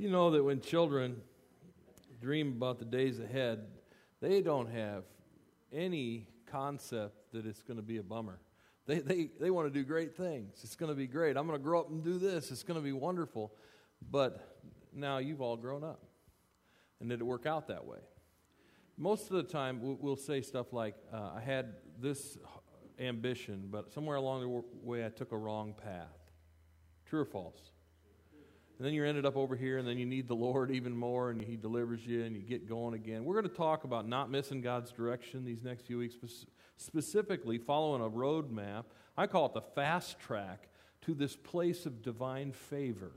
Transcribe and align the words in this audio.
You 0.00 0.08
know 0.08 0.30
that 0.30 0.42
when 0.42 0.62
children 0.62 1.20
dream 2.22 2.52
about 2.52 2.78
the 2.78 2.86
days 2.86 3.20
ahead, 3.20 3.66
they 4.22 4.40
don't 4.40 4.70
have 4.70 5.04
any 5.70 6.26
concept 6.46 7.32
that 7.34 7.44
it's 7.44 7.60
going 7.60 7.76
to 7.76 7.82
be 7.82 7.98
a 7.98 8.02
bummer. 8.02 8.40
They, 8.86 9.00
they, 9.00 9.28
they 9.38 9.50
want 9.50 9.70
to 9.70 9.78
do 9.78 9.84
great 9.84 10.16
things. 10.16 10.56
It's 10.62 10.74
going 10.74 10.88
to 10.90 10.96
be 10.96 11.06
great. 11.06 11.36
I'm 11.36 11.46
going 11.46 11.58
to 11.58 11.62
grow 11.62 11.80
up 11.80 11.90
and 11.90 12.02
do 12.02 12.18
this. 12.18 12.50
It's 12.50 12.62
going 12.62 12.80
to 12.80 12.82
be 12.82 12.94
wonderful. 12.94 13.52
But 14.10 14.58
now 14.94 15.18
you've 15.18 15.42
all 15.42 15.58
grown 15.58 15.84
up. 15.84 16.02
And 17.00 17.10
did 17.10 17.20
it 17.20 17.24
work 17.24 17.44
out 17.44 17.68
that 17.68 17.84
way? 17.84 17.98
Most 18.96 19.30
of 19.30 19.36
the 19.36 19.42
time, 19.42 19.80
we'll 19.82 20.16
say 20.16 20.40
stuff 20.40 20.72
like, 20.72 20.94
uh, 21.12 21.32
I 21.36 21.42
had 21.42 21.74
this 22.00 22.38
ambition, 22.98 23.68
but 23.70 23.92
somewhere 23.92 24.16
along 24.16 24.40
the 24.40 24.64
way, 24.82 25.04
I 25.04 25.10
took 25.10 25.32
a 25.32 25.36
wrong 25.36 25.74
path. 25.74 26.16
True 27.04 27.20
or 27.20 27.26
false? 27.26 27.72
And 28.80 28.86
then 28.86 28.94
you're 28.94 29.04
ended 29.04 29.26
up 29.26 29.36
over 29.36 29.56
here, 29.56 29.76
and 29.76 29.86
then 29.86 29.98
you 29.98 30.06
need 30.06 30.26
the 30.26 30.34
Lord 30.34 30.70
even 30.70 30.96
more, 30.96 31.28
and 31.28 31.42
He 31.42 31.54
delivers 31.54 32.06
you, 32.06 32.24
and 32.24 32.34
you 32.34 32.40
get 32.40 32.66
going 32.66 32.94
again. 32.94 33.26
We're 33.26 33.34
going 33.34 33.50
to 33.50 33.54
talk 33.54 33.84
about 33.84 34.08
not 34.08 34.30
missing 34.30 34.62
God's 34.62 34.90
direction 34.90 35.44
these 35.44 35.62
next 35.62 35.82
few 35.82 35.98
weeks, 35.98 36.14
specifically 36.78 37.58
following 37.58 38.00
a 38.00 38.08
roadmap. 38.08 38.84
I 39.18 39.26
call 39.26 39.44
it 39.44 39.52
the 39.52 39.60
fast 39.60 40.18
track 40.18 40.70
to 41.02 41.12
this 41.12 41.36
place 41.36 41.84
of 41.84 42.00
divine 42.00 42.52
favor. 42.52 43.12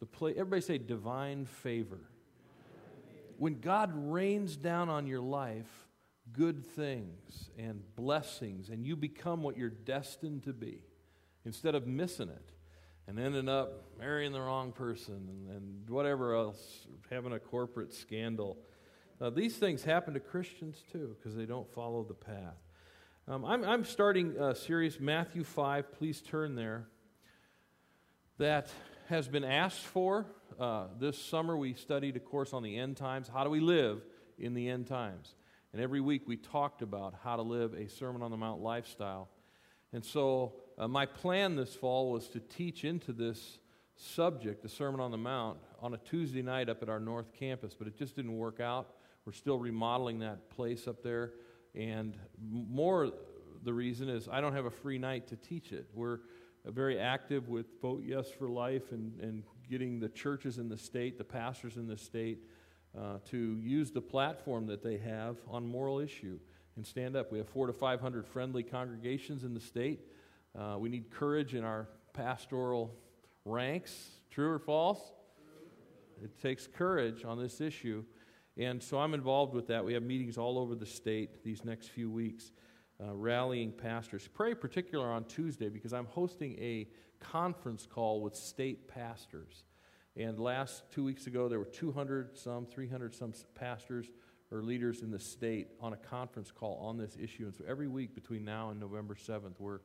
The 0.00 0.26
everybody 0.28 0.62
say 0.62 0.78
divine 0.78 1.44
favor. 1.44 2.00
When 3.36 3.60
God 3.60 3.90
rains 3.94 4.56
down 4.56 4.88
on 4.88 5.06
your 5.06 5.20
life 5.20 5.86
good 6.32 6.64
things 6.64 7.50
and 7.58 7.82
blessings, 7.94 8.70
and 8.70 8.86
you 8.86 8.96
become 8.96 9.42
what 9.42 9.58
you're 9.58 9.68
destined 9.68 10.44
to 10.44 10.54
be, 10.54 10.80
instead 11.44 11.74
of 11.74 11.86
missing 11.86 12.30
it 12.30 12.55
and 13.06 13.18
ending 13.18 13.48
up 13.48 13.84
marrying 13.98 14.32
the 14.32 14.40
wrong 14.40 14.72
person 14.72 15.28
and, 15.28 15.56
and 15.56 15.90
whatever 15.90 16.34
else, 16.34 16.86
having 17.10 17.32
a 17.32 17.38
corporate 17.38 17.94
scandal. 17.94 18.58
These 19.34 19.56
things 19.56 19.82
happen 19.82 20.14
to 20.14 20.20
Christians 20.20 20.82
too 20.92 21.16
because 21.16 21.34
they 21.36 21.46
don't 21.46 21.72
follow 21.72 22.04
the 22.04 22.14
path. 22.14 22.58
Um, 23.28 23.44
I'm, 23.44 23.64
I'm 23.64 23.84
starting 23.84 24.36
a 24.38 24.54
series, 24.54 25.00
Matthew 25.00 25.42
5. 25.42 25.92
Please 25.92 26.20
turn 26.20 26.54
there. 26.54 26.86
That 28.38 28.68
has 29.08 29.26
been 29.26 29.42
asked 29.42 29.80
for. 29.80 30.26
Uh, 30.60 30.86
this 31.00 31.18
summer 31.18 31.56
we 31.56 31.74
studied 31.74 32.14
a 32.16 32.20
course 32.20 32.52
on 32.52 32.62
the 32.62 32.76
end 32.76 32.96
times. 32.96 33.28
How 33.28 33.42
do 33.42 33.50
we 33.50 33.60
live 33.60 34.02
in 34.38 34.54
the 34.54 34.68
end 34.68 34.86
times? 34.86 35.34
And 35.72 35.82
every 35.82 36.00
week 36.00 36.22
we 36.28 36.36
talked 36.36 36.82
about 36.82 37.14
how 37.24 37.36
to 37.36 37.42
live 37.42 37.74
a 37.74 37.88
Sermon 37.88 38.22
on 38.22 38.30
the 38.30 38.36
Mount 38.36 38.60
lifestyle. 38.60 39.28
And 39.92 40.04
so 40.04 40.54
uh, 40.78 40.86
my 40.86 41.06
plan 41.06 41.56
this 41.56 41.74
fall 41.74 42.10
was 42.10 42.28
to 42.28 42.40
teach 42.40 42.84
into 42.84 43.12
this 43.12 43.58
subject, 43.96 44.62
the 44.62 44.68
Sermon 44.68 45.00
on 45.00 45.10
the 45.10 45.16
Mount, 45.16 45.58
on 45.80 45.94
a 45.94 45.98
Tuesday 45.98 46.42
night 46.42 46.68
up 46.68 46.82
at 46.82 46.88
our 46.88 47.00
North 47.00 47.32
Campus, 47.32 47.74
but 47.78 47.86
it 47.86 47.96
just 47.96 48.16
didn't 48.16 48.36
work 48.36 48.60
out. 48.60 48.94
We're 49.24 49.32
still 49.32 49.58
remodeling 49.58 50.20
that 50.20 50.50
place 50.50 50.86
up 50.86 51.02
there. 51.02 51.32
And 51.74 52.16
more, 52.40 53.12
the 53.64 53.72
reason 53.72 54.08
is 54.08 54.28
I 54.30 54.40
don't 54.40 54.52
have 54.52 54.66
a 54.66 54.70
free 54.70 54.98
night 54.98 55.26
to 55.28 55.36
teach 55.36 55.72
it. 55.72 55.86
We're 55.94 56.20
very 56.64 56.98
active 56.98 57.48
with 57.48 57.80
Vote 57.80 58.02
Yes 58.04 58.28
for 58.30 58.48
Life 58.48 58.92
and, 58.92 59.18
and 59.20 59.42
getting 59.68 59.98
the 59.98 60.08
churches 60.08 60.58
in 60.58 60.68
the 60.68 60.76
state, 60.76 61.18
the 61.18 61.24
pastors 61.24 61.76
in 61.76 61.86
the 61.86 61.96
state, 61.96 62.38
uh, 62.96 63.18
to 63.30 63.58
use 63.62 63.90
the 63.90 64.00
platform 64.00 64.66
that 64.66 64.82
they 64.82 64.98
have 64.98 65.36
on 65.48 65.66
moral 65.66 66.00
issue 66.00 66.38
and 66.76 66.86
stand 66.86 67.16
up. 67.16 67.32
We 67.32 67.38
have 67.38 67.48
four 67.48 67.66
to 67.66 67.72
500 67.72 68.26
friendly 68.26 68.62
congregations 68.62 69.44
in 69.44 69.54
the 69.54 69.60
state. 69.60 70.00
Uh, 70.56 70.76
we 70.78 70.88
need 70.88 71.10
courage 71.10 71.54
in 71.54 71.64
our 71.64 71.88
pastoral 72.12 72.94
ranks. 73.44 73.92
True 74.30 74.50
or 74.50 74.58
false? 74.58 75.00
It 76.22 76.40
takes 76.40 76.66
courage 76.66 77.24
on 77.24 77.38
this 77.38 77.60
issue. 77.60 78.04
And 78.56 78.82
so 78.82 78.98
I'm 78.98 79.12
involved 79.12 79.52
with 79.52 79.66
that. 79.66 79.84
We 79.84 79.92
have 79.94 80.02
meetings 80.02 80.38
all 80.38 80.58
over 80.58 80.74
the 80.74 80.86
state 80.86 81.44
these 81.44 81.62
next 81.62 81.88
few 81.88 82.10
weeks, 82.10 82.52
uh, 83.04 83.14
rallying 83.14 83.70
pastors. 83.70 84.26
Pray 84.32 84.54
particular 84.54 85.10
on 85.10 85.24
Tuesday 85.24 85.68
because 85.68 85.92
I'm 85.92 86.06
hosting 86.06 86.58
a 86.58 86.88
conference 87.20 87.86
call 87.86 88.22
with 88.22 88.34
state 88.34 88.88
pastors. 88.88 89.64
And 90.16 90.38
last 90.38 90.90
two 90.90 91.04
weeks 91.04 91.26
ago, 91.26 91.48
there 91.48 91.58
were 91.58 91.66
200 91.66 92.38
some, 92.38 92.64
300 92.64 93.14
some 93.14 93.34
pastors 93.54 94.06
or 94.50 94.62
leaders 94.62 95.02
in 95.02 95.10
the 95.10 95.18
state 95.18 95.68
on 95.80 95.92
a 95.92 95.96
conference 95.96 96.50
call 96.50 96.78
on 96.80 96.96
this 96.96 97.18
issue. 97.20 97.44
And 97.44 97.54
so 97.54 97.64
every 97.68 97.88
week 97.88 98.14
between 98.14 98.44
now 98.44 98.70
and 98.70 98.80
November 98.80 99.14
7th, 99.14 99.58
we're, 99.58 99.80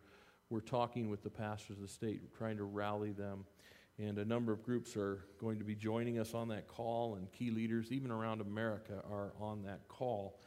we're 0.51 0.59
talking 0.59 1.09
with 1.09 1.23
the 1.23 1.29
pastors 1.29 1.77
of 1.77 1.81
the 1.81 1.87
state, 1.87 2.21
trying 2.37 2.57
to 2.57 2.63
rally 2.65 3.11
them. 3.11 3.45
And 3.97 4.17
a 4.17 4.25
number 4.25 4.51
of 4.51 4.63
groups 4.63 4.97
are 4.97 5.25
going 5.39 5.59
to 5.59 5.63
be 5.63 5.75
joining 5.75 6.19
us 6.19 6.33
on 6.33 6.49
that 6.49 6.67
call, 6.67 7.15
and 7.15 7.31
key 7.31 7.51
leaders, 7.51 7.91
even 7.91 8.11
around 8.11 8.41
America, 8.41 9.01
are 9.09 9.31
on 9.39 9.63
that 9.63 9.87
call. 9.87 10.39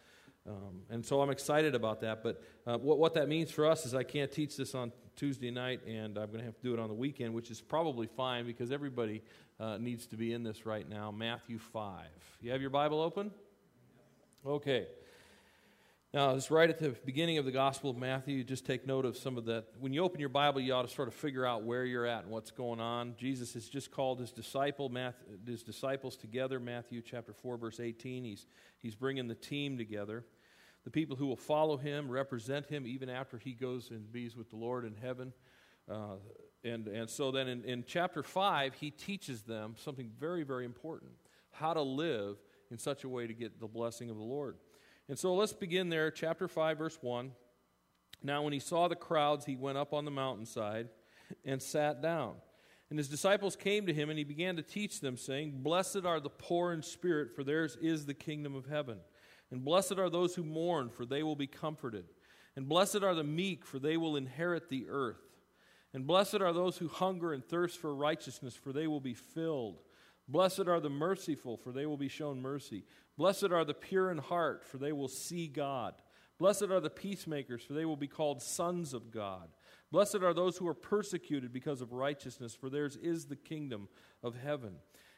Um, 0.47 0.83
and 0.91 1.05
so 1.05 1.23
I'm 1.23 1.31
excited 1.31 1.75
about 1.75 2.01
that. 2.01 2.23
But 2.23 2.43
uh, 2.67 2.77
what, 2.79 2.99
what 2.99 3.15
that 3.15 3.29
means 3.29 3.51
for 3.51 3.67
us 3.67 3.87
is 3.87 3.95
I 3.95 4.03
can't 4.03 4.31
teach 4.31 4.57
this 4.57 4.75
on 4.75 4.93
Tuesday 5.17 5.51
night, 5.51 5.81
and 5.87 6.19
I'm 6.19 6.27
going 6.27 6.41
to 6.41 6.45
have 6.45 6.57
to 6.57 6.63
do 6.63 6.75
it 6.75 6.81
on 6.81 6.89
the 6.89 6.95
weekend, 6.95 7.33
which 7.33 7.51
is 7.51 7.61
probably 7.61 8.07
fine 8.07 8.45
because 8.45 8.71
everybody 8.73 9.23
uh, 9.59 9.79
needs 9.79 10.07
to 10.09 10.17
be 10.17 10.33
in 10.33 10.43
this 10.43 10.67
right 10.67 10.89
now. 10.89 11.11
Matthew 11.11 11.59
5. 11.59 12.07
You 12.43 12.51
have 12.51 12.61
your 12.61 12.71
Bible 12.71 13.01
open? 13.01 13.31
Okay. 14.45 14.87
Now, 16.15 16.31
it's 16.37 16.49
right 16.49 16.71
at 16.71 16.79
the 16.79 16.91
beginning 17.05 17.39
of 17.39 17.45
the 17.45 17.51
Gospel 17.51 17.91
of 17.91 17.97
Matthew. 17.97 18.45
Just 18.45 18.65
take 18.65 18.87
note 18.87 19.05
of 19.05 19.17
some 19.17 19.37
of 19.37 19.47
that. 19.47 19.65
When 19.81 19.93
you 19.93 20.05
open 20.05 20.21
your 20.21 20.29
Bible, 20.29 20.61
you 20.61 20.73
ought 20.73 20.87
to 20.87 20.95
sort 20.95 21.09
of 21.09 21.15
figure 21.15 21.45
out 21.45 21.65
where 21.65 21.85
you're 21.85 22.07
at 22.07 22.23
and 22.23 22.31
what's 22.31 22.53
going 22.53 22.79
on. 22.79 23.17
Jesus 23.19 23.55
has 23.55 23.69
just 23.69 23.91
called 23.91 24.21
his 24.21 24.31
disciple, 24.31 24.89
his 25.45 25.65
disciples 25.65 26.17
together. 26.17 26.61
Matthew 26.61 27.03
chapter 27.03 27.33
four, 27.33 27.57
verse 27.57 27.81
eighteen. 27.81 28.23
He's 28.23 28.47
he's 28.79 28.95
bringing 28.95 29.27
the 29.27 29.35
team 29.35 29.77
together, 29.77 30.25
the 30.85 30.91
people 30.93 31.17
who 31.17 31.27
will 31.27 31.35
follow 31.35 31.77
him, 31.77 32.09
represent 32.09 32.67
him, 32.67 32.87
even 32.87 33.11
after 33.11 33.37
he 33.37 33.53
goes 33.53 33.91
and 33.91 34.13
bees 34.13 34.37
with 34.37 34.51
the 34.51 34.57
Lord 34.57 34.85
in 34.85 34.95
heaven. 34.95 35.33
Uh, 35.91 36.19
and 36.63 36.87
and 36.87 37.11
so 37.11 37.33
then 37.33 37.49
in, 37.49 37.65
in 37.65 37.83
chapter 37.85 38.23
five, 38.23 38.75
he 38.75 38.93
teaches 38.93 39.43
them 39.43 39.75
something 39.77 40.13
very 40.17 40.45
very 40.45 40.65
important: 40.65 41.11
how 41.51 41.75
to 41.75 41.83
live 41.83 42.37
in 42.71 42.79
such 42.79 43.03
a 43.03 43.09
way 43.09 43.27
to 43.27 43.35
get 43.35 43.59
the 43.59 43.67
blessing 43.67 44.11
of 44.11 44.17
the 44.17 44.23
Lord. 44.23 44.59
And 45.09 45.19
so 45.19 45.35
let's 45.35 45.53
begin 45.53 45.91
there, 45.91 46.11
chapter 46.11 46.49
5, 46.49 46.79
verse 46.79 46.99
1. 47.01 47.33
Now, 48.23 48.43
when 48.43 48.55
he 48.55 48.59
saw 48.59 48.89
the 48.89 48.97
crowds, 48.97 49.45
he 49.45 49.57
went 49.57 49.77
up 49.77 49.93
on 49.93 50.05
the 50.05 50.11
mountainside 50.11 50.89
and 51.45 51.61
sat 51.61 52.01
down. 52.01 52.35
And 52.89 52.99
his 52.99 53.09
disciples 53.09 53.57
came 53.57 53.87
to 53.87 53.93
him, 53.93 54.09
and 54.09 54.19
he 54.19 54.25
began 54.25 54.57
to 54.57 54.63
teach 54.63 55.01
them, 55.01 55.17
saying, 55.17 55.63
Blessed 55.63 56.05
are 56.05 56.21
the 56.21 56.31
poor 56.31 56.73
in 56.73 56.83
spirit, 56.83 57.35
for 57.35 57.45
theirs 57.45 57.77
is 57.81 58.07
the 58.07 58.15
kingdom 58.15 58.55
of 58.55 58.67
heaven. 58.67 58.99
And 59.51 59.65
blessed 59.65 59.99
are 59.99 60.09
those 60.09 60.35
who 60.35 60.43
mourn, 60.43 60.89
for 60.89 61.05
they 61.05 61.23
will 61.23 61.37
be 61.37 61.47
comforted. 61.47 62.07
And 62.57 62.69
blessed 62.69 63.03
are 63.03 63.15
the 63.15 63.25
meek, 63.25 63.67
for 63.67 63.79
they 63.79 63.97
will 63.97 64.17
inherit 64.17 64.69
the 64.69 64.87
earth. 64.89 65.21
And 65.93 66.07
blessed 66.07 66.41
are 66.41 66.53
those 66.53 66.79
who 66.79 66.89
hunger 66.89 67.33
and 67.33 67.45
thirst 67.45 67.79
for 67.79 67.95
righteousness, 67.95 68.55
for 68.55 68.73
they 68.73 68.87
will 68.87 69.01
be 69.01 69.15
filled. 69.15 69.81
Blessed 70.29 70.69
are 70.69 70.81
the 70.81 70.91
merciful, 70.91 71.57
for 71.57 71.71
they 71.71 71.87
will 71.87 71.97
be 71.97 72.09
shown 72.09 72.41
mercy. 72.41 72.85
Blessed 73.17 73.53
are 73.53 73.65
the 73.65 73.75
pure 73.75 74.11
in 74.11 74.19
heart, 74.19 74.65
for 74.65 74.79
they 74.79 74.93
will 74.93 75.09
see 75.09 75.47
God. 75.47 75.95
Blessed 76.39 76.65
are 76.65 76.81
the 76.81 76.91
peacemakers, 76.91 77.63
for 77.63 77.75
they 77.75 77.85
will 77.85 77.97
be 77.97 78.09
called 78.09 78.43
sons 78.43 78.95
of 78.95 79.11
God. 79.11 79.49
Blessed 79.93 80.17
are 80.17 80.35
those 80.35 80.57
who 80.57 80.67
are 80.67 80.75
persecuted 80.75 81.53
because 81.53 81.81
of 81.81 81.93
righteousness, 81.93 82.55
for 82.55 82.69
theirs 82.69 82.97
is 82.97 83.27
the 83.27 83.37
kingdom 83.37 83.89
of 84.23 84.35
heaven. 84.35 84.75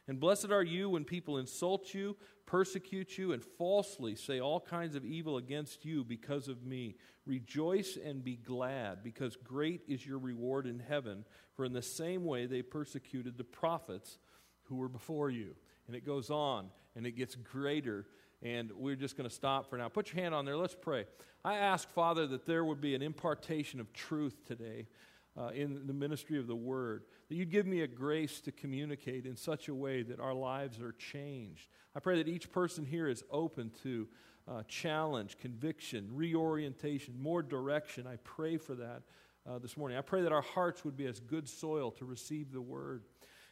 And 0.08 0.20
blessed 0.20 0.50
are 0.50 0.62
you 0.62 0.90
when 0.90 1.04
people 1.04 1.38
insult 1.38 1.92
you, 1.94 2.16
persecute 2.44 3.18
you, 3.18 3.32
and 3.32 3.42
falsely 3.42 4.14
say 4.14 4.40
all 4.40 4.60
kinds 4.60 4.94
of 4.94 5.04
evil 5.04 5.36
against 5.36 5.84
you 5.84 6.04
because 6.04 6.46
of 6.46 6.64
me. 6.64 6.96
Rejoice 7.24 7.96
and 8.02 8.22
be 8.22 8.36
glad, 8.36 9.02
because 9.02 9.36
great 9.36 9.82
is 9.88 10.06
your 10.06 10.18
reward 10.18 10.66
in 10.66 10.78
heaven, 10.78 11.24
for 11.54 11.64
in 11.64 11.72
the 11.72 11.82
same 11.82 12.24
way 12.24 12.46
they 12.46 12.62
persecuted 12.62 13.36
the 13.36 13.44
prophets 13.44 14.18
who 14.68 14.76
were 14.76 14.88
before 14.88 15.30
you. 15.30 15.54
And 15.86 15.96
it 15.96 16.04
goes 16.04 16.30
on 16.30 16.68
and 16.94 17.06
it 17.06 17.12
gets 17.12 17.34
greater. 17.34 18.06
And 18.42 18.70
we're 18.72 18.96
just 18.96 19.16
going 19.16 19.28
to 19.28 19.34
stop 19.34 19.68
for 19.68 19.76
now. 19.76 19.88
Put 19.88 20.12
your 20.12 20.22
hand 20.22 20.34
on 20.34 20.44
there. 20.44 20.56
Let's 20.56 20.76
pray. 20.78 21.06
I 21.44 21.56
ask, 21.56 21.88
Father, 21.88 22.26
that 22.28 22.44
there 22.44 22.64
would 22.64 22.80
be 22.80 22.94
an 22.94 23.02
impartation 23.02 23.80
of 23.80 23.92
truth 23.92 24.44
today 24.46 24.86
uh, 25.38 25.48
in 25.48 25.86
the 25.86 25.92
ministry 25.92 26.38
of 26.38 26.46
the 26.46 26.56
Word, 26.56 27.04
that 27.28 27.34
you'd 27.34 27.50
give 27.50 27.66
me 27.66 27.82
a 27.82 27.86
grace 27.86 28.40
to 28.40 28.52
communicate 28.52 29.26
in 29.26 29.36
such 29.36 29.68
a 29.68 29.74
way 29.74 30.02
that 30.02 30.18
our 30.18 30.34
lives 30.34 30.80
are 30.80 30.92
changed. 30.92 31.68
I 31.94 32.00
pray 32.00 32.16
that 32.16 32.28
each 32.28 32.50
person 32.50 32.84
here 32.84 33.08
is 33.08 33.22
open 33.30 33.70
to 33.82 34.08
uh, 34.48 34.62
challenge, 34.68 35.38
conviction, 35.38 36.08
reorientation, 36.12 37.20
more 37.20 37.42
direction. 37.42 38.06
I 38.06 38.16
pray 38.24 38.56
for 38.56 38.74
that 38.76 39.02
uh, 39.48 39.58
this 39.58 39.76
morning. 39.76 39.98
I 39.98 40.02
pray 40.02 40.22
that 40.22 40.32
our 40.32 40.42
hearts 40.42 40.84
would 40.84 40.96
be 40.96 41.06
as 41.06 41.20
good 41.20 41.48
soil 41.48 41.90
to 41.92 42.04
receive 42.04 42.52
the 42.52 42.60
Word. 42.60 43.04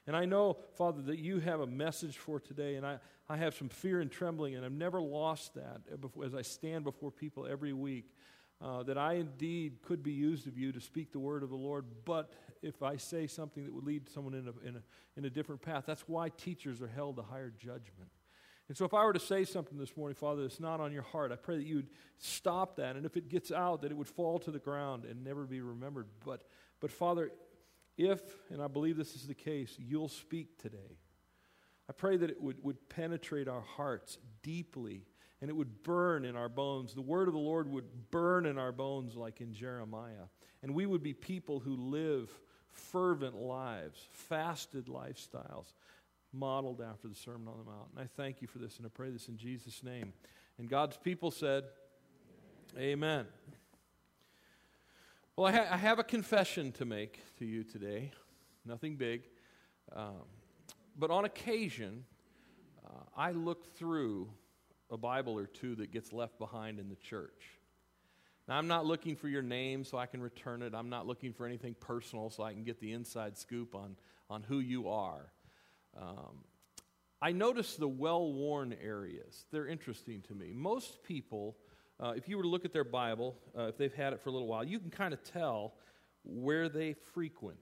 And 0.07 0.15
I 0.17 0.25
know, 0.27 0.59
Father, 0.77 1.03
that 1.03 1.19
you 1.19 1.41
have 1.41 1.61
a 1.61 1.67
message 1.67 2.19
for 2.19 2.39
today, 2.39 2.75
and 2.77 2.87
I, 2.87 2.99
I 3.29 3.37
have 3.39 3.55
some 3.55 3.69
fear 3.69 4.01
and 4.01 4.11
trembling, 4.11 4.55
and 4.55 4.65
I've 4.65 4.73
never 4.73 5.01
lost 5.01 5.55
that 5.55 5.81
as 6.25 6.35
I 6.35 6.43
stand 6.43 6.85
before 6.85 7.11
people 7.11 7.47
every 7.47 7.73
week. 7.73 8.07
uh, 8.61 8.83
that 8.83 8.97
I 8.97 9.15
indeed 9.15 9.83
could 9.83 10.03
be 10.03 10.13
used 10.13 10.47
of 10.47 10.57
you 10.57 10.73
to 10.73 10.81
speak 10.81 11.13
the 11.13 11.19
word 11.19 11.43
of 11.43 11.51
the 11.51 11.57
Lord, 11.57 11.85
but 12.05 12.33
if 12.63 12.83
I 12.83 12.97
say 12.97 13.27
something 13.27 13.65
that 13.65 13.73
would 13.75 13.85
lead 13.85 14.09
someone 14.09 14.35
in 14.35 14.49
a, 14.49 14.69
in 14.69 14.77
a, 14.77 14.83
in 15.19 15.25
a 15.25 15.31
different 15.31 15.61
path, 15.61 15.85
that's 15.87 16.09
why 16.09 16.31
teachers 16.31 16.81
are 16.81 16.89
held 16.89 17.17
to 17.17 17.23
higher 17.23 17.53
judgment. 17.59 18.11
And 18.67 18.75
so, 18.75 18.87
if 18.87 18.95
I 18.95 19.05
were 19.05 19.13
to 19.13 19.21
say 19.21 19.45
something 19.45 19.77
this 19.77 19.95
morning, 19.95 20.15
Father, 20.15 20.41
that's 20.41 20.61
not 20.61 20.81
on 20.81 20.91
your 20.91 21.03
heart, 21.03 21.33
I 21.33 21.37
pray 21.37 21.59
that 21.59 21.67
you 21.67 21.77
would 21.77 21.91
stop 22.17 22.77
that. 22.77 22.97
And 22.97 23.05
if 23.05 23.19
it 23.19 23.29
gets 23.29 23.53
out, 23.53 23.83
that 23.83 23.91
it 23.91 23.95
would 23.95 24.09
fall 24.09 24.39
to 24.39 24.51
the 24.51 24.59
ground 24.59 25.05
and 25.05 25.23
never 25.23 25.45
be 25.45 25.61
remembered. 25.61 26.07
But, 26.25 26.45
but 26.81 26.91
Father, 26.91 27.31
if, 27.97 28.21
and 28.51 28.63
I 28.63 28.69
believe 28.69 28.97
this 28.97 29.15
is 29.15 29.27
the 29.27 29.35
case, 29.35 29.77
you'll 29.79 30.09
speak 30.09 30.59
today. 30.59 30.99
I 31.89 31.93
pray 31.93 32.17
that 32.17 32.31
it 32.31 32.41
would, 32.41 32.63
would 32.65 32.89
penetrate 32.89 33.49
our 33.49 33.61
hearts 33.61 34.19
deeply 34.43 35.03
and 35.41 35.51
it 35.51 35.55
would 35.55 35.83
burn 35.83 36.25
in 36.25 36.37
our 36.37 36.49
bones. 36.49 36.95
The 36.95 37.03
word 37.03 37.29
of 37.29 37.35
the 37.35 37.41
Lord 37.41 37.69
would 37.69 38.11
burn 38.11 38.47
in 38.47 38.57
our 38.59 38.73
bones 38.73 39.15
like 39.15 39.41
in 39.43 39.53
Jeremiah. 39.53 40.29
And 40.63 40.75
we 40.75 40.87
would 40.87 41.03
be 41.03 41.13
people 41.13 41.61
who 41.61 41.77
live 41.77 42.31
fervent 42.71 43.37
lives, 43.37 44.09
fasted 44.11 44.87
lifestyles, 44.87 45.75
modeled 46.33 46.81
after 46.81 47.09
the 47.09 47.15
Sermon 47.15 47.49
on 47.49 47.59
the 47.59 47.71
Mount. 47.71 47.89
And 47.95 48.03
I 48.03 48.09
thank 48.17 48.41
you 48.41 48.49
for 48.49 48.59
this, 48.59 48.79
and 48.79 48.87
I 48.87 48.89
pray 48.89 49.11
this 49.11 49.29
in 49.29 49.37
Jesus' 49.37 49.83
name. 49.83 50.13
And 50.59 50.69
God's 50.69 50.97
people 50.97 51.31
said, 51.31 51.65
Amen. 52.79 53.27
Well, 55.37 55.49
I, 55.49 55.53
ha- 55.53 55.67
I 55.69 55.77
have 55.79 55.99
a 55.99 56.05
confession 56.05 56.71
to 56.73 56.85
make 56.85 57.19
to 57.41 57.45
you 57.45 57.65
today. 57.65 58.13
Nothing 58.65 58.95
big. 58.95 59.23
Um, 59.93 60.23
but 60.97 61.11
on 61.11 61.25
occasion, 61.25 62.05
uh, 62.87 63.03
I 63.17 63.33
look 63.33 63.75
through 63.77 64.31
a 64.93 64.97
Bible 64.97 65.37
or 65.37 65.47
two 65.47 65.75
that 65.75 65.91
gets 65.91 66.13
left 66.13 66.39
behind 66.39 66.79
in 66.79 66.89
the 66.89 66.95
church. 66.95 67.43
Now, 68.47 68.59
I'm 68.59 68.69
not 68.69 68.87
looking 68.87 69.17
for 69.17 69.27
your 69.27 69.43
name 69.43 69.83
so 69.83 69.99
I 69.99 70.07
can 70.07 70.21
return 70.21 70.63
it. 70.63 70.73
I'm 70.73 70.89
not 70.89 71.05
looking 71.05 71.33
for 71.33 71.47
anything 71.47 71.75
personal 71.81 72.31
so 72.31 72.45
I 72.45 72.53
can 72.53 72.63
get 72.63 72.79
the 72.79 72.93
inside 72.93 73.37
scoop 73.37 73.75
on, 73.75 73.97
on 74.31 74.45
who 74.45 74.61
you 74.61 74.89
are. 74.89 75.33
Um, 76.01 76.45
I 77.21 77.33
notice 77.33 77.75
the 77.75 77.89
well 77.89 78.33
worn 78.33 78.77
areas. 78.81 79.47
They're 79.51 79.67
interesting 79.67 80.23
to 80.29 80.35
me. 80.37 80.53
Most 80.55 81.03
people, 81.03 81.57
uh, 82.01 82.13
if 82.17 82.29
you 82.29 82.37
were 82.37 82.43
to 82.43 82.49
look 82.49 82.65
at 82.65 82.73
their 82.73 82.85
Bible, 82.85 83.37
uh, 83.57 83.65
if 83.65 83.77
they've 83.77 83.95
had 83.95 84.13
it 84.13 84.21
for 84.21 84.31
a 84.31 84.33
little 84.33 84.49
while, 84.49 84.65
you 84.65 84.79
can 84.79 84.91
kind 84.91 85.15
of 85.15 85.23
tell 85.23 85.75
where 86.25 86.69
they 86.69 86.95
frequent. 87.13 87.59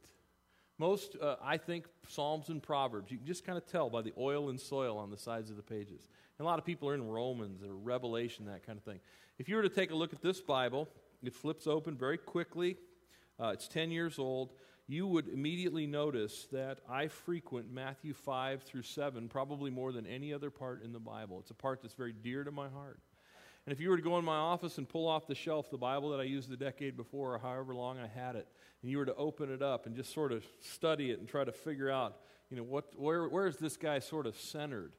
Most, 0.79 1.17
uh, 1.21 1.37
I 1.43 1.59
think, 1.59 1.87
Psalms 2.09 2.49
and 2.49 2.63
Proverbs, 2.63 3.11
you 3.11 3.19
can 3.19 3.27
just 3.27 3.45
kind 3.45 3.59
of 3.59 3.67
tell 3.67 3.91
by 3.91 4.03
the 4.03 4.13
oil 4.19 4.49
and 4.49 4.59
soil 4.59 4.99
on 4.99 5.11
the 5.11 5.17
sides 5.17 5.51
of 5.51 5.57
the 5.57 5.63
pages. 5.63 6.09
And 6.39 6.47
a 6.47 6.49
lot 6.49 6.59
of 6.59 6.65
people 6.65 6.89
are 6.89 6.95
in 6.95 7.07
Romans 7.07 7.63
or 7.63 7.75
Revelation, 7.75 8.47
that 8.47 8.67
kind 8.67 8.79
of 8.79 8.85
thing. 8.85 9.01
If 9.39 9.49
you 9.49 9.57
were 9.57 9.63
to 9.63 9.69
take 9.69 9.91
a 9.91 9.95
look 9.95 10.13
at 10.13 10.23
this 10.23 10.41
Bible, 10.41 10.89
it 11.23 11.35
flips 11.35 11.67
open 11.67 11.97
very 11.97 12.19
quickly. 12.19 12.77
Uh, 13.39 13.49
it's 13.49 13.69
10 13.69 13.91
years 13.91 14.19
old 14.19 14.53
you 14.89 15.07
would 15.07 15.29
immediately 15.29 15.87
notice 15.87 16.49
that 16.53 16.81
I 16.89 17.09
frequent 17.09 17.73
Matthew 17.73 18.13
5 18.13 18.63
through 18.63 18.83
7 18.83 19.29
probably 19.29 19.71
more 19.71 19.93
than 19.93 20.07
any 20.07 20.35
other 20.35 20.51
part 20.51 20.83
in 20.83 20.93
the 20.93 21.01
Bible. 21.01 21.39
It's 21.41 21.51
a 21.51 21.55
part 21.55 21.83
that's 21.83 21.95
very 21.95 22.13
dear 22.13 22.45
to 22.45 22.51
my 22.51 22.69
heart. 22.69 23.01
And 23.67 23.73
if 23.73 23.81
you 23.81 23.91
were 23.91 23.97
to 23.97 24.03
go 24.03 24.19
in 24.19 24.25
my 24.25 24.37
office 24.37 24.79
and 24.79 24.89
pull 24.89 25.07
off 25.07 25.27
the 25.27 25.35
shelf 25.35 25.71
the 25.71 25.79
Bible 25.79 26.11
that 26.11 26.21
I 26.21 26.25
used 26.25 26.49
the 26.49 26.57
decade 26.57 26.97
before, 26.97 27.35
or 27.35 27.39
however 27.39 27.75
long 27.75 27.99
I 27.99 28.09
had 28.09 28.35
it, 28.35 28.49
and 28.83 28.91
you 28.91 28.99
were 28.99 29.07
to 29.07 29.15
open 29.15 29.53
it 29.53 29.63
up 29.63 29.87
and 29.87 29.95
just 29.95 30.13
sort 30.13 30.33
of 30.33 30.45
study 30.61 31.13
it 31.13 31.21
and 31.21 31.29
try 31.29 31.45
to 31.45 31.53
figure 31.53 31.89
out, 31.89 32.17
you 32.51 32.57
know, 32.57 32.65
what, 32.65 32.93
where, 32.97 33.29
where 33.29 33.47
is 33.47 33.57
this 33.59 33.77
guy 33.77 34.01
sort 34.01 34.27
of 34.27 34.37
centered 34.37 34.95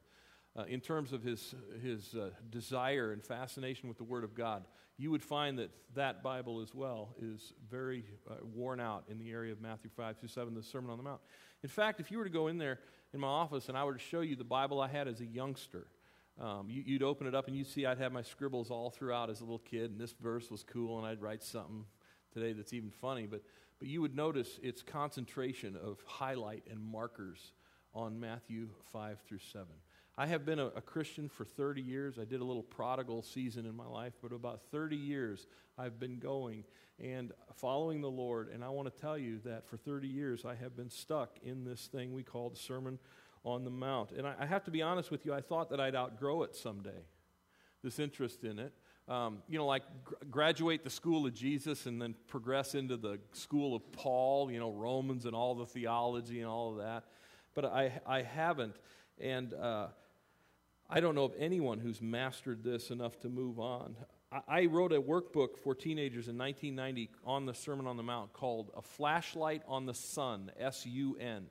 uh, 0.56 0.64
in 0.64 0.80
terms 0.80 1.12
of 1.12 1.22
his, 1.22 1.54
his 1.82 2.14
uh, 2.14 2.30
desire 2.50 3.12
and 3.12 3.22
fascination 3.22 3.88
with 3.88 3.98
the 3.98 4.04
Word 4.04 4.24
of 4.24 4.34
God, 4.34 4.64
you 4.96 5.10
would 5.10 5.22
find 5.22 5.58
that 5.58 5.70
that 5.94 6.22
Bible 6.22 6.60
as 6.60 6.74
well 6.74 7.14
is 7.20 7.52
very 7.68 8.04
uh, 8.30 8.34
worn 8.54 8.80
out 8.80 9.04
in 9.08 9.18
the 9.18 9.30
area 9.30 9.52
of 9.52 9.60
Matthew 9.60 9.90
5 9.94 10.18
through 10.18 10.28
7, 10.28 10.54
the 10.54 10.62
Sermon 10.62 10.90
on 10.90 10.96
the 10.96 11.02
Mount. 11.02 11.20
In 11.62 11.68
fact, 11.68 12.00
if 12.00 12.10
you 12.10 12.18
were 12.18 12.24
to 12.24 12.30
go 12.30 12.46
in 12.46 12.58
there 12.58 12.78
in 13.12 13.20
my 13.20 13.28
office 13.28 13.68
and 13.68 13.76
I 13.76 13.84
were 13.84 13.94
to 13.94 13.98
show 13.98 14.20
you 14.20 14.36
the 14.36 14.44
Bible 14.44 14.80
I 14.80 14.88
had 14.88 15.08
as 15.08 15.20
a 15.20 15.26
youngster, 15.26 15.88
um, 16.40 16.68
you, 16.68 16.94
would 16.94 17.02
open 17.02 17.26
it 17.26 17.34
up 17.34 17.46
and 17.46 17.56
you'd 17.56 17.66
see 17.66 17.86
I'd 17.86 17.98
have 17.98 18.12
my 18.12 18.22
scribbles 18.22 18.70
all 18.70 18.90
throughout 18.90 19.30
as 19.30 19.40
a 19.40 19.44
little 19.44 19.60
kid, 19.60 19.90
and 19.90 20.00
this 20.00 20.12
verse 20.20 20.50
was 20.50 20.62
cool, 20.64 20.98
and 20.98 21.06
I'd 21.06 21.22
write 21.22 21.42
something 21.42 21.84
today 22.32 22.52
that's 22.52 22.72
even 22.72 22.90
funny. 22.90 23.26
But, 23.26 23.42
but 23.78 23.88
you 23.88 24.00
would 24.00 24.16
notice 24.16 24.58
its 24.62 24.82
concentration 24.82 25.76
of 25.76 25.98
highlight 26.06 26.64
and 26.70 26.80
markers 26.80 27.52
on 27.94 28.18
Matthew 28.18 28.68
5 28.92 29.20
through 29.20 29.38
7. 29.38 29.66
I 30.16 30.26
have 30.26 30.44
been 30.44 30.58
a, 30.58 30.66
a, 30.66 30.80
Christian 30.80 31.28
for 31.28 31.44
30 31.44 31.80
years. 31.80 32.18
I 32.20 32.24
did 32.24 32.40
a 32.40 32.44
little 32.44 32.62
prodigal 32.62 33.22
season 33.22 33.66
in 33.66 33.74
my 33.74 33.86
life, 33.86 34.12
but 34.22 34.32
about 34.32 34.60
30 34.70 34.96
years 34.96 35.46
I've 35.76 35.98
been 35.98 36.18
going 36.18 36.64
and 37.00 37.32
following 37.56 38.00
the 38.00 38.10
Lord. 38.10 38.48
And 38.52 38.62
I 38.62 38.68
want 38.68 38.92
to 38.92 39.00
tell 39.00 39.18
you 39.18 39.40
that 39.44 39.66
for 39.66 39.76
30 39.76 40.06
years 40.06 40.44
I 40.44 40.54
have 40.54 40.76
been 40.76 40.90
stuck 40.90 41.38
in 41.42 41.64
this 41.64 41.86
thing 41.86 42.12
we 42.12 42.22
call 42.22 42.50
the 42.50 42.56
Sermon 42.56 43.00
on 43.44 43.64
the 43.64 43.70
Mount. 43.70 44.12
And 44.12 44.26
I, 44.26 44.34
I 44.40 44.46
have 44.46 44.64
to 44.64 44.70
be 44.70 44.82
honest 44.82 45.10
with 45.10 45.24
you, 45.26 45.34
I 45.34 45.40
thought 45.40 45.70
that 45.70 45.80
I'd 45.80 45.94
outgrow 45.94 46.42
it 46.42 46.56
someday, 46.56 47.04
this 47.82 47.98
interest 47.98 48.44
in 48.44 48.58
it. 48.58 48.72
Um, 49.06 49.42
you 49.48 49.58
know, 49.58 49.66
like 49.66 49.82
gr- 50.02 50.14
graduate 50.30 50.82
the 50.82 50.90
school 50.90 51.26
of 51.26 51.34
Jesus 51.34 51.84
and 51.84 52.00
then 52.00 52.14
progress 52.26 52.74
into 52.74 52.96
the 52.96 53.18
school 53.32 53.76
of 53.76 53.92
Paul, 53.92 54.50
you 54.50 54.58
know, 54.58 54.72
Romans 54.72 55.26
and 55.26 55.36
all 55.36 55.54
the 55.54 55.66
theology 55.66 56.40
and 56.40 56.48
all 56.48 56.72
of 56.72 56.78
that. 56.78 57.04
But 57.54 57.66
I, 57.66 58.00
I 58.06 58.22
haven't. 58.22 58.76
And, 59.20 59.52
uh, 59.52 59.88
I 60.88 61.00
don't 61.00 61.14
know 61.14 61.24
of 61.24 61.32
anyone 61.38 61.80
who's 61.80 62.02
mastered 62.02 62.62
this 62.62 62.90
enough 62.90 63.18
to 63.20 63.28
move 63.28 63.58
on. 63.58 63.96
I, 64.48 64.66
wrote 64.66 64.92
a 64.92 65.00
workbook 65.00 65.56
for 65.58 65.74
teenagers 65.74 66.28
in 66.28 66.36
1990 66.36 67.10
on 67.24 67.46
the 67.46 67.54
Sermon 67.54 67.86
on 67.86 67.96
the 67.96 68.02
Mount 68.02 68.32
called 68.32 68.70
A 68.76 68.82
Flashlight 68.82 69.62
on 69.68 69.86
the 69.86 69.94
Sun, 69.94 70.50
S 70.58 70.84
U 70.86 71.16
N. 71.18 71.46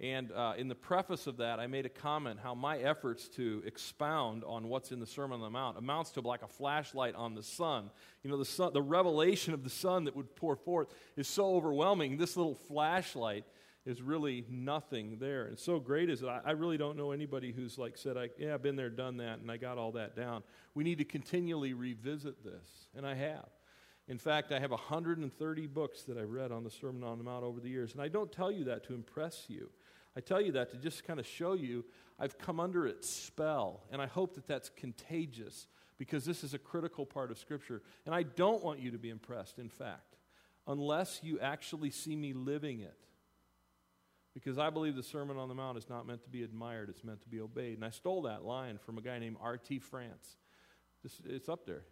And 0.00 0.30
uh, 0.30 0.54
in 0.56 0.68
the 0.68 0.76
preface 0.76 1.26
of 1.26 1.38
that, 1.38 1.58
I 1.58 1.66
made 1.66 1.84
a 1.84 1.88
comment 1.88 2.38
how 2.40 2.54
my 2.54 2.78
efforts 2.78 3.28
to 3.30 3.62
expound 3.66 4.44
on 4.44 4.68
what's 4.68 4.92
in 4.92 5.00
the 5.00 5.06
Sermon 5.06 5.36
on 5.36 5.40
the 5.40 5.50
Mount 5.50 5.76
amounts 5.76 6.12
to 6.12 6.20
like 6.20 6.42
a 6.42 6.48
flashlight 6.48 7.16
on 7.16 7.34
the 7.34 7.42
sun. 7.42 7.90
You 8.22 8.30
know, 8.30 8.36
the, 8.36 8.44
sun, 8.44 8.72
the 8.72 8.82
revelation 8.82 9.54
of 9.54 9.64
the 9.64 9.70
sun 9.70 10.04
that 10.04 10.14
would 10.14 10.36
pour 10.36 10.54
forth 10.54 10.94
is 11.16 11.26
so 11.26 11.56
overwhelming. 11.56 12.16
This 12.16 12.36
little 12.36 12.54
flashlight 12.54 13.44
is 13.84 14.00
really 14.00 14.44
nothing 14.48 15.16
there. 15.18 15.46
And 15.46 15.58
so 15.58 15.80
great 15.80 16.10
is 16.10 16.22
it. 16.22 16.28
I, 16.28 16.42
I 16.44 16.50
really 16.52 16.76
don't 16.76 16.96
know 16.96 17.10
anybody 17.10 17.50
who's 17.50 17.76
like 17.76 17.98
said, 17.98 18.16
I, 18.16 18.28
yeah, 18.38 18.54
I've 18.54 18.62
been 18.62 18.76
there, 18.76 18.90
done 18.90 19.16
that, 19.16 19.40
and 19.40 19.50
I 19.50 19.56
got 19.56 19.78
all 19.78 19.92
that 19.92 20.14
down. 20.14 20.44
We 20.74 20.84
need 20.84 20.98
to 20.98 21.04
continually 21.04 21.72
revisit 21.72 22.44
this, 22.44 22.86
and 22.94 23.04
I 23.04 23.14
have. 23.14 23.48
In 24.06 24.18
fact, 24.18 24.52
I 24.52 24.60
have 24.60 24.70
130 24.70 25.66
books 25.66 26.02
that 26.04 26.16
I've 26.16 26.30
read 26.30 26.52
on 26.52 26.64
the 26.64 26.70
Sermon 26.70 27.02
on 27.02 27.18
the 27.18 27.24
Mount 27.24 27.44
over 27.44 27.60
the 27.60 27.68
years. 27.68 27.92
And 27.92 28.00
I 28.00 28.08
don't 28.08 28.30
tell 28.30 28.50
you 28.50 28.64
that 28.64 28.84
to 28.84 28.94
impress 28.94 29.46
you. 29.48 29.70
I 30.18 30.20
tell 30.20 30.40
you 30.40 30.50
that 30.52 30.72
to 30.72 30.76
just 30.76 31.04
kind 31.04 31.20
of 31.20 31.26
show 31.26 31.52
you 31.52 31.84
I've 32.18 32.36
come 32.38 32.58
under 32.58 32.88
its 32.88 33.08
spell. 33.08 33.84
And 33.92 34.02
I 34.02 34.06
hope 34.06 34.34
that 34.34 34.48
that's 34.48 34.68
contagious 34.70 35.68
because 35.96 36.24
this 36.24 36.42
is 36.42 36.54
a 36.54 36.58
critical 36.58 37.06
part 37.06 37.30
of 37.30 37.38
Scripture. 37.38 37.82
And 38.04 38.12
I 38.12 38.24
don't 38.24 38.64
want 38.64 38.80
you 38.80 38.90
to 38.90 38.98
be 38.98 39.10
impressed, 39.10 39.60
in 39.60 39.68
fact, 39.68 40.16
unless 40.66 41.20
you 41.22 41.38
actually 41.38 41.90
see 41.90 42.16
me 42.16 42.32
living 42.32 42.80
it. 42.80 42.98
Because 44.34 44.58
I 44.58 44.70
believe 44.70 44.96
the 44.96 45.04
Sermon 45.04 45.36
on 45.36 45.48
the 45.48 45.54
Mount 45.54 45.78
is 45.78 45.88
not 45.88 46.04
meant 46.04 46.24
to 46.24 46.30
be 46.30 46.42
admired, 46.42 46.88
it's 46.88 47.04
meant 47.04 47.22
to 47.22 47.28
be 47.28 47.40
obeyed. 47.40 47.76
And 47.76 47.84
I 47.84 47.90
stole 47.90 48.22
that 48.22 48.44
line 48.44 48.78
from 48.78 48.98
a 48.98 49.00
guy 49.00 49.20
named 49.20 49.36
R.T. 49.40 49.78
France. 49.78 50.36
It's 51.24 51.48
up 51.48 51.64
there. 51.64 51.84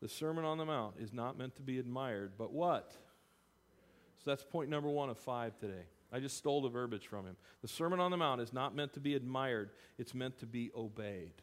The 0.00 0.08
Sermon 0.08 0.44
on 0.44 0.58
the 0.58 0.64
Mount 0.64 0.94
is 1.00 1.12
not 1.12 1.36
meant 1.36 1.56
to 1.56 1.62
be 1.62 1.80
admired, 1.80 2.34
but 2.38 2.52
what? 2.52 2.92
So 4.24 4.30
that's 4.30 4.44
point 4.44 4.70
number 4.70 4.88
one 4.88 5.10
of 5.10 5.18
five 5.18 5.58
today. 5.58 5.86
I 6.14 6.20
just 6.20 6.36
stole 6.36 6.62
the 6.62 6.68
verbiage 6.68 7.08
from 7.08 7.26
him. 7.26 7.36
The 7.60 7.66
Sermon 7.66 7.98
on 7.98 8.12
the 8.12 8.16
Mount 8.16 8.40
is 8.40 8.52
not 8.52 8.76
meant 8.76 8.92
to 8.92 9.00
be 9.00 9.16
admired, 9.16 9.70
it's 9.98 10.14
meant 10.14 10.38
to 10.38 10.46
be 10.46 10.70
obeyed. 10.76 11.42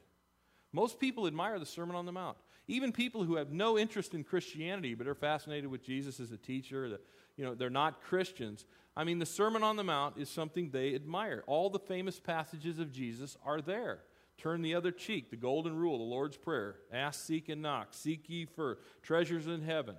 Most 0.72 0.98
people 0.98 1.28
admire 1.28 1.60
the 1.60 1.66
Sermon 1.66 1.98
on 1.98 2.06
the 2.06 2.14
Mount. 2.14 2.38
Even 2.70 2.94
people 2.94 3.26
who 3.26 3.36
have 3.36 3.52
no 3.52 3.78
interest 3.78 4.14
in 4.14 4.24
Christianity 4.24 4.94
but 4.94 5.08
are 5.08 5.16
fascinated 5.16 5.70
with 5.70 5.84
Jesus 5.84 6.22
as 6.22 6.32
a 6.32 6.38
teacher, 6.38 6.88
the, 6.88 7.02
you 7.36 7.44
know, 7.44 7.54
they're 7.54 7.70
not 7.70 8.02
Christians. 8.02 8.64
I 8.96 9.04
mean, 9.04 9.20
the 9.20 9.26
Sermon 9.26 9.62
on 9.62 9.76
the 9.76 9.84
Mount 9.84 10.18
is 10.18 10.30
something 10.30 10.70
they 10.70 10.96
admire. 10.96 11.44
All 11.48 11.70
the 11.70 11.78
famous 11.78 12.22
passages 12.22 12.80
of 12.80 12.94
Jesus 12.94 13.36
are 13.46 13.60
there. 13.60 14.04
Turn 14.38 14.62
the 14.62 14.76
other 14.76 14.92
cheek, 14.92 15.32
the 15.32 15.36
golden 15.36 15.76
rule, 15.76 15.98
the 15.98 16.06
Lord's 16.06 16.38
Prayer. 16.38 16.76
Ask, 16.94 17.26
seek, 17.26 17.50
and 17.50 17.62
knock. 17.62 17.90
Seek 17.92 18.30
ye 18.30 18.46
for 18.46 18.80
treasures 19.02 19.48
in 19.48 19.64
heaven. 19.64 19.98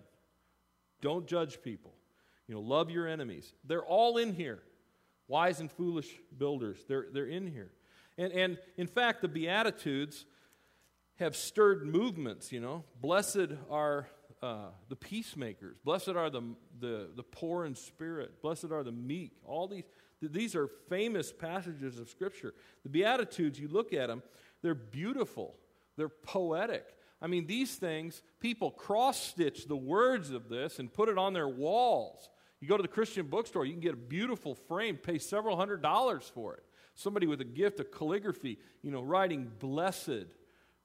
Don't 1.02 1.26
judge 1.26 1.60
people. 1.60 1.92
You 2.48 2.54
know, 2.54 2.60
love 2.60 2.90
your 2.90 3.06
enemies. 3.06 3.54
They're 3.64 3.84
all 3.84 4.18
in 4.18 4.34
here. 4.34 4.62
Wise 5.28 5.60
and 5.60 5.70
foolish 5.70 6.08
builders, 6.36 6.78
they're, 6.88 7.06
they're 7.12 7.26
in 7.26 7.46
here. 7.46 7.70
And, 8.18 8.32
and 8.32 8.58
in 8.76 8.86
fact, 8.86 9.22
the 9.22 9.28
Beatitudes 9.28 10.26
have 11.16 11.36
stirred 11.36 11.86
movements, 11.86 12.52
you 12.52 12.60
know. 12.60 12.84
Blessed 13.00 13.52
are 13.70 14.08
uh, 14.42 14.70
the 14.88 14.96
peacemakers. 14.96 15.78
Blessed 15.84 16.10
are 16.10 16.28
the, 16.28 16.42
the, 16.80 17.10
the 17.14 17.22
poor 17.22 17.64
in 17.64 17.74
spirit. 17.74 18.42
Blessed 18.42 18.72
are 18.72 18.82
the 18.82 18.92
meek. 18.92 19.32
All 19.44 19.68
these, 19.68 19.84
these 20.20 20.54
are 20.54 20.68
famous 20.88 21.32
passages 21.32 21.98
of 21.98 22.08
Scripture. 22.08 22.52
The 22.82 22.88
Beatitudes, 22.88 23.58
you 23.58 23.68
look 23.68 23.92
at 23.92 24.08
them, 24.08 24.22
they're 24.62 24.74
beautiful, 24.74 25.54
they're 25.96 26.08
poetic. 26.08 26.84
I 27.22 27.28
mean, 27.28 27.46
these 27.46 27.76
things, 27.76 28.20
people 28.40 28.72
cross 28.72 29.18
stitch 29.18 29.66
the 29.66 29.76
words 29.76 30.30
of 30.30 30.48
this 30.48 30.80
and 30.80 30.92
put 30.92 31.08
it 31.08 31.16
on 31.16 31.32
their 31.32 31.48
walls. 31.48 32.28
You 32.60 32.68
go 32.68 32.76
to 32.76 32.82
the 32.82 32.88
Christian 32.88 33.26
bookstore, 33.26 33.64
you 33.64 33.72
can 33.72 33.80
get 33.80 33.94
a 33.94 33.96
beautiful 33.96 34.56
frame, 34.56 34.96
pay 34.96 35.18
several 35.18 35.56
hundred 35.56 35.82
dollars 35.82 36.30
for 36.34 36.54
it. 36.54 36.64
Somebody 36.94 37.26
with 37.26 37.40
a 37.40 37.44
gift 37.44 37.80
of 37.80 37.90
calligraphy, 37.92 38.58
you 38.82 38.90
know, 38.90 39.02
writing, 39.02 39.50
Blessed, 39.60 40.26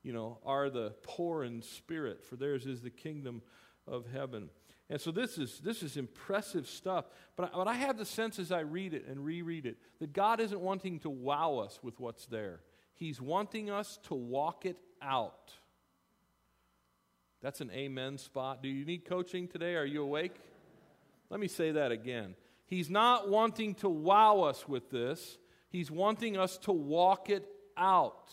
you 0.04 0.14
know, 0.14 0.38
are 0.46 0.70
the 0.70 0.94
poor 1.04 1.44
in 1.44 1.62
spirit, 1.62 2.24
for 2.24 2.36
theirs 2.36 2.66
is 2.66 2.82
the 2.82 2.90
kingdom 2.90 3.42
of 3.88 4.06
heaven. 4.14 4.50
And 4.90 5.02
so 5.02 5.12
this 5.12 5.38
is, 5.38 5.60
this 5.60 5.84
is 5.84 5.98
impressive 5.98 6.68
stuff. 6.68 7.06
But 7.36 7.52
I, 7.52 7.58
but 7.58 7.68
I 7.68 7.74
have 7.74 7.98
the 7.98 8.06
sense 8.06 8.40
as 8.40 8.52
I 8.52 8.62
read 8.62 8.94
it 8.94 9.06
and 9.08 9.26
reread 9.26 9.66
it 9.66 9.78
that 10.00 10.14
God 10.14 10.40
isn't 10.40 10.62
wanting 10.62 11.00
to 11.00 11.10
wow 11.10 11.58
us 11.58 11.80
with 11.84 12.00
what's 12.00 12.26
there. 12.28 12.62
He's 12.94 13.20
wanting 13.20 13.70
us 13.70 14.00
to 14.04 14.16
walk 14.16 14.66
it 14.66 14.78
out. 15.02 15.52
That's 17.42 17.62
an 17.62 17.72
amen 17.72 18.18
spot. 18.18 18.64
Do 18.64 18.70
you 18.70 18.86
need 18.86 19.06
coaching 19.06 19.48
today? 19.48 19.76
Are 19.76 19.86
you 19.86 20.04
awake? 20.04 20.36
Let 21.30 21.40
me 21.40 21.48
say 21.48 21.72
that 21.72 21.92
again. 21.92 22.36
He's 22.66 22.90
not 22.90 23.30
wanting 23.30 23.76
to 23.76 23.90
wow 23.90 24.42
us 24.42 24.68
with 24.68 24.90
this, 24.90 25.38
He's 25.70 25.92
wanting 25.92 26.38
us 26.38 26.58
to 26.60 26.72
walk 26.72 27.30
it 27.30 27.46
out. 27.76 28.32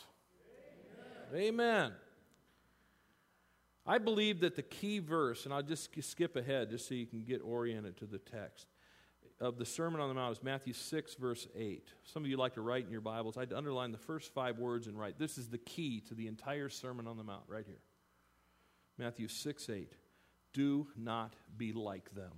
Amen. 1.32 1.44
amen. 1.44 1.92
I 3.87 3.99
believe 3.99 4.40
that 4.40 4.56
the 4.56 4.62
key 4.62 4.99
verse, 4.99 5.44
and 5.44 5.52
I'll 5.52 5.62
just 5.62 5.90
skip 6.02 6.37
ahead 6.37 6.70
just 6.70 6.88
so 6.88 6.94
you 6.94 7.06
can 7.06 7.23
get 7.23 7.42
oriented 7.42 7.99
to 7.99 8.06
the 8.06 8.18
text, 8.18 8.66
of 9.40 9.58
the 9.58 9.66
Sermon 9.66 10.00
on 10.00 10.08
the 10.08 10.14
Mount 10.14 10.37
is 10.37 10.42
Matthew 10.42 10.73
6, 10.73 11.14
verse 11.16 11.46
8. 11.54 11.92
Some 12.04 12.25
of 12.25 12.30
you 12.30 12.37
like 12.37 12.54
to 12.54 12.62
write 12.62 12.87
in 12.87 12.90
your 12.90 13.00
Bibles. 13.00 13.37
I'd 13.37 13.52
underline 13.52 13.92
the 13.92 13.99
first 13.99 14.32
five 14.32 14.58
words 14.58 14.87
and 14.87 14.99
write. 14.99 15.18
This 15.18 15.37
is 15.37 15.49
the 15.49 15.58
key 15.58 16.00
to 16.08 16.14
the 16.14 16.28
entire 16.28 16.68
Sermon 16.68 17.06
on 17.06 17.16
the 17.16 17.25
Mount, 17.25 17.42
right 17.46 17.64
here. 17.66 17.80
Matthew 18.99 19.29
6, 19.29 19.69
8. 19.69 19.93
Do 20.53 20.87
not 20.97 21.35
be 21.57 21.73
like 21.73 22.15
them. 22.15 22.33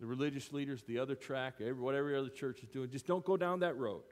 The 0.00 0.06
religious 0.06 0.52
leaders, 0.52 0.84
the 0.84 0.98
other 0.98 1.16
track, 1.16 1.54
whatever 1.58 2.08
every 2.08 2.16
other 2.16 2.28
church 2.28 2.62
is 2.62 2.68
doing, 2.68 2.90
just 2.90 3.06
don't 3.06 3.24
go 3.24 3.36
down 3.36 3.60
that 3.60 3.76
road. 3.76 4.04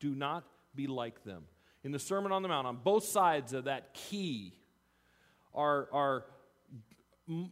Do 0.00 0.14
not 0.14 0.44
be 0.74 0.88
like 0.88 1.22
them. 1.24 1.44
In 1.84 1.92
the 1.92 1.98
Sermon 1.98 2.32
on 2.32 2.42
the 2.42 2.48
Mount, 2.48 2.66
on 2.66 2.78
both 2.82 3.04
sides 3.04 3.52
of 3.52 3.64
that 3.64 3.94
key, 3.94 4.54
are, 5.54 5.88
are 5.92 6.24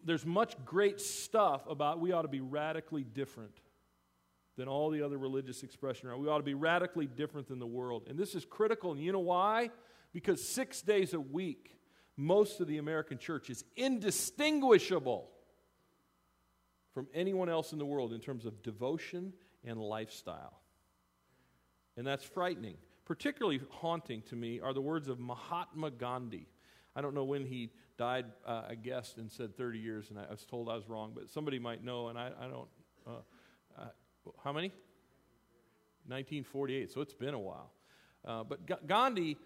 there's 0.05 0.27
much 0.27 0.57
great 0.65 1.01
stuff 1.01 1.63
about 1.69 2.01
we 2.01 2.13
ought 2.13 2.23
to 2.23 2.29
be 2.29 2.41
radically 2.41 3.05
different 3.05 3.55
than 4.57 4.69
all 4.69 4.91
the 4.91 5.03
other 5.03 5.17
religious 5.17 5.63
expression 5.63 6.11
We 6.21 6.29
ought 6.29 6.39
to 6.39 6.45
be 6.45 6.55
radically 6.55 7.07
different 7.07 7.49
than 7.49 7.59
the 7.59 7.67
world. 7.67 8.05
And 8.09 8.19
this 8.19 8.35
is 8.35 8.45
critical. 8.45 8.93
And 8.93 9.01
you 9.01 9.13
know 9.13 9.21
why? 9.21 9.71
Because 10.13 10.47
six 10.47 10.83
days 10.83 11.15
a 11.15 11.21
week, 11.21 11.79
most 12.17 12.61
of 12.61 12.67
the 12.67 12.79
American 12.79 13.19
church 13.19 13.51
is 13.51 13.65
indistinguishable 13.77 15.29
from 16.93 17.07
anyone 17.15 17.49
else 17.49 17.73
in 17.73 17.79
the 17.79 17.87
world 17.87 18.13
in 18.13 18.21
terms 18.21 18.45
of 18.45 18.63
devotion 18.63 19.33
and 19.65 19.81
lifestyle. 19.81 20.61
And 21.97 22.07
that's 22.07 22.25
frightening. 22.25 22.77
Particularly 23.05 23.61
haunting 23.71 24.23
to 24.29 24.37
me 24.37 24.61
are 24.61 24.73
the 24.73 24.81
words 24.81 25.09
of 25.09 25.19
Mahatma 25.19 25.91
Gandhi. 25.91 26.47
I 26.95 27.01
don't 27.01 27.15
know 27.15 27.25
when 27.25 27.47
he 27.47 27.71
died, 27.99 28.27
uh, 28.47 28.63
I 28.71 28.75
guessed, 28.75 29.17
and 29.19 29.31
said 29.31 29.57
30 29.57 29.79
years, 29.79 30.11
and 30.11 30.19
I, 30.19 30.31
was 30.31 30.45
told 30.45 30.69
I 30.69 30.75
was 30.75 30.89
wrong, 30.89 31.13
but 31.15 31.31
somebody 31.31 31.59
might 31.59 31.83
know, 31.83 32.09
and 32.09 32.19
I, 32.19 32.31
I 32.39 32.47
don't. 32.49 32.69
Uh, 33.07 33.11
uh, 33.79 33.87
how 34.45 34.53
many? 34.53 34.69
1948, 36.07 36.91
so 36.91 37.01
it's 37.01 37.15
been 37.15 37.35
a 37.35 37.39
while. 37.39 37.71
Uh, 38.25 38.45
but 38.45 38.67
G- 38.67 38.75
Gandhi 38.87 39.37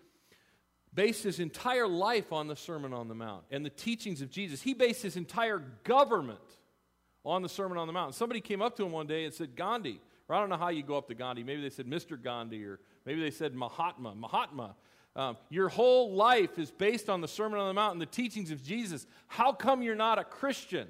based 0.96 1.22
his 1.22 1.38
entire 1.38 1.86
life 1.86 2.32
on 2.32 2.48
the 2.48 2.56
Sermon 2.56 2.92
on 2.92 3.06
the 3.06 3.14
Mount 3.14 3.44
and 3.52 3.64
the 3.64 3.70
teachings 3.70 4.22
of 4.22 4.30
Jesus. 4.30 4.62
He 4.62 4.74
based 4.74 5.02
his 5.02 5.16
entire 5.16 5.62
government 5.84 6.40
on 7.24 7.42
the 7.42 7.48
Sermon 7.48 7.76
on 7.76 7.86
the 7.86 7.92
Mount. 7.92 8.14
Somebody 8.14 8.40
came 8.40 8.62
up 8.62 8.76
to 8.76 8.84
him 8.84 8.92
one 8.92 9.06
day 9.06 9.24
and 9.26 9.34
said, 9.34 9.54
Gandhi, 9.54 10.00
or 10.28 10.34
I 10.34 10.40
don't 10.40 10.48
know 10.48 10.56
how 10.56 10.70
you 10.70 10.82
go 10.82 10.96
up 10.96 11.06
to 11.08 11.14
Gandhi. 11.14 11.44
Maybe 11.44 11.60
they 11.60 11.70
said 11.70 11.86
Mr. 11.86 12.20
Gandhi, 12.20 12.64
or 12.64 12.80
maybe 13.04 13.20
they 13.20 13.30
said 13.30 13.54
Mahatma. 13.54 14.14
Mahatma. 14.14 14.74
Um, 15.14 15.36
your 15.50 15.68
whole 15.68 16.14
life 16.14 16.58
is 16.58 16.70
based 16.70 17.08
on 17.08 17.20
the 17.20 17.28
Sermon 17.28 17.60
on 17.60 17.68
the 17.68 17.74
Mount 17.74 17.92
and 17.92 18.00
the 18.00 18.06
teachings 18.06 18.50
of 18.50 18.62
Jesus. 18.62 19.06
How 19.28 19.52
come 19.52 19.82
you're 19.82 19.94
not 19.94 20.18
a 20.18 20.24
Christian? 20.24 20.88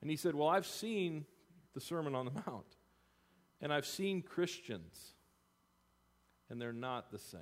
And 0.00 0.10
he 0.10 0.16
said, 0.16 0.34
Well, 0.34 0.48
I've 0.48 0.66
seen 0.66 1.24
the 1.74 1.80
Sermon 1.80 2.14
on 2.14 2.24
the 2.24 2.32
Mount, 2.46 2.66
and 3.60 3.72
I've 3.72 3.86
seen 3.86 4.22
Christians, 4.22 5.14
and 6.48 6.60
they're 6.60 6.72
not 6.72 7.10
the 7.10 7.18
same. 7.18 7.40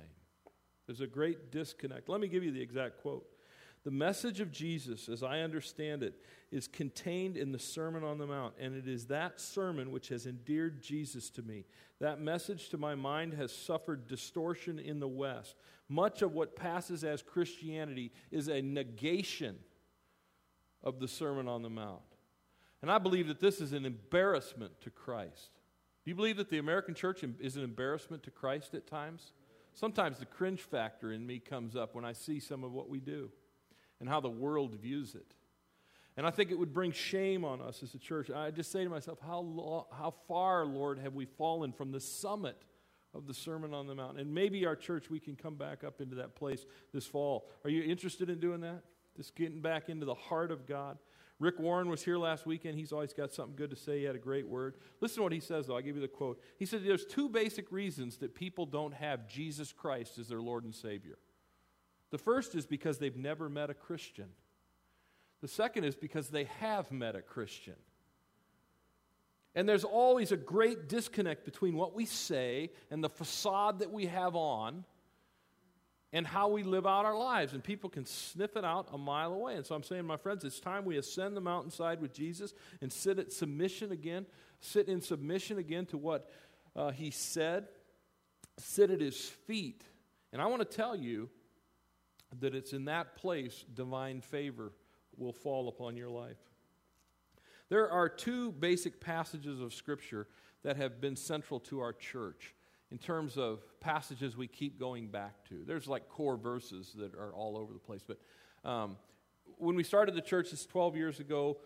There's 0.85 1.01
a 1.01 1.07
great 1.07 1.51
disconnect. 1.51 2.09
Let 2.09 2.21
me 2.21 2.27
give 2.27 2.43
you 2.43 2.51
the 2.51 2.61
exact 2.61 3.01
quote. 3.01 3.25
The 3.83 3.91
message 3.91 4.39
of 4.39 4.51
Jesus, 4.51 5.09
as 5.09 5.21
I 5.21 5.41
understand 5.41 6.01
it, 6.01 6.15
is 6.51 6.67
contained 6.67 7.37
in 7.37 7.51
the 7.51 7.59
Sermon 7.59 8.03
on 8.03 8.17
the 8.17 8.25
Mount, 8.25 8.55
and 8.59 8.75
it 8.75 8.87
is 8.87 9.05
that 9.07 9.39
sermon 9.39 9.91
which 9.91 10.09
has 10.09 10.25
endeared 10.25 10.81
Jesus 10.81 11.29
to 11.31 11.43
me. 11.43 11.65
That 11.99 12.19
message 12.19 12.69
to 12.69 12.79
my 12.79 12.95
mind 12.95 13.35
has 13.35 13.55
suffered 13.55 14.07
distortion 14.07 14.79
in 14.79 14.99
the 14.99 15.07
West. 15.07 15.55
Much 15.87 16.23
of 16.23 16.33
what 16.33 16.55
passes 16.55 17.03
as 17.03 17.21
Christianity 17.21 18.11
is 18.31 18.47
a 18.47 18.59
negation 18.59 19.57
of 20.83 20.99
the 20.99 21.07
Sermon 21.07 21.47
on 21.47 21.61
the 21.61 21.69
Mount. 21.69 22.01
And 22.81 22.89
I 22.89 22.97
believe 22.97 23.27
that 23.27 23.39
this 23.39 23.61
is 23.61 23.71
an 23.71 23.85
embarrassment 23.85 24.81
to 24.81 24.89
Christ. 24.89 25.51
Do 26.03 26.11
you 26.11 26.15
believe 26.15 26.37
that 26.37 26.49
the 26.49 26.57
American 26.57 26.95
church 26.95 27.23
is 27.39 27.55
an 27.55 27.63
embarrassment 27.63 28.23
to 28.23 28.31
Christ 28.31 28.73
at 28.73 28.87
times? 28.87 29.31
Sometimes 29.75 30.19
the 30.19 30.25
cringe 30.25 30.61
factor 30.61 31.11
in 31.11 31.27
me 31.27 31.39
comes 31.39 31.75
up 31.75 31.95
when 31.95 32.05
I 32.05 32.13
see 32.13 32.39
some 32.39 32.63
of 32.63 32.71
what 32.71 32.89
we 32.89 33.01
do 33.01 33.29
and 33.99 34.07
how 34.07 34.21
the 34.21 34.29
world 34.29 34.73
views 34.75 35.15
it. 35.15 35.33
And 36.15 36.25
I 36.25 36.31
think 36.31 36.49
it 36.49 36.57
would 36.57 36.73
bring 36.73 36.93
shame 36.93 37.43
on 37.43 37.61
us 37.61 37.83
as 37.83 37.93
a 37.93 37.99
church. 37.99 38.31
I 38.31 38.51
just 38.51 38.71
say 38.71 38.85
to 38.85 38.89
myself, 38.89 39.19
how, 39.19 39.39
lo- 39.39 39.87
how 39.91 40.13
far, 40.29 40.65
Lord, 40.65 40.97
have 40.99 41.13
we 41.13 41.25
fallen 41.25 41.73
from 41.73 41.91
the 41.91 41.99
summit 41.99 42.55
of 43.13 43.27
the 43.27 43.33
Sermon 43.33 43.73
on 43.73 43.85
the 43.85 43.95
Mount? 43.95 44.17
And 44.17 44.33
maybe 44.33 44.65
our 44.65 44.77
church, 44.77 45.09
we 45.09 45.19
can 45.19 45.35
come 45.35 45.55
back 45.55 45.83
up 45.83 45.99
into 45.99 46.15
that 46.15 46.35
place 46.35 46.65
this 46.93 47.05
fall. 47.05 47.49
Are 47.65 47.69
you 47.69 47.83
interested 47.83 48.29
in 48.29 48.39
doing 48.39 48.61
that? 48.61 48.81
Just 49.17 49.35
getting 49.35 49.59
back 49.59 49.89
into 49.89 50.05
the 50.05 50.15
heart 50.15 50.51
of 50.51 50.65
God? 50.65 50.97
Rick 51.39 51.59
Warren 51.59 51.89
was 51.89 52.03
here 52.03 52.17
last 52.17 52.45
weekend. 52.45 52.77
He's 52.77 52.93
always 52.93 53.11
got 53.11 53.33
something 53.33 53.55
good 53.55 53.69
to 53.69 53.75
say. 53.75 53.99
He 53.99 54.05
had 54.05 54.15
a 54.15 54.19
great 54.19 54.47
word. 54.47 54.75
Listen 55.01 55.17
to 55.17 55.23
what 55.23 55.33
he 55.33 55.41
says, 55.41 55.67
though. 55.67 55.75
I'll 55.75 55.81
give 55.81 55.95
you 55.95 56.01
the 56.01 56.07
quote. 56.07 56.39
He 56.57 56.65
said, 56.65 56.85
There's 56.85 57.05
two 57.05 57.27
basic 57.27 57.71
reasons 57.71 58.17
that 58.17 58.35
people 58.35 58.65
don't 58.65 58.93
have 58.93 59.27
Jesus 59.27 59.73
Christ 59.73 60.17
as 60.17 60.29
their 60.29 60.41
Lord 60.41 60.63
and 60.63 60.73
Savior. 60.73 61.17
The 62.11 62.17
first 62.17 62.55
is 62.55 62.65
because 62.65 62.99
they've 62.99 63.17
never 63.17 63.49
met 63.49 63.69
a 63.69 63.73
Christian, 63.73 64.29
the 65.41 65.47
second 65.49 65.83
is 65.83 65.95
because 65.95 66.29
they 66.29 66.45
have 66.59 66.91
met 66.91 67.15
a 67.15 67.21
Christian. 67.21 67.75
And 69.57 69.69
there's 69.69 69.85
always 69.85 70.33
a 70.33 70.37
great 70.37 70.89
disconnect 70.89 71.45
between 71.45 71.75
what 71.75 71.95
we 71.95 72.05
say 72.05 72.71
and 72.91 73.01
the 73.01 73.09
facade 73.09 73.79
that 73.79 73.91
we 73.91 74.07
have 74.07 74.35
on 74.35 74.83
and 76.15 76.25
how 76.25 76.47
we 76.47 76.63
live 76.63 76.87
out 76.87 77.03
our 77.03 77.17
lives. 77.17 77.51
And 77.51 77.61
people 77.61 77.89
can 77.89 78.05
sniff 78.05 78.55
it 78.55 78.63
out 78.63 78.87
a 78.93 78.97
mile 78.97 79.33
away. 79.33 79.55
And 79.55 79.65
so 79.65 79.75
I'm 79.75 79.83
saying, 79.83 80.05
my 80.05 80.15
friends, 80.15 80.45
it's 80.45 80.61
time 80.61 80.85
we 80.85 80.95
ascend 80.95 81.35
the 81.35 81.41
mountainside 81.41 81.99
with 81.99 82.13
Jesus 82.13 82.53
and 82.81 82.91
sit 82.91 83.19
at 83.19 83.33
submission 83.33 83.91
again, 83.91 84.25
sit 84.61 84.87
in 84.87 85.01
submission 85.01 85.57
again 85.57 85.85
to 85.87 85.97
what 85.97 86.29
uh, 86.73 86.91
he 86.91 87.11
said, 87.11 87.67
sit 88.57 88.91
at 88.91 89.01
his 89.01 89.19
feet. 89.19 89.83
And 90.31 90.41
I 90.41 90.45
want 90.45 90.61
to 90.61 90.77
tell 90.77 90.95
you 90.95 91.29
that 92.39 92.55
it's 92.55 92.71
in 92.71 92.85
that 92.85 93.17
place 93.17 93.65
divine 93.73 94.21
favor 94.21 94.71
will 95.17 95.33
fall 95.33 95.67
upon 95.67 95.97
your 95.97 96.09
life. 96.09 96.37
There 97.67 97.91
are 97.91 98.07
two 98.07 98.53
basic 98.53 99.01
passages 99.01 99.59
of 99.59 99.73
Scripture 99.73 100.27
that 100.63 100.77
have 100.77 101.01
been 101.01 101.17
central 101.17 101.59
to 101.61 101.81
our 101.81 101.91
church 101.91 102.55
in 102.95 102.99
terms 102.99 103.35
of 103.35 103.59
passages 103.81 104.37
we 104.37 104.47
keep 104.47 104.79
going 104.79 105.07
back 105.07 105.33
to. 105.49 105.65
There's 105.67 105.85
like 105.85 106.07
core 106.07 106.37
verses 106.37 106.95
that 106.97 107.13
are 107.13 107.33
all 107.33 107.57
over 107.57 107.73
the 107.73 107.79
place. 107.79 108.05
But 108.07 108.19
um, 108.63 108.95
when 109.57 109.75
we 109.75 109.83
started 109.83 110.15
the 110.15 110.21
church, 110.21 110.51
this 110.51 110.65
12 110.65 110.95
years 110.95 111.19
ago, 111.19 111.57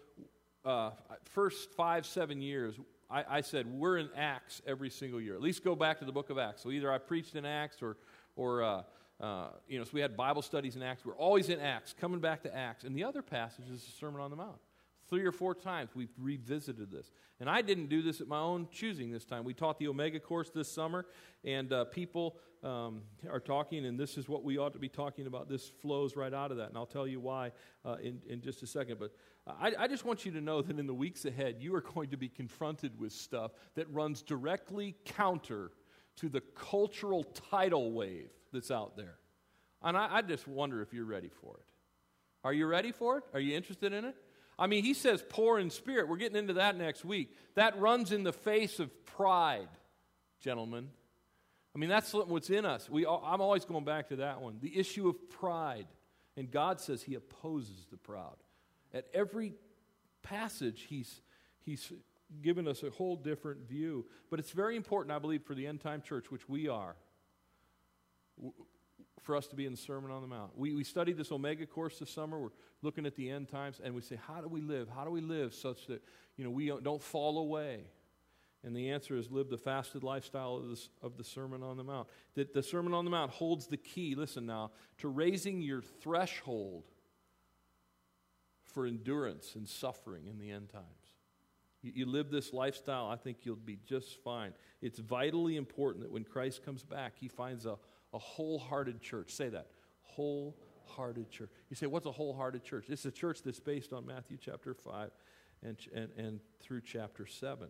uh, 0.66 0.90
first 1.26 1.70
five, 1.74 2.08
seven 2.08 2.42
years, 2.42 2.80
I, 3.12 3.26
I, 3.30 3.42
said, 3.42 3.68
we're 3.68 4.00
in 4.00 4.10
Acts 4.18 4.64
every 4.66 4.90
single 4.90 5.22
year. 5.22 5.36
At 5.36 5.42
least 5.44 5.64
go 5.64 5.76
back 5.76 6.00
to 6.00 6.06
the 6.06 6.12
book 6.12 6.32
of 6.32 6.40
Acts. 6.40 6.64
So 6.64 6.72
either 6.72 6.92
I 6.92 6.98
preached 6.98 7.36
in 7.36 7.46
Acts 7.46 7.84
or, 7.84 7.98
or 8.36 8.64
uh, 8.64 8.82
uh, 9.22 9.50
you 9.68 9.78
know, 9.78 9.86
so 9.86 9.92
we 9.94 10.02
had 10.02 10.18
Bible 10.18 10.42
studies 10.42 10.76
in 10.76 10.82
Acts. 10.82 11.06
We're 11.06 11.14
always 11.14 11.50
in 11.50 11.60
Acts, 11.60 11.94
coming 12.02 12.20
back 12.20 12.42
to 12.42 12.58
Acts. 12.58 12.86
And 12.86 12.96
the 12.96 13.04
other 13.04 13.22
passage 13.22 13.70
is 13.72 13.84
the 13.84 13.92
Sermon 13.92 14.20
on 14.20 14.32
the 14.32 14.38
Mount. 14.38 14.58
Three 15.10 15.25
or 15.25 15.32
four 15.32 15.56
times 15.56 15.92
we've 15.96 16.13
revisited 16.20 16.92
this. 16.92 17.12
And 17.39 17.50
I 17.50 17.62
didn't 17.62 17.88
do 17.88 18.01
this 18.01 18.22
at 18.22 18.28
my 18.28 18.39
own 18.39 18.68
choosing 18.72 19.12
this 19.12 19.25
time. 19.25 19.44
We 19.44 19.54
taught 19.54 19.80
the 19.80 19.88
Omega 19.88 20.20
course 20.20 20.51
this 20.51 20.72
summer, 20.72 21.06
and 21.44 21.74
uh, 21.74 21.86
people 21.86 22.38
um, 22.63 23.01
are 23.30 23.39
talking, 23.39 23.86
and 23.86 24.00
this 24.00 24.18
is 24.18 24.30
what 24.30 24.44
we 24.44 24.58
ought 24.58 24.74
to 24.74 24.80
be 24.80 24.89
talking 24.89 25.25
about. 25.25 25.50
This 25.50 25.70
flows 25.82 26.16
right 26.16 26.34
out 26.34 26.51
of 26.51 26.58
that, 26.58 26.70
and 26.70 26.78
I'll 26.78 26.86
tell 26.86 27.08
you 27.08 27.20
why 27.20 27.51
uh, 27.86 27.96
in, 28.04 28.22
in 28.28 28.42
just 28.42 28.62
a 28.62 28.68
second. 28.68 29.00
But 29.00 29.12
I, 29.48 29.74
I 29.80 29.88
just 29.88 30.06
want 30.06 30.25
you 30.25 30.32
to 30.34 30.42
know 30.42 30.62
that 30.62 30.78
in 30.78 30.86
the 30.86 30.94
weeks 30.94 31.25
ahead, 31.25 31.56
you 31.60 31.74
are 31.75 31.82
going 31.82 32.10
to 32.10 32.18
be 32.18 32.30
confronted 32.30 33.00
with 33.00 33.12
stuff 33.12 33.51
that 33.75 33.92
runs 33.92 34.22
directly 34.22 34.96
counter 35.06 35.72
to 36.18 36.30
the 36.30 36.42
cultural 36.42 37.24
tidal 37.24 37.94
wave 37.94 38.30
that's 38.51 38.72
out 38.72 38.96
there. 38.98 39.16
And 39.82 39.98
I, 39.98 40.18
I 40.18 40.22
just 40.22 40.48
wonder 40.48 40.82
if 40.82 40.94
you're 40.94 41.06
ready 41.06 41.30
for 41.30 41.56
it. 41.58 41.66
Are 42.44 42.54
you 42.54 42.68
ready 42.68 42.92
for 42.92 43.18
it? 43.18 43.24
Are 43.34 43.39
you 43.39 43.56
interested 43.56 43.94
in 43.94 44.06
it? 44.06 44.16
I 44.60 44.68
mean, 44.68 44.84
he 44.84 44.94
says 44.94 45.24
poor 45.30 45.58
in 45.58 45.70
spirit. 45.70 46.10
We're 46.10 46.18
getting 46.18 46.38
into 46.38 46.54
that 46.54 46.75
next 46.78 47.06
week. 47.06 47.34
That 47.56 47.80
runs 47.80 48.12
in 48.12 48.24
the 48.24 48.34
face 48.34 48.80
of 48.80 49.06
pride, 49.06 49.70
gentlemen. 50.42 50.89
I 51.74 51.80
mean, 51.80 51.89
that's 51.89 52.13
what's 52.13 52.50
in 52.50 52.66
us. 52.66 52.89
We, 52.89 53.06
I'm 53.06 53.42
always 53.42 53.63
going 53.63 53.86
back 53.86 54.10
to 54.10 54.18
that 54.18 54.42
one. 54.42 54.58
The 54.62 54.78
issue 54.78 55.08
of 55.08 55.30
pride. 55.30 55.88
And 56.36 56.51
God 56.51 56.82
says 56.82 57.01
he 57.01 57.16
opposes 57.16 57.88
the 57.89 57.98
proud. 57.98 58.36
At 58.94 59.06
every 59.13 59.54
passage, 60.24 60.88
he's, 60.89 61.22
he's 61.63 61.92
given 62.42 62.68
us 62.68 62.84
a 62.84 62.89
whole 62.89 63.16
different 63.16 63.68
view. 63.68 64.06
But 64.30 64.39
it's 64.39 64.51
very 64.51 64.75
important, 64.75 65.16
I 65.16 65.20
believe, 65.20 65.44
for 65.44 65.56
the 65.56 65.68
end 65.68 65.80
time 65.80 66.01
church, 66.01 66.32
which 66.32 66.50
we 66.50 66.68
are, 66.68 66.96
for 69.22 69.36
us 69.36 69.48
to 69.48 69.56
be 69.56 69.66
in 69.66 69.72
the 69.72 69.78
Sermon 69.78 70.12
on 70.12 70.22
the 70.22 70.28
Mount. 70.28 70.58
We, 70.58 70.76
we 70.76 70.84
studied 70.84 71.18
this 71.18 71.32
Omega 71.32 71.66
course 71.66 72.00
this 72.00 72.10
summer. 72.10 72.40
We're 72.40 72.50
looking 72.82 73.06
at 73.06 73.16
the 73.16 73.30
end 73.30 73.50
times, 73.50 73.80
and 73.84 73.94
we 73.94 74.02
say, 74.02 74.18
how 74.28 74.42
do 74.42 74.48
we 74.48 74.62
live? 74.62 74.88
How 74.90 75.04
do 75.04 75.12
we 75.12 75.22
live 75.22 75.54
such 75.54 75.88
that 75.88 76.02
you 76.38 76.44
know, 76.44 76.50
we 76.50 76.68
don't, 76.68 76.84
don't 76.84 77.02
fall 77.02 77.40
away? 77.40 77.82
And 78.64 78.76
the 78.76 78.90
answer 78.90 79.16
is 79.16 79.32
live 79.32 79.50
the 79.50 79.58
fasted 79.58 80.04
lifestyle 80.04 80.58
of, 80.58 80.70
this, 80.70 80.90
of 81.02 81.18
the 81.18 81.24
Sermon 81.24 81.64
on 81.64 81.78
the 81.78 81.84
Mount. 81.84 82.08
That 82.36 82.54
the 82.54 82.64
Sermon 82.64 82.94
on 82.94 83.06
the 83.06 83.12
Mount 83.12 83.32
holds 83.32 83.68
the 83.68 83.78
key, 83.78 84.16
listen 84.16 84.46
now, 84.46 84.72
to 84.98 85.08
raising 85.08 85.62
your 85.62 85.82
threshold 85.82 86.84
for 88.66 88.86
endurance 88.86 89.56
and 89.56 89.68
suffering 89.68 90.28
in 90.28 90.38
the 90.38 90.52
end 90.52 90.70
times. 90.70 90.86
You, 91.82 91.92
you 91.96 92.06
live 92.06 92.30
this 92.30 92.52
lifestyle, 92.54 93.08
I 93.08 93.16
think 93.16 93.40
you'll 93.44 93.56
be 93.56 93.80
just 93.88 94.22
fine. 94.24 94.54
It's 94.82 95.00
vitally 95.00 95.56
important 95.56 96.04
that 96.04 96.12
when 96.12 96.24
Christ 96.24 96.64
comes 96.64 96.84
back, 96.84 97.14
he 97.16 97.28
finds 97.28 97.66
a, 97.66 97.78
a 98.13 98.20
wholehearted 98.20 99.01
church. 99.01 99.32
Say 99.32 99.50
that 99.50 99.68
wholehearted 100.20 101.30
church. 101.30 101.50
You 101.70 101.75
say, 101.75 101.86
what's 101.86 102.06
a 102.06 102.12
wholehearted 102.12 102.63
church? 102.63 102.86
It's 102.89 103.06
a 103.06 103.12
church 103.12 103.42
that's 103.44 103.60
based 103.60 103.94
on 103.94 104.06
Matthew 104.06 104.38
chapter 104.39 104.74
5 104.74 105.12
and, 105.63 105.78
and, 105.96 106.10
and 106.18 106.39
through 106.60 106.82
chapter 106.82 107.25
7. 107.25 107.68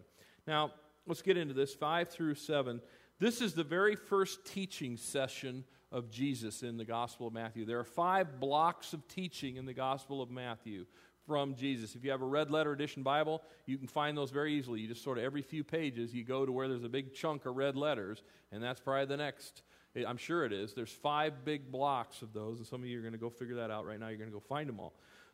Now, 0.47 0.71
let's 1.05 1.21
get 1.21 1.37
into 1.37 1.53
this 1.53 1.73
5 1.73 2.09
through 2.09 2.35
7. 2.35 2.81
This 3.19 3.41
is 3.41 3.53
the 3.53 3.63
very 3.63 3.95
first 3.95 4.45
teaching 4.45 4.97
session 4.97 5.65
of 5.91 6.09
Jesus 6.09 6.63
in 6.63 6.77
the 6.77 6.85
Gospel 6.85 7.27
of 7.27 7.33
Matthew. 7.33 7.65
There 7.65 7.79
are 7.79 7.83
five 7.83 8.39
blocks 8.39 8.93
of 8.93 9.07
teaching 9.07 9.57
in 9.57 9.65
the 9.65 9.73
Gospel 9.73 10.21
of 10.21 10.31
Matthew 10.31 10.85
from 11.27 11.55
Jesus. 11.55 11.95
If 11.95 12.03
you 12.03 12.11
have 12.11 12.21
a 12.21 12.25
red 12.25 12.49
letter 12.49 12.71
edition 12.71 13.03
Bible, 13.03 13.41
you 13.65 13.77
can 13.77 13.87
find 13.87 14.17
those 14.17 14.31
very 14.31 14.53
easily. 14.53 14.79
You 14.81 14.87
just 14.87 15.03
sort 15.03 15.17
of 15.17 15.23
every 15.23 15.41
few 15.41 15.63
pages, 15.63 16.13
you 16.13 16.23
go 16.23 16.45
to 16.45 16.51
where 16.51 16.67
there's 16.67 16.83
a 16.83 16.89
big 16.89 17.13
chunk 17.13 17.45
of 17.45 17.55
red 17.55 17.75
letters, 17.75 18.23
and 18.51 18.63
that's 18.63 18.79
probably 18.79 19.05
the 19.05 19.17
next. 19.17 19.63
I'm 19.95 20.17
sure 20.17 20.45
it 20.45 20.53
is. 20.53 20.73
There's 20.73 20.91
five 20.91 21.43
big 21.43 21.71
blocks 21.71 22.21
of 22.21 22.33
those, 22.33 22.59
and 22.59 22.67
some 22.67 22.81
of 22.81 22.87
you 22.87 22.99
are 22.99 23.01
going 23.01 23.13
to 23.13 23.19
go 23.19 23.29
figure 23.29 23.55
that 23.55 23.71
out 23.71 23.85
right 23.85 23.99
now. 23.99 24.07
You're 24.07 24.17
going 24.17 24.29
to 24.29 24.33
go 24.33 24.39
find 24.39 24.69
them 24.69 24.79
all. 24.79 24.93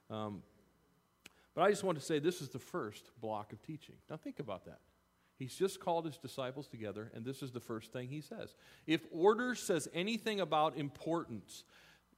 Um, 0.10 0.44
but 1.54 1.64
I 1.64 1.70
just 1.70 1.84
want 1.84 1.98
to 2.00 2.04
say 2.04 2.20
this 2.20 2.42
is 2.42 2.50
the 2.50 2.60
first 2.60 3.12
block 3.22 3.54
of 3.54 3.62
teaching. 3.62 3.96
Now 4.10 4.18
think 4.18 4.40
about 4.40 4.66
that. 4.66 4.80
He's 5.38 5.56
just 5.56 5.82
called 5.82 6.06
his 6.06 6.18
disciples 6.18 6.68
together, 6.68 7.12
and 7.14 7.26
this 7.26 7.44
is 7.44 7.52
the 7.52 7.60
first 7.60 7.92
thing 7.92 8.08
he 8.08 8.22
says. 8.22 8.56
If 8.88 9.02
order 9.12 9.54
says 9.56 9.88
anything 9.94 10.40
about 10.40 10.78
importance, 10.78 11.66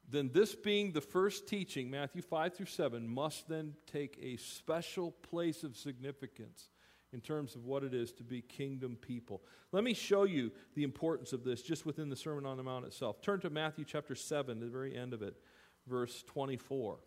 then 0.09 0.29
this 0.33 0.53
being 0.53 0.91
the 0.91 1.01
first 1.01 1.47
teaching, 1.47 1.89
Matthew 1.89 2.21
5 2.21 2.53
through 2.53 2.67
7, 2.67 3.07
must 3.07 3.49
then 3.49 3.73
take 3.91 4.17
a 4.21 4.37
special 4.37 5.11
place 5.11 5.63
of 5.63 5.75
significance 5.75 6.69
in 7.13 7.21
terms 7.21 7.55
of 7.55 7.65
what 7.65 7.83
it 7.83 7.93
is 7.93 8.11
to 8.13 8.23
be 8.23 8.41
kingdom 8.41 8.97
people. 8.99 9.41
Let 9.71 9.83
me 9.83 9.93
show 9.93 10.23
you 10.23 10.51
the 10.75 10.83
importance 10.83 11.33
of 11.33 11.43
this 11.43 11.61
just 11.61 11.85
within 11.85 12.09
the 12.09 12.15
Sermon 12.15 12.45
on 12.45 12.57
the 12.57 12.63
Mount 12.63 12.85
itself. 12.85 13.21
Turn 13.21 13.39
to 13.41 13.49
Matthew 13.49 13.85
chapter 13.85 14.15
7, 14.15 14.59
the 14.59 14.67
very 14.67 14.95
end 14.95 15.13
of 15.13 15.21
it, 15.21 15.35
verse 15.87 16.23
24. 16.27 16.97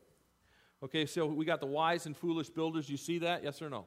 Okay, 0.83 1.05
so 1.05 1.27
we 1.27 1.45
got 1.45 1.61
the 1.61 1.67
wise 1.67 2.07
and 2.07 2.17
foolish 2.17 2.49
builders. 2.49 2.89
You 2.89 2.97
see 2.97 3.19
that? 3.19 3.45
Yes 3.45 3.61
or 3.61 3.69
no? 3.69 3.85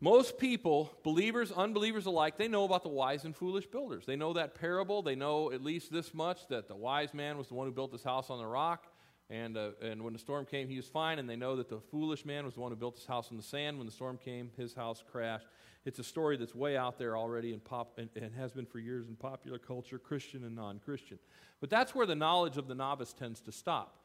Most 0.00 0.38
people, 0.38 0.90
believers, 1.02 1.52
unbelievers 1.52 2.06
alike, 2.06 2.36
they 2.36 2.48
know 2.48 2.64
about 2.64 2.82
the 2.82 2.88
wise 2.88 3.24
and 3.24 3.34
foolish 3.34 3.66
builders. 3.66 4.04
They 4.06 4.16
know 4.16 4.32
that 4.32 4.54
parable. 4.54 5.02
They 5.02 5.14
know 5.14 5.52
at 5.52 5.62
least 5.62 5.92
this 5.92 6.12
much 6.12 6.46
that 6.48 6.68
the 6.68 6.74
wise 6.74 7.14
man 7.14 7.38
was 7.38 7.48
the 7.48 7.54
one 7.54 7.66
who 7.66 7.72
built 7.72 7.92
his 7.92 8.02
house 8.02 8.28
on 8.28 8.38
the 8.38 8.46
rock. 8.46 8.86
And, 9.30 9.56
uh, 9.56 9.70
and 9.80 10.02
when 10.02 10.12
the 10.12 10.18
storm 10.18 10.44
came, 10.44 10.68
he 10.68 10.76
was 10.76 10.86
fine. 10.86 11.18
And 11.18 11.28
they 11.28 11.36
know 11.36 11.56
that 11.56 11.68
the 11.68 11.80
foolish 11.80 12.24
man 12.24 12.44
was 12.44 12.54
the 12.54 12.60
one 12.60 12.70
who 12.72 12.76
built 12.76 12.96
his 12.96 13.06
house 13.06 13.28
on 13.30 13.36
the 13.36 13.42
sand. 13.42 13.78
When 13.78 13.86
the 13.86 13.92
storm 13.92 14.18
came, 14.22 14.50
his 14.56 14.74
house 14.74 15.02
crashed. 15.10 15.46
It's 15.84 15.98
a 15.98 16.04
story 16.04 16.36
that's 16.36 16.54
way 16.54 16.76
out 16.76 16.98
there 16.98 17.16
already 17.16 17.52
in 17.52 17.60
pop, 17.60 17.98
and, 17.98 18.08
and 18.16 18.34
has 18.34 18.52
been 18.52 18.66
for 18.66 18.78
years 18.78 19.08
in 19.08 19.16
popular 19.16 19.58
culture, 19.58 19.98
Christian 19.98 20.44
and 20.44 20.54
non 20.54 20.78
Christian. 20.78 21.18
But 21.60 21.70
that's 21.70 21.94
where 21.94 22.06
the 22.06 22.14
knowledge 22.14 22.56
of 22.56 22.68
the 22.68 22.74
novice 22.74 23.12
tends 23.12 23.40
to 23.42 23.52
stop. 23.52 24.03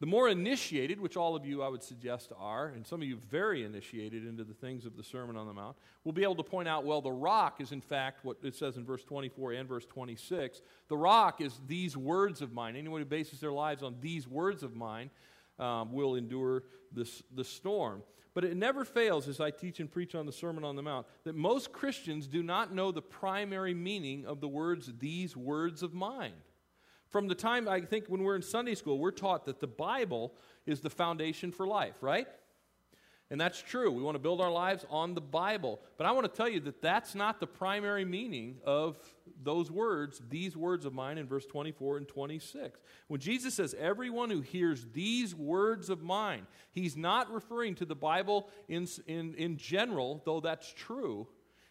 The 0.00 0.06
more 0.06 0.30
initiated, 0.30 0.98
which 0.98 1.18
all 1.18 1.36
of 1.36 1.44
you 1.44 1.62
I 1.62 1.68
would 1.68 1.82
suggest 1.82 2.32
are, 2.38 2.68
and 2.68 2.86
some 2.86 3.02
of 3.02 3.06
you 3.06 3.18
very 3.30 3.64
initiated 3.64 4.26
into 4.26 4.44
the 4.44 4.54
things 4.54 4.86
of 4.86 4.96
the 4.96 5.04
Sermon 5.04 5.36
on 5.36 5.46
the 5.46 5.52
Mount, 5.52 5.76
will 6.04 6.14
be 6.14 6.22
able 6.22 6.36
to 6.36 6.42
point 6.42 6.68
out 6.68 6.86
well, 6.86 7.02
the 7.02 7.12
rock 7.12 7.60
is 7.60 7.70
in 7.70 7.82
fact 7.82 8.24
what 8.24 8.38
it 8.42 8.54
says 8.54 8.78
in 8.78 8.84
verse 8.84 9.04
24 9.04 9.52
and 9.52 9.68
verse 9.68 9.84
26. 9.84 10.62
The 10.88 10.96
rock 10.96 11.42
is 11.42 11.60
these 11.66 11.98
words 11.98 12.40
of 12.40 12.54
mine. 12.54 12.76
Anyone 12.76 13.02
who 13.02 13.04
bases 13.04 13.40
their 13.40 13.52
lives 13.52 13.82
on 13.82 13.96
these 14.00 14.26
words 14.26 14.62
of 14.62 14.74
mine 14.74 15.10
um, 15.58 15.92
will 15.92 16.14
endure 16.14 16.64
this, 16.92 17.22
the 17.34 17.44
storm. 17.44 18.02
But 18.32 18.44
it 18.44 18.56
never 18.56 18.86
fails, 18.86 19.28
as 19.28 19.38
I 19.38 19.50
teach 19.50 19.80
and 19.80 19.90
preach 19.90 20.14
on 20.14 20.24
the 20.24 20.32
Sermon 20.32 20.64
on 20.64 20.76
the 20.76 20.82
Mount, 20.82 21.06
that 21.24 21.34
most 21.34 21.72
Christians 21.72 22.26
do 22.26 22.42
not 22.42 22.72
know 22.72 22.90
the 22.90 23.02
primary 23.02 23.74
meaning 23.74 24.24
of 24.24 24.40
the 24.40 24.48
words, 24.48 24.90
these 24.98 25.36
words 25.36 25.82
of 25.82 25.92
mine. 25.92 26.32
From 27.10 27.28
the 27.28 27.34
time, 27.34 27.68
I 27.68 27.80
think, 27.80 28.06
when 28.06 28.22
we're 28.22 28.36
in 28.36 28.42
Sunday 28.42 28.74
school, 28.74 28.98
we're 28.98 29.10
taught 29.10 29.44
that 29.46 29.60
the 29.60 29.66
Bible 29.66 30.32
is 30.64 30.80
the 30.80 30.90
foundation 30.90 31.50
for 31.50 31.66
life, 31.66 31.96
right? 32.00 32.26
And 33.30 33.40
that's 33.40 33.62
true. 33.62 33.92
We 33.92 34.02
want 34.02 34.16
to 34.16 34.20
build 34.20 34.40
our 34.40 34.50
lives 34.50 34.84
on 34.90 35.14
the 35.14 35.20
Bible. 35.20 35.80
But 35.96 36.06
I 36.06 36.12
want 36.12 36.32
to 36.32 36.36
tell 36.36 36.48
you 36.48 36.60
that 36.60 36.82
that's 36.82 37.14
not 37.14 37.38
the 37.38 37.46
primary 37.46 38.04
meaning 38.04 38.56
of 38.64 38.98
those 39.42 39.70
words, 39.70 40.20
these 40.28 40.56
words 40.56 40.84
of 40.84 40.92
mine 40.92 41.16
in 41.16 41.26
verse 41.26 41.46
24 41.46 41.98
and 41.98 42.08
26. 42.08 42.80
When 43.06 43.20
Jesus 43.20 43.54
says, 43.54 43.74
Everyone 43.78 44.30
who 44.30 44.40
hears 44.40 44.86
these 44.92 45.34
words 45.34 45.90
of 45.90 46.02
mine, 46.02 46.46
he's 46.72 46.96
not 46.96 47.32
referring 47.32 47.76
to 47.76 47.84
the 47.84 47.94
Bible 47.94 48.48
in, 48.68 48.88
in, 49.06 49.34
in 49.34 49.56
general, 49.56 50.22
though 50.24 50.40
that's 50.40 50.72
true. 50.72 51.28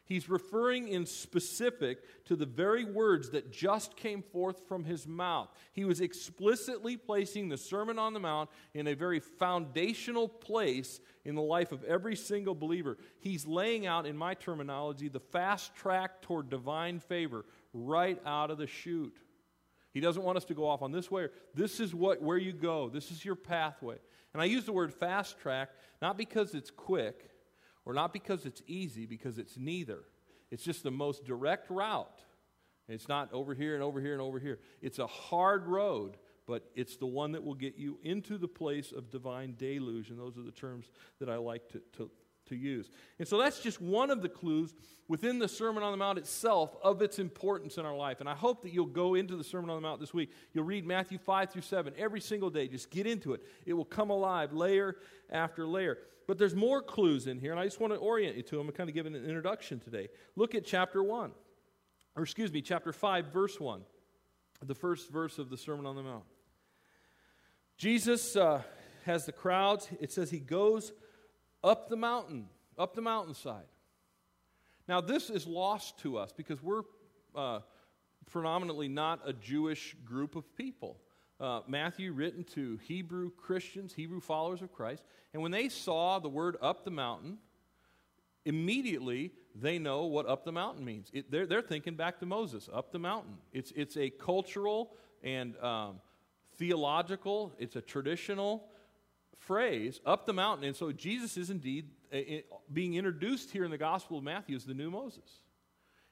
He's 0.10 0.28
referring 0.28 0.88
in 0.88 1.06
specific 1.06 2.26
to 2.26 2.36
the 2.36 2.48
very 2.48 2.84
words 2.84 3.30
that 3.30 3.52
just 3.52 3.96
came 3.96 4.24
forth 4.24 4.68
from 4.68 4.84
his 4.84 5.06
mouth. 5.06 5.50
He 5.72 5.86
was 5.86 6.02
explicitly 6.02 6.98
placing 6.98 7.48
the 7.48 7.58
Sermon 7.58 8.00
on 8.00 8.14
the 8.14 8.20
Mount 8.20 8.50
in 8.74 8.88
a 8.88 8.96
very 8.96 9.20
foundational 9.20 10.28
place 10.28 11.00
in 11.26 11.36
the 11.36 11.44
life 11.44 11.72
of 11.72 11.84
every 11.84 12.16
single 12.16 12.56
believer. 12.56 12.98
He's 13.20 13.46
laying 13.46 13.86
out, 13.86 14.08
in 14.08 14.18
my 14.18 14.34
terminology, 14.34 15.10
the 15.10 15.20
fast 15.20 15.76
track 15.76 16.24
toward 16.24 16.50
divine 16.50 17.00
favor 17.00 17.46
right 17.72 18.20
out 18.26 18.50
of 18.50 18.58
the 18.58 18.66
chute. 18.66 19.16
He 19.94 20.00
doesn't 20.00 20.24
want 20.24 20.38
us 20.38 20.46
to 20.46 20.56
go 20.56 20.68
off 20.68 20.82
on 20.82 20.92
this 20.92 21.12
way. 21.12 21.28
This 21.54 21.80
is 21.80 21.94
what 21.94 22.20
where 22.20 22.38
you 22.38 22.54
go. 22.54 22.90
This 22.90 23.12
is 23.12 23.24
your 23.24 23.36
pathway. 23.36 23.98
And 24.34 24.42
I 24.42 24.46
use 24.46 24.66
the 24.66 24.74
word 24.74 24.92
fast 24.92 25.40
track 25.40 25.70
not 26.02 26.18
because 26.18 26.56
it's 26.56 26.72
quick, 26.72 27.30
or 27.90 27.94
not 27.96 28.14
because 28.14 28.46
it's 28.46 28.62
easy, 28.68 29.08
because 29.08 29.40
it's 29.40 29.58
neither. 29.58 30.02
It's 30.52 30.64
just 30.64 30.84
the 30.84 30.92
most 30.92 31.26
direct 31.26 31.72
route. 31.72 32.22
It's 32.88 33.08
not 33.08 33.34
over 33.34 33.56
here 33.56 33.74
and 33.74 33.82
over 33.82 34.00
here 34.00 34.14
and 34.14 34.22
over 34.22 34.38
here. 34.38 34.60
It's 34.80 35.00
a 35.00 35.08
hard 35.08 35.66
road, 35.66 36.16
but 36.46 36.70
it's 36.76 36.98
the 36.98 37.08
one 37.08 37.32
that 37.32 37.44
will 37.44 37.56
get 37.56 37.80
you 37.80 37.98
into 38.04 38.38
the 38.38 38.48
place 38.48 38.92
of 38.92 39.10
divine 39.10 39.56
deluge. 39.58 40.12
And 40.12 40.20
those 40.20 40.38
are 40.38 40.44
the 40.44 40.52
terms 40.52 40.92
that 41.20 41.30
I 41.30 41.38
like 41.38 41.68
to, 41.70 41.82
to, 41.98 42.12
to 42.50 42.56
use. 42.56 42.92
And 43.18 43.28
so 43.28 43.40
that's 43.40 43.60
just 43.60 43.82
one 43.82 44.12
of 44.12 44.22
the 44.22 44.30
clues 44.30 44.76
within 45.08 45.40
the 45.40 45.48
Sermon 45.48 45.82
on 45.82 45.90
the 45.92 45.98
Mount 45.98 46.20
itself 46.20 46.78
of 46.84 47.02
its 47.02 47.18
importance 47.18 47.80
in 47.80 47.88
our 47.88 47.98
life. 47.98 48.20
And 48.20 48.30
I 48.30 48.36
hope 48.36 48.62
that 48.62 48.72
you'll 48.72 48.86
go 48.86 49.16
into 49.16 49.36
the 49.36 49.44
Sermon 49.44 49.72
on 49.72 49.78
the 49.78 49.88
Mount 49.88 50.00
this 50.00 50.14
week. 50.14 50.30
You'll 50.54 50.66
read 50.66 50.86
Matthew 50.86 51.18
5 51.18 51.50
through 51.50 51.64
7 51.64 51.96
every 51.98 52.22
single 52.22 52.52
day. 52.52 52.68
Just 52.68 52.92
get 52.92 53.08
into 53.08 53.34
it. 53.34 53.42
It 53.66 53.74
will 53.74 53.84
come 53.84 54.12
alive 54.12 54.54
layer 54.54 54.96
after 55.32 55.66
layer. 55.66 55.98
But 56.30 56.38
there's 56.38 56.54
more 56.54 56.84
clues 56.84 57.26
in 57.26 57.40
here, 57.40 57.50
and 57.50 57.60
I 57.60 57.64
just 57.64 57.80
want 57.80 57.92
to 57.92 57.98
orient 57.98 58.38
you 58.38 58.44
to 58.44 58.58
them 58.58 58.68
and 58.68 58.78
kind 58.78 58.88
of 58.88 58.94
give 58.94 59.08
an 59.08 59.16
introduction 59.16 59.80
today. 59.80 60.10
Look 60.36 60.54
at 60.54 60.64
chapter 60.64 61.02
1, 61.02 61.32
or 62.16 62.22
excuse 62.22 62.54
me, 62.54 62.62
chapter 62.62 62.94
5, 62.94 63.34
verse 63.34 63.60
1, 63.60 63.82
the 64.64 64.76
first 64.76 65.10
verse 65.10 65.40
of 65.40 65.50
the 65.50 65.58
Sermon 65.58 65.88
on 65.88 65.96
the 65.96 66.04
Mount. 66.04 66.26
Jesus 67.80 68.36
uh, 68.36 68.62
has 69.06 69.26
the 69.26 69.32
crowds. 69.32 69.90
It 70.00 70.12
says 70.12 70.30
he 70.30 70.38
goes 70.38 70.94
up 71.64 71.90
the 71.90 71.98
mountain, 71.98 72.46
up 72.78 72.94
the 72.94 73.02
mountainside. 73.02 73.66
Now, 74.88 75.02
this 75.02 75.32
is 75.32 75.48
lost 75.48 75.98
to 76.02 76.20
us 76.20 76.32
because 76.32 76.62
we're 76.62 76.84
uh, 77.34 77.62
predominantly 78.30 78.88
not 78.88 79.20
a 79.26 79.34
Jewish 79.34 79.96
group 80.06 80.36
of 80.36 80.56
people 80.56 81.00
uh, 81.40 81.62
Matthew 81.68 82.12
written 82.12 82.44
to 82.56 82.78
Hebrew 82.84 83.32
Christians, 83.32 83.94
Hebrew 83.94 84.20
followers 84.20 84.62
of 84.62 84.74
Christ. 84.74 85.04
And 85.34 85.42
when 85.42 85.52
they 85.52 85.70
saw 85.70 86.20
the 86.20 86.30
word 86.30 86.58
up 86.62 86.84
the 86.84 86.92
mountain, 86.92 87.38
immediately 88.46 89.32
they 89.56 89.80
know 89.80 90.06
what 90.06 90.28
up 90.28 90.44
the 90.44 90.52
mountain 90.52 90.84
means. 90.84 91.10
It, 91.14 91.32
they're, 91.32 91.46
they're 91.46 91.62
thinking 91.62 91.96
back 91.96 92.20
to 92.20 92.26
Moses, 92.26 92.70
up 92.74 92.92
the 92.92 93.00
mountain. 93.00 93.38
It's, 93.54 93.72
it's 93.76 93.98
a 93.98 94.10
cultural 94.10 94.92
and 95.24 95.58
um, 95.58 96.00
theological, 96.58 97.54
it's 97.58 97.76
a 97.76 97.82
traditional 97.82 98.66
phrase, 99.38 100.00
up 100.06 100.26
the 100.26 100.34
mountain. 100.34 100.68
And 100.68 100.76
so 100.76 100.92
Jesus 100.92 101.38
is 101.38 101.50
indeed 101.50 101.90
uh, 102.14 102.18
being 102.72 102.96
introduced 102.96 103.52
here 103.52 103.64
in 103.64 103.72
the 103.72 103.78
Gospel 103.78 104.18
of 104.18 104.24
Matthew 104.24 104.56
as 104.56 104.66
the 104.66 104.74
new 104.74 104.90
Moses. 104.90 105.40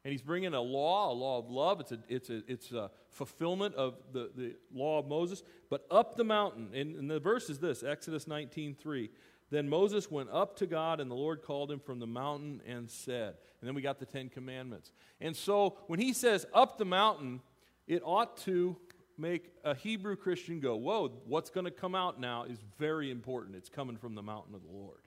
And 0.07 0.13
he's 0.13 0.21
bringing 0.21 0.53
a 0.53 0.61
law, 0.61 1.11
a 1.11 1.13
law 1.13 1.37
of 1.37 1.49
love. 1.49 1.81
It's 1.81 1.91
a, 1.91 1.99
it's 2.07 2.29
a, 2.29 2.41
it's 2.47 2.71
a 2.71 2.89
fulfillment 3.09 3.75
of 3.75 3.95
the, 4.13 4.31
the 4.33 4.55
law 4.73 4.99
of 4.99 5.05
Moses. 5.05 5.43
But 5.69 5.85
up 5.91 6.15
the 6.15 6.23
mountain, 6.23 6.69
and, 6.73 6.95
and 6.95 7.11
the 7.11 7.19
verse 7.19 7.49
is 7.49 7.59
this 7.59 7.83
Exodus 7.83 8.25
19 8.25 8.75
3. 8.75 9.09
Then 9.49 9.67
Moses 9.67 10.09
went 10.09 10.29
up 10.31 10.55
to 10.59 10.65
God, 10.65 11.01
and 11.01 11.11
the 11.11 11.15
Lord 11.15 11.41
called 11.41 11.69
him 11.69 11.81
from 11.81 11.99
the 11.99 12.07
mountain 12.07 12.61
and 12.65 12.89
said. 12.89 13.33
And 13.59 13.67
then 13.67 13.75
we 13.75 13.81
got 13.81 13.99
the 13.99 14.05
Ten 14.05 14.29
Commandments. 14.29 14.93
And 15.19 15.35
so 15.35 15.77
when 15.87 15.99
he 15.99 16.13
says 16.13 16.45
up 16.53 16.77
the 16.77 16.85
mountain, 16.85 17.41
it 17.85 18.01
ought 18.05 18.37
to 18.45 18.77
make 19.17 19.51
a 19.65 19.75
Hebrew 19.75 20.15
Christian 20.15 20.61
go, 20.61 20.77
Whoa, 20.77 21.11
what's 21.25 21.49
going 21.49 21.65
to 21.65 21.71
come 21.71 21.95
out 21.95 22.17
now 22.17 22.45
is 22.45 22.59
very 22.79 23.11
important. 23.11 23.57
It's 23.57 23.67
coming 23.67 23.97
from 23.97 24.15
the 24.15 24.23
mountain 24.23 24.55
of 24.55 24.61
the 24.63 24.71
Lord. 24.71 25.01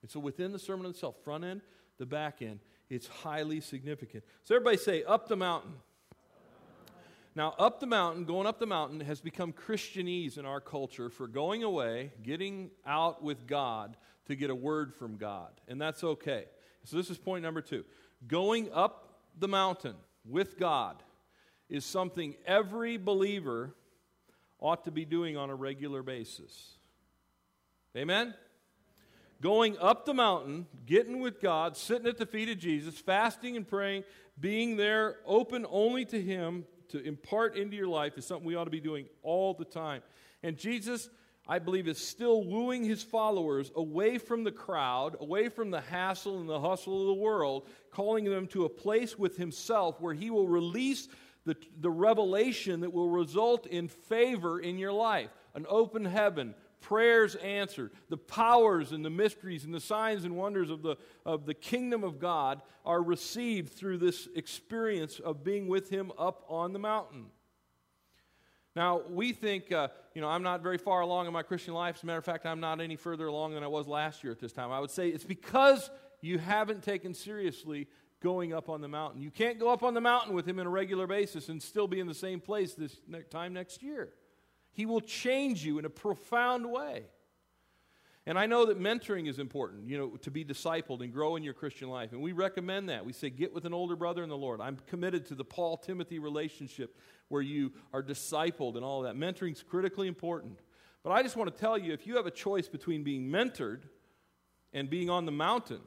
And 0.00 0.10
so 0.10 0.18
within 0.18 0.50
the 0.50 0.58
sermon 0.58 0.86
itself, 0.86 1.16
front 1.22 1.44
end, 1.44 1.60
the 1.98 2.06
back 2.06 2.40
end, 2.40 2.60
it's 2.92 3.06
highly 3.06 3.60
significant. 3.62 4.22
So 4.44 4.54
everybody 4.54 4.76
say, 4.76 5.02
up 5.02 5.26
the 5.26 5.36
mountain. 5.36 5.72
Now, 7.34 7.54
up 7.58 7.80
the 7.80 7.86
mountain, 7.86 8.26
going 8.26 8.46
up 8.46 8.58
the 8.58 8.66
mountain, 8.66 9.00
has 9.00 9.18
become 9.18 9.54
Christianese 9.54 10.36
in 10.36 10.44
our 10.44 10.60
culture 10.60 11.08
for 11.08 11.26
going 11.26 11.62
away, 11.62 12.12
getting 12.22 12.70
out 12.86 13.22
with 13.22 13.46
God 13.46 13.96
to 14.26 14.36
get 14.36 14.50
a 14.50 14.54
word 14.54 14.92
from 14.92 15.16
God. 15.16 15.52
And 15.66 15.80
that's 15.80 16.04
okay. 16.04 16.44
So, 16.84 16.98
this 16.98 17.08
is 17.08 17.16
point 17.16 17.42
number 17.42 17.62
two. 17.62 17.86
Going 18.28 18.70
up 18.74 19.22
the 19.38 19.48
mountain 19.48 19.94
with 20.28 20.58
God 20.58 21.02
is 21.70 21.86
something 21.86 22.34
every 22.46 22.98
believer 22.98 23.74
ought 24.58 24.84
to 24.84 24.90
be 24.90 25.06
doing 25.06 25.38
on 25.38 25.48
a 25.48 25.54
regular 25.54 26.02
basis. 26.02 26.76
Amen? 27.96 28.34
Going 29.42 29.76
up 29.78 30.06
the 30.06 30.14
mountain, 30.14 30.66
getting 30.86 31.18
with 31.18 31.40
God, 31.40 31.76
sitting 31.76 32.06
at 32.06 32.16
the 32.16 32.26
feet 32.26 32.48
of 32.48 32.58
Jesus, 32.58 32.96
fasting 32.96 33.56
and 33.56 33.66
praying, 33.66 34.04
being 34.38 34.76
there 34.76 35.16
open 35.26 35.66
only 35.68 36.04
to 36.06 36.22
Him 36.22 36.64
to 36.90 37.02
impart 37.02 37.56
into 37.56 37.76
your 37.76 37.88
life 37.88 38.16
is 38.16 38.24
something 38.24 38.46
we 38.46 38.54
ought 38.54 38.64
to 38.64 38.70
be 38.70 38.78
doing 38.78 39.06
all 39.24 39.52
the 39.52 39.64
time. 39.64 40.00
And 40.44 40.56
Jesus, 40.56 41.10
I 41.48 41.58
believe, 41.58 41.88
is 41.88 41.98
still 41.98 42.44
wooing 42.44 42.84
his 42.84 43.02
followers 43.02 43.72
away 43.74 44.18
from 44.18 44.44
the 44.44 44.52
crowd, 44.52 45.16
away 45.18 45.48
from 45.48 45.70
the 45.70 45.80
hassle 45.80 46.38
and 46.38 46.48
the 46.48 46.60
hustle 46.60 47.00
of 47.00 47.06
the 47.08 47.20
world, 47.20 47.66
calling 47.90 48.26
them 48.26 48.46
to 48.48 48.64
a 48.64 48.68
place 48.68 49.18
with 49.18 49.36
himself 49.36 50.00
where 50.00 50.14
he 50.14 50.30
will 50.30 50.46
release 50.46 51.08
the, 51.46 51.56
the 51.80 51.90
revelation 51.90 52.80
that 52.80 52.92
will 52.92 53.08
result 53.08 53.66
in 53.66 53.88
favor 53.88 54.60
in 54.60 54.78
your 54.78 54.92
life 54.92 55.30
an 55.54 55.66
open 55.68 56.04
heaven, 56.04 56.54
prayers 56.82 57.34
answered, 57.36 57.92
the 58.10 58.18
powers 58.18 58.92
and 58.92 59.02
the 59.02 59.10
mysteries 59.10 59.64
and 59.64 59.72
the 59.72 59.80
signs 59.80 60.24
and 60.24 60.36
wonders 60.36 60.68
of 60.68 60.82
the, 60.82 60.96
of 61.24 61.46
the 61.46 61.54
kingdom 61.54 62.04
of 62.04 62.18
God 62.18 62.60
are 62.84 63.02
received 63.02 63.72
through 63.72 63.98
this 63.98 64.28
experience 64.34 65.18
of 65.18 65.42
being 65.42 65.68
with 65.68 65.88
Him 65.88 66.12
up 66.18 66.44
on 66.48 66.74
the 66.74 66.78
mountain. 66.78 67.26
Now, 68.74 69.02
we 69.08 69.32
think, 69.32 69.70
uh, 69.70 69.88
you 70.14 70.20
know, 70.20 70.28
I'm 70.28 70.42
not 70.42 70.62
very 70.62 70.78
far 70.78 71.00
along 71.00 71.26
in 71.26 71.32
my 71.32 71.42
Christian 71.42 71.74
life. 71.74 71.96
As 71.96 72.02
a 72.02 72.06
matter 72.06 72.18
of 72.18 72.24
fact, 72.24 72.46
I'm 72.46 72.60
not 72.60 72.80
any 72.80 72.96
further 72.96 73.26
along 73.26 73.54
than 73.54 73.62
I 73.62 73.68
was 73.68 73.86
last 73.86 74.24
year 74.24 74.32
at 74.32 74.40
this 74.40 74.52
time. 74.52 74.70
I 74.72 74.80
would 74.80 74.90
say 74.90 75.08
it's 75.08 75.24
because 75.24 75.90
you 76.20 76.38
haven't 76.38 76.82
taken 76.82 77.14
seriously 77.14 77.86
going 78.22 78.54
up 78.54 78.68
on 78.68 78.80
the 78.80 78.88
mountain. 78.88 79.20
You 79.20 79.30
can't 79.30 79.58
go 79.58 79.70
up 79.70 79.82
on 79.82 79.94
the 79.94 80.00
mountain 80.00 80.34
with 80.34 80.46
Him 80.46 80.58
on 80.58 80.66
a 80.66 80.70
regular 80.70 81.06
basis 81.06 81.48
and 81.48 81.62
still 81.62 81.86
be 81.86 82.00
in 82.00 82.06
the 82.06 82.14
same 82.14 82.40
place 82.40 82.74
this 82.74 82.96
time 83.30 83.52
next 83.52 83.82
year. 83.82 84.10
He 84.72 84.86
will 84.86 85.00
change 85.00 85.64
you 85.64 85.78
in 85.78 85.84
a 85.84 85.90
profound 85.90 86.70
way. 86.70 87.04
And 88.24 88.38
I 88.38 88.46
know 88.46 88.66
that 88.66 88.78
mentoring 88.78 89.28
is 89.28 89.40
important, 89.40 89.88
you 89.88 89.98
know, 89.98 90.10
to 90.18 90.30
be 90.30 90.44
discipled 90.44 91.02
and 91.02 91.12
grow 91.12 91.34
in 91.34 91.42
your 91.42 91.54
Christian 91.54 91.88
life. 91.88 92.12
And 92.12 92.22
we 92.22 92.32
recommend 92.32 92.88
that. 92.88 93.04
We 93.04 93.12
say, 93.12 93.30
get 93.30 93.52
with 93.52 93.64
an 93.64 93.74
older 93.74 93.96
brother 93.96 94.22
in 94.22 94.28
the 94.28 94.36
Lord. 94.36 94.60
I'm 94.60 94.78
committed 94.86 95.26
to 95.26 95.34
the 95.34 95.44
Paul 95.44 95.76
Timothy 95.76 96.20
relationship 96.20 96.96
where 97.28 97.42
you 97.42 97.72
are 97.92 98.02
discipled 98.02 98.76
and 98.76 98.84
all 98.84 99.04
of 99.04 99.12
that. 99.12 99.18
Mentoring 99.18 99.52
is 99.52 99.62
critically 99.62 100.06
important. 100.06 100.60
But 101.02 101.10
I 101.10 101.22
just 101.24 101.36
want 101.36 101.52
to 101.52 101.60
tell 101.60 101.76
you 101.76 101.92
if 101.92 102.06
you 102.06 102.16
have 102.16 102.26
a 102.26 102.30
choice 102.30 102.68
between 102.68 103.02
being 103.02 103.28
mentored 103.28 103.82
and 104.72 104.88
being 104.88 105.10
on 105.10 105.26
the 105.26 105.32
mountain, 105.32 105.80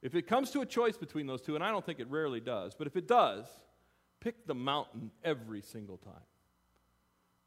if 0.00 0.14
it 0.14 0.26
comes 0.26 0.50
to 0.52 0.62
a 0.62 0.66
choice 0.66 0.96
between 0.96 1.26
those 1.26 1.42
two, 1.42 1.54
and 1.54 1.62
I 1.62 1.70
don't 1.70 1.84
think 1.84 2.00
it 2.00 2.08
rarely 2.08 2.40
does, 2.40 2.74
but 2.74 2.86
if 2.86 2.96
it 2.96 3.06
does, 3.06 3.46
pick 4.20 4.46
the 4.46 4.54
mountain 4.54 5.10
every 5.22 5.60
single 5.60 5.98
time 5.98 6.22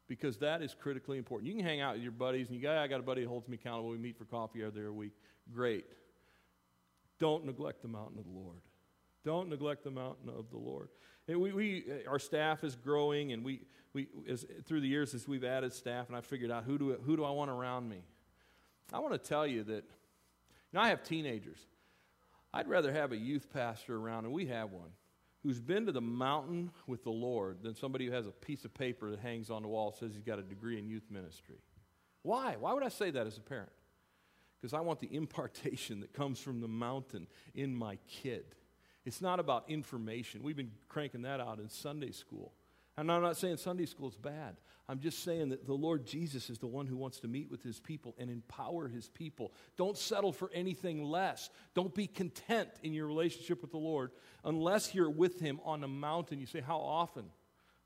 because 0.08 0.38
that 0.38 0.62
is 0.62 0.74
critically 0.74 1.18
important. 1.18 1.48
You 1.48 1.54
can 1.54 1.64
hang 1.64 1.80
out 1.80 1.94
with 1.94 2.02
your 2.02 2.12
buddies, 2.12 2.48
and 2.48 2.56
you 2.56 2.62
got, 2.62 2.78
I 2.78 2.86
got 2.86 3.00
a 3.00 3.02
buddy 3.02 3.22
who 3.22 3.28
holds 3.28 3.46
me 3.46 3.56
accountable. 3.56 3.90
We 3.90 3.98
meet 3.98 4.16
for 4.16 4.24
coffee 4.24 4.64
every 4.64 4.82
other 4.82 4.92
week. 4.92 5.12
Great. 5.52 5.84
Don't 7.18 7.44
neglect 7.44 7.82
the 7.82 7.88
mountain 7.88 8.18
of 8.18 8.24
the 8.24 8.30
Lord. 8.30 8.60
Don't 9.24 9.48
neglect 9.50 9.84
the 9.84 9.90
mountain 9.90 10.30
of 10.30 10.50
the 10.50 10.56
Lord. 10.56 10.88
And 11.26 11.40
we, 11.40 11.52
we, 11.52 11.84
eh, 11.88 12.08
our 12.08 12.18
staff 12.18 12.64
is 12.64 12.74
growing, 12.74 13.32
and 13.32 13.44
we, 13.44 13.60
we 13.92 14.08
as, 14.28 14.46
through 14.64 14.80
the 14.80 14.88
years 14.88 15.14
as 15.14 15.28
we've 15.28 15.44
added 15.44 15.72
staff, 15.74 16.08
and 16.08 16.16
I 16.16 16.22
figured 16.22 16.50
out 16.50 16.64
who 16.64 16.78
do, 16.78 16.98
who 17.04 17.16
do 17.16 17.24
I 17.24 17.30
want 17.30 17.50
around 17.50 17.88
me. 17.88 18.02
I 18.92 19.00
want 19.00 19.12
to 19.12 19.18
tell 19.18 19.46
you 19.46 19.64
that, 19.64 19.84
you 19.84 20.72
know, 20.72 20.80
I 20.80 20.88
have 20.88 21.02
teenagers. 21.02 21.58
I'd 22.54 22.68
rather 22.68 22.90
have 22.90 23.12
a 23.12 23.16
youth 23.16 23.52
pastor 23.52 23.96
around, 23.96 24.24
and 24.24 24.32
we 24.32 24.46
have 24.46 24.70
one 24.72 24.90
who's 25.42 25.60
been 25.60 25.86
to 25.86 25.92
the 25.92 26.00
mountain 26.00 26.70
with 26.86 27.04
the 27.04 27.10
Lord 27.10 27.62
than 27.62 27.74
somebody 27.74 28.06
who 28.06 28.12
has 28.12 28.26
a 28.26 28.32
piece 28.32 28.64
of 28.64 28.74
paper 28.74 29.10
that 29.10 29.20
hangs 29.20 29.50
on 29.50 29.62
the 29.62 29.68
wall 29.68 29.92
says 29.92 30.12
he's 30.12 30.22
got 30.22 30.38
a 30.38 30.42
degree 30.42 30.78
in 30.78 30.88
youth 30.88 31.10
ministry. 31.10 31.58
Why? 32.22 32.56
Why 32.58 32.72
would 32.72 32.82
I 32.82 32.88
say 32.88 33.10
that 33.10 33.26
as 33.26 33.38
a 33.38 33.40
parent? 33.40 33.70
Because 34.60 34.74
I 34.74 34.80
want 34.80 35.00
the 35.00 35.08
impartation 35.14 36.00
that 36.00 36.12
comes 36.12 36.40
from 36.40 36.60
the 36.60 36.68
mountain 36.68 37.26
in 37.54 37.74
my 37.74 37.98
kid. 38.08 38.44
It's 39.04 39.22
not 39.22 39.40
about 39.40 39.64
information. 39.68 40.42
We've 40.42 40.56
been 40.56 40.72
cranking 40.88 41.22
that 41.22 41.40
out 41.40 41.60
in 41.60 41.68
Sunday 41.68 42.10
school. 42.10 42.52
And 42.98 43.12
I'm 43.12 43.22
not 43.22 43.36
saying 43.36 43.58
Sunday 43.58 43.86
school 43.86 44.08
is 44.08 44.16
bad. 44.16 44.56
I'm 44.88 44.98
just 44.98 45.22
saying 45.22 45.50
that 45.50 45.64
the 45.64 45.74
Lord 45.74 46.04
Jesus 46.04 46.50
is 46.50 46.58
the 46.58 46.66
one 46.66 46.88
who 46.88 46.96
wants 46.96 47.20
to 47.20 47.28
meet 47.28 47.48
with 47.48 47.62
his 47.62 47.78
people 47.78 48.16
and 48.18 48.28
empower 48.28 48.88
his 48.88 49.08
people. 49.08 49.52
Don't 49.76 49.96
settle 49.96 50.32
for 50.32 50.50
anything 50.52 51.04
less. 51.04 51.48
Don't 51.74 51.94
be 51.94 52.08
content 52.08 52.70
in 52.82 52.92
your 52.92 53.06
relationship 53.06 53.62
with 53.62 53.70
the 53.70 53.78
Lord 53.78 54.10
unless 54.44 54.96
you're 54.96 55.10
with 55.10 55.38
him 55.38 55.60
on 55.64 55.84
a 55.84 55.88
mountain. 55.88 56.40
You 56.40 56.46
say, 56.46 56.60
How 56.60 56.78
often? 56.78 57.26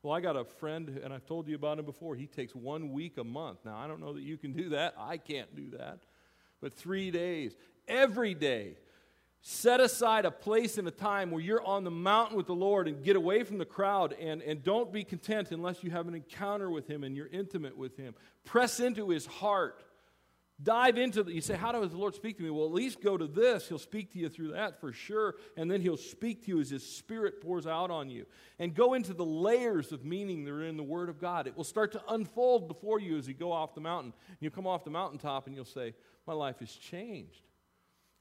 Well, 0.01 0.13
I 0.13 0.19
got 0.19 0.35
a 0.35 0.45
friend, 0.45 0.99
and 1.03 1.13
I've 1.13 1.25
told 1.27 1.47
you 1.47 1.55
about 1.55 1.77
him 1.77 1.85
before. 1.85 2.15
He 2.15 2.25
takes 2.25 2.55
one 2.55 2.91
week 2.91 3.19
a 3.19 3.23
month. 3.23 3.59
Now, 3.63 3.77
I 3.77 3.87
don't 3.87 4.01
know 4.01 4.13
that 4.13 4.23
you 4.23 4.37
can 4.37 4.53
do 4.53 4.69
that. 4.69 4.95
I 4.97 5.17
can't 5.17 5.55
do 5.55 5.77
that. 5.77 5.99
But 6.59 6.73
three 6.73 7.11
days, 7.11 7.55
every 7.87 8.33
day, 8.33 8.77
Set 9.45 9.81
aside 9.81 10.23
a 10.23 10.31
place 10.31 10.77
and 10.77 10.87
a 10.87 10.91
time 10.91 11.29
where 11.29 11.41
you're 11.41 11.61
on 11.65 11.83
the 11.83 11.91
mountain 11.91 12.37
with 12.37 12.47
the 12.47 12.55
Lord 12.55 12.87
and 12.87 13.03
get 13.03 13.17
away 13.17 13.43
from 13.43 13.57
the 13.57 13.65
crowd 13.65 14.15
and, 14.17 14.41
and 14.41 14.63
don't 14.63 14.89
be 14.89 15.03
content 15.03 15.51
unless 15.51 15.83
you 15.83 15.91
have 15.91 16.07
an 16.07 16.15
encounter 16.15 16.69
with 16.69 16.87
Him 16.87 17.03
and 17.03 17.13
you're 17.13 17.27
intimate 17.27 17.77
with 17.77 17.97
Him. 17.97 18.15
Press 18.45 18.79
into 18.79 19.09
His 19.09 19.25
heart. 19.25 19.83
Dive 20.61 20.97
into 20.97 21.23
the, 21.23 21.33
you 21.33 21.41
say, 21.41 21.55
How 21.55 21.73
does 21.73 21.91
the 21.91 21.97
Lord 21.97 22.15
speak 22.15 22.37
to 22.37 22.43
me? 22.43 22.51
Well, 22.51 22.67
at 22.67 22.71
least 22.71 23.01
go 23.01 23.17
to 23.17 23.27
this. 23.27 23.67
He'll 23.67 23.77
speak 23.77 24.13
to 24.13 24.19
you 24.19 24.29
through 24.29 24.53
that 24.53 24.79
for 24.79 24.93
sure. 24.93 25.35
And 25.57 25.69
then 25.69 25.81
He'll 25.81 25.97
speak 25.97 26.45
to 26.45 26.47
you 26.47 26.61
as 26.61 26.69
His 26.69 26.87
Spirit 26.87 27.41
pours 27.41 27.67
out 27.67 27.91
on 27.91 28.09
you. 28.09 28.25
And 28.59 28.73
go 28.73 28.93
into 28.93 29.13
the 29.13 29.25
layers 29.25 29.91
of 29.91 30.05
meaning 30.05 30.45
that 30.45 30.51
are 30.51 30.63
in 30.63 30.77
the 30.77 30.83
Word 30.83 31.09
of 31.09 31.19
God. 31.19 31.47
It 31.47 31.57
will 31.57 31.65
start 31.65 31.91
to 31.93 32.01
unfold 32.07 32.69
before 32.69 33.01
you 33.01 33.17
as 33.17 33.27
you 33.27 33.33
go 33.33 33.51
off 33.51 33.75
the 33.75 33.81
mountain. 33.81 34.13
You'll 34.39 34.51
come 34.51 34.67
off 34.67 34.85
the 34.85 34.89
mountaintop 34.89 35.47
and 35.47 35.55
you'll 35.55 35.65
say, 35.65 35.95
My 36.25 36.33
life 36.33 36.59
has 36.59 36.71
changed. 36.71 37.41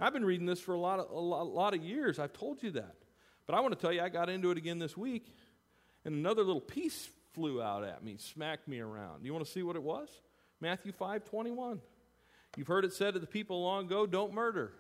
I've 0.02 0.12
been 0.12 0.24
reading 0.24 0.46
this 0.46 0.58
for 0.58 0.74
a 0.74 0.80
lot 0.80 0.98
of, 0.98 1.10
a 1.12 1.14
lot 1.14 1.74
of 1.74 1.82
years. 1.84 2.18
I've 2.18 2.32
told 2.32 2.60
you 2.60 2.72
that. 2.72 2.96
But 3.46 3.54
I 3.54 3.60
want 3.60 3.72
to 3.72 3.80
tell 3.80 3.92
you, 3.92 4.00
I 4.00 4.08
got 4.08 4.28
into 4.28 4.50
it 4.50 4.58
again 4.58 4.80
this 4.80 4.96
week, 4.96 5.32
and 6.04 6.12
another 6.16 6.42
little 6.42 6.60
piece 6.60 7.08
flew 7.34 7.62
out 7.62 7.84
at 7.84 8.02
me, 8.02 8.16
smacked 8.18 8.66
me 8.66 8.80
around. 8.80 9.24
You 9.24 9.32
want 9.32 9.46
to 9.46 9.50
see 9.50 9.62
what 9.62 9.76
it 9.76 9.82
was? 9.82 10.08
Matthew 10.60 10.90
5 10.90 11.24
21. 11.24 11.80
You've 12.56 12.66
heard 12.66 12.84
it 12.84 12.92
said 12.92 13.14
to 13.14 13.20
the 13.20 13.28
people 13.28 13.62
long 13.62 13.86
ago, 13.86 14.04
don't 14.04 14.34
murder. 14.34 14.72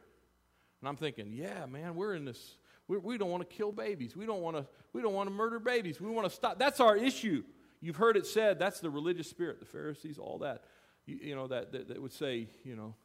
And 0.80 0.88
I'm 0.88 0.96
thinking, 0.96 1.32
yeah, 1.32 1.66
man, 1.66 1.94
we're 1.94 2.14
in 2.14 2.24
this. 2.24 2.56
We 2.88 3.16
do 3.16 3.24
not 3.24 3.28
want 3.28 3.48
to 3.48 3.56
kill 3.56 3.70
babies. 3.70 4.16
We 4.16 4.26
don't 4.26 4.42
want 4.42 4.56
to. 4.56 4.66
We 4.92 5.02
don't 5.02 5.14
want 5.14 5.28
to 5.28 5.34
murder 5.34 5.60
babies. 5.60 6.00
We 6.00 6.10
want 6.10 6.28
to 6.28 6.34
stop. 6.34 6.58
That's 6.58 6.80
our 6.80 6.96
issue. 6.96 7.44
You've 7.80 7.96
heard 7.96 8.16
it 8.16 8.26
said. 8.26 8.58
That's 8.58 8.80
the 8.80 8.90
religious 8.90 9.30
spirit, 9.30 9.60
the 9.60 9.66
Pharisees, 9.66 10.18
all 10.18 10.38
that. 10.38 10.64
You, 11.06 11.18
you 11.22 11.34
know 11.36 11.46
that, 11.46 11.70
that, 11.72 11.88
that 11.88 12.02
would 12.02 12.12
say, 12.12 12.48
you 12.64 12.74
know, 12.74 12.96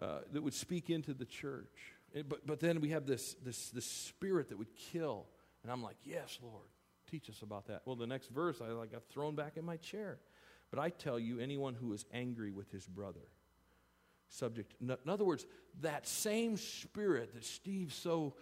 uh, 0.00 0.20
that 0.32 0.42
would 0.42 0.54
speak 0.54 0.90
into 0.90 1.14
the 1.14 1.24
church. 1.24 1.94
It, 2.12 2.28
but, 2.28 2.46
but 2.46 2.60
then 2.60 2.80
we 2.80 2.90
have 2.90 3.06
this, 3.06 3.36
this, 3.44 3.68
this 3.68 3.84
spirit 3.84 4.48
that 4.48 4.58
would 4.58 4.74
kill. 4.74 5.26
And 5.62 5.70
I'm 5.70 5.82
like, 5.82 5.96
yes, 6.04 6.38
Lord, 6.42 6.68
teach 7.10 7.28
us 7.28 7.42
about 7.42 7.66
that. 7.66 7.82
Well, 7.84 7.96
the 7.96 8.06
next 8.06 8.28
verse, 8.28 8.60
I 8.60 8.68
like 8.72 8.92
got 8.92 9.04
thrown 9.10 9.34
back 9.34 9.56
in 9.56 9.64
my 9.64 9.76
chair. 9.76 10.18
But 10.70 10.78
I 10.80 10.90
tell 10.90 11.18
you, 11.18 11.38
anyone 11.40 11.74
who 11.74 11.92
is 11.92 12.04
angry 12.12 12.50
with 12.50 12.70
his 12.70 12.86
brother, 12.86 13.28
subject. 14.28 14.74
In 14.80 14.96
other 15.08 15.24
words, 15.24 15.44
that 15.80 16.06
same 16.06 16.56
spirit 16.56 17.34
that 17.34 17.44
Steve's 17.44 17.94
so 17.94 18.34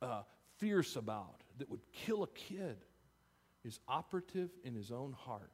uh, 0.00 0.22
fierce 0.56 0.96
about, 0.96 1.42
that 1.58 1.70
would 1.70 1.82
kill 1.92 2.22
a 2.22 2.28
kid, 2.28 2.78
is 3.64 3.78
operative 3.86 4.50
in 4.64 4.74
his 4.74 4.90
own 4.90 5.12
heart, 5.12 5.52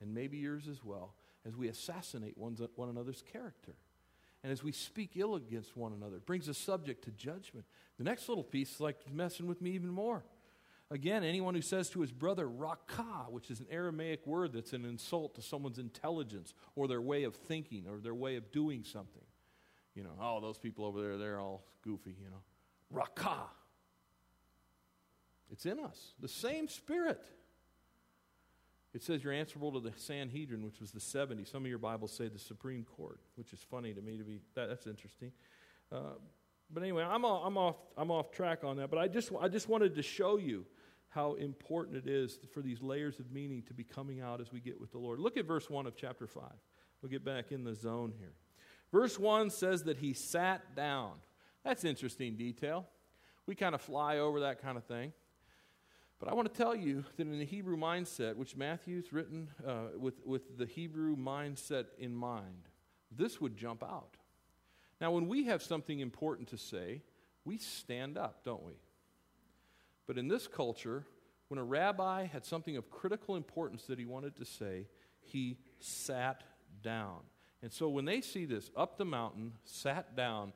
and 0.00 0.12
maybe 0.12 0.38
yours 0.38 0.68
as 0.68 0.82
well, 0.82 1.14
as 1.46 1.56
we 1.56 1.68
assassinate 1.68 2.36
one's, 2.36 2.60
one 2.74 2.88
another's 2.88 3.22
character. 3.32 3.74
And 4.42 4.52
as 4.52 4.62
we 4.62 4.72
speak 4.72 5.12
ill 5.16 5.34
against 5.34 5.76
one 5.76 5.92
another, 5.92 6.16
it 6.16 6.26
brings 6.26 6.48
us 6.48 6.58
subject 6.58 7.04
to 7.04 7.10
judgment. 7.10 7.66
The 7.98 8.04
next 8.04 8.28
little 8.28 8.44
piece 8.44 8.74
is 8.74 8.80
like 8.80 8.96
messing 9.12 9.46
with 9.46 9.60
me 9.60 9.70
even 9.70 9.90
more. 9.90 10.24
Again, 10.90 11.22
anyone 11.22 11.54
who 11.54 11.60
says 11.60 11.90
to 11.90 12.00
his 12.00 12.12
brother, 12.12 12.48
rakah, 12.48 13.30
which 13.30 13.50
is 13.50 13.60
an 13.60 13.66
Aramaic 13.70 14.26
word 14.26 14.54
that's 14.54 14.72
an 14.72 14.86
insult 14.86 15.34
to 15.34 15.42
someone's 15.42 15.78
intelligence 15.78 16.54
or 16.76 16.88
their 16.88 17.02
way 17.02 17.24
of 17.24 17.34
thinking 17.34 17.86
or 17.88 17.98
their 17.98 18.14
way 18.14 18.36
of 18.36 18.50
doing 18.52 18.84
something. 18.84 19.24
You 19.94 20.04
know, 20.04 20.12
oh, 20.20 20.40
those 20.40 20.56
people 20.56 20.86
over 20.86 21.02
there, 21.02 21.18
they're 21.18 21.40
all 21.40 21.64
goofy, 21.82 22.16
you 22.22 22.30
know. 22.30 23.02
Rakah. 23.02 23.48
It's 25.50 25.66
in 25.66 25.78
us, 25.80 26.14
the 26.20 26.28
same 26.28 26.68
spirit. 26.68 27.22
It 28.98 29.04
says 29.04 29.22
you're 29.22 29.32
answerable 29.32 29.70
to 29.70 29.78
the 29.78 29.92
Sanhedrin, 29.94 30.64
which 30.64 30.80
was 30.80 30.90
the 30.90 30.98
70. 30.98 31.44
Some 31.44 31.62
of 31.62 31.68
your 31.68 31.78
Bibles 31.78 32.10
say 32.10 32.26
the 32.26 32.36
Supreme 32.36 32.82
Court, 32.82 33.20
which 33.36 33.52
is 33.52 33.64
funny 33.70 33.94
to 33.94 34.02
me 34.02 34.16
to 34.18 34.24
be, 34.24 34.40
that, 34.56 34.68
that's 34.68 34.88
interesting. 34.88 35.30
Uh, 35.92 36.16
but 36.68 36.82
anyway, 36.82 37.04
I'm, 37.04 37.24
all, 37.24 37.44
I'm, 37.44 37.56
off, 37.56 37.76
I'm 37.96 38.10
off 38.10 38.32
track 38.32 38.64
on 38.64 38.76
that. 38.78 38.90
But 38.90 38.98
I 38.98 39.06
just, 39.06 39.30
I 39.40 39.46
just 39.46 39.68
wanted 39.68 39.94
to 39.94 40.02
show 40.02 40.36
you 40.36 40.66
how 41.10 41.34
important 41.34 41.96
it 41.96 42.10
is 42.10 42.40
for 42.52 42.60
these 42.60 42.82
layers 42.82 43.20
of 43.20 43.30
meaning 43.30 43.62
to 43.68 43.72
be 43.72 43.84
coming 43.84 44.20
out 44.20 44.40
as 44.40 44.50
we 44.50 44.58
get 44.58 44.80
with 44.80 44.90
the 44.90 44.98
Lord. 44.98 45.20
Look 45.20 45.36
at 45.36 45.46
verse 45.46 45.70
1 45.70 45.86
of 45.86 45.94
chapter 45.94 46.26
5. 46.26 46.42
We'll 47.00 47.10
get 47.10 47.24
back 47.24 47.52
in 47.52 47.62
the 47.62 47.76
zone 47.76 48.12
here. 48.18 48.32
Verse 48.90 49.16
1 49.16 49.50
says 49.50 49.84
that 49.84 49.98
he 49.98 50.12
sat 50.12 50.74
down. 50.74 51.12
That's 51.62 51.84
interesting 51.84 52.34
detail. 52.34 52.88
We 53.46 53.54
kind 53.54 53.76
of 53.76 53.80
fly 53.80 54.18
over 54.18 54.40
that 54.40 54.60
kind 54.60 54.76
of 54.76 54.82
thing. 54.82 55.12
But 56.18 56.28
I 56.28 56.34
want 56.34 56.52
to 56.52 56.56
tell 56.56 56.74
you 56.74 57.04
that 57.16 57.26
in 57.26 57.38
the 57.38 57.44
Hebrew 57.44 57.76
mindset, 57.76 58.36
which 58.36 58.56
Matthew's 58.56 59.12
written 59.12 59.50
uh, 59.66 59.96
with, 59.96 60.14
with 60.26 60.58
the 60.58 60.66
Hebrew 60.66 61.16
mindset 61.16 61.86
in 61.98 62.14
mind, 62.14 62.68
this 63.10 63.40
would 63.40 63.56
jump 63.56 63.82
out. 63.82 64.16
Now, 65.00 65.12
when 65.12 65.28
we 65.28 65.44
have 65.44 65.62
something 65.62 66.00
important 66.00 66.48
to 66.48 66.58
say, 66.58 67.02
we 67.44 67.56
stand 67.58 68.18
up, 68.18 68.42
don't 68.44 68.64
we? 68.64 68.74
But 70.08 70.18
in 70.18 70.26
this 70.26 70.48
culture, 70.48 71.04
when 71.48 71.58
a 71.58 71.64
rabbi 71.64 72.24
had 72.24 72.44
something 72.44 72.76
of 72.76 72.90
critical 72.90 73.36
importance 73.36 73.84
that 73.84 73.98
he 73.98 74.04
wanted 74.04 74.36
to 74.36 74.44
say, 74.44 74.86
he 75.20 75.58
sat 75.78 76.42
down. 76.82 77.20
And 77.62 77.72
so 77.72 77.88
when 77.88 78.04
they 78.04 78.20
see 78.20 78.44
this 78.44 78.70
up 78.76 78.98
the 78.98 79.04
mountain, 79.04 79.52
sat 79.64 80.16
down, 80.16 80.52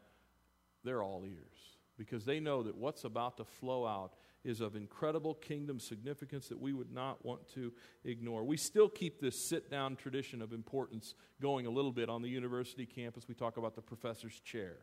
they're 0.84 1.02
all 1.02 1.24
ears 1.24 1.76
because 1.96 2.24
they 2.24 2.40
know 2.40 2.62
that 2.64 2.76
what's 2.76 3.04
about 3.04 3.36
to 3.36 3.44
flow 3.44 3.86
out 3.86 4.14
is 4.44 4.60
of 4.60 4.76
incredible 4.76 5.34
kingdom 5.34 5.78
significance 5.78 6.48
that 6.48 6.60
we 6.60 6.72
would 6.72 6.92
not 6.92 7.24
want 7.24 7.46
to 7.54 7.72
ignore. 8.04 8.44
We 8.44 8.56
still 8.56 8.88
keep 8.88 9.20
this 9.20 9.38
sit 9.38 9.70
down 9.70 9.96
tradition 9.96 10.42
of 10.42 10.52
importance 10.52 11.14
going 11.40 11.66
a 11.66 11.70
little 11.70 11.92
bit 11.92 12.08
on 12.08 12.22
the 12.22 12.28
university 12.28 12.86
campus. 12.86 13.28
We 13.28 13.34
talk 13.34 13.56
about 13.56 13.76
the 13.76 13.82
professor's 13.82 14.38
chair. 14.40 14.78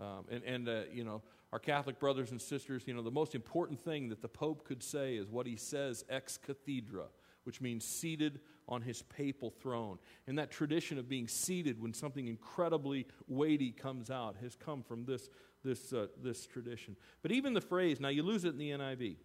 Um, 0.00 0.24
and, 0.30 0.44
and 0.44 0.68
uh, 0.68 0.80
you 0.92 1.04
know, 1.04 1.22
our 1.52 1.58
Catholic 1.58 1.98
brothers 1.98 2.30
and 2.30 2.40
sisters, 2.40 2.82
you 2.86 2.94
know, 2.94 3.02
the 3.02 3.10
most 3.10 3.34
important 3.34 3.80
thing 3.80 4.08
that 4.10 4.22
the 4.22 4.28
Pope 4.28 4.64
could 4.64 4.82
say 4.82 5.16
is 5.16 5.28
what 5.28 5.46
he 5.46 5.56
says 5.56 6.04
ex 6.08 6.38
cathedra, 6.38 7.06
which 7.44 7.60
means 7.60 7.84
seated 7.84 8.40
on 8.68 8.82
his 8.82 9.02
papal 9.02 9.50
throne. 9.50 9.98
And 10.26 10.38
that 10.38 10.50
tradition 10.50 10.98
of 10.98 11.08
being 11.08 11.26
seated 11.26 11.80
when 11.80 11.94
something 11.94 12.28
incredibly 12.28 13.06
weighty 13.26 13.72
comes 13.72 14.10
out 14.10 14.36
has 14.42 14.54
come 14.54 14.82
from 14.82 15.06
this 15.06 15.30
this, 15.64 15.92
uh, 15.92 16.06
this 16.22 16.46
tradition. 16.46 16.96
But 17.22 17.32
even 17.32 17.54
the 17.54 17.60
phrase, 17.60 18.00
now 18.00 18.08
you 18.08 18.22
lose 18.22 18.44
it 18.44 18.50
in 18.50 18.58
the 18.58 18.70
NIV, 18.70 19.16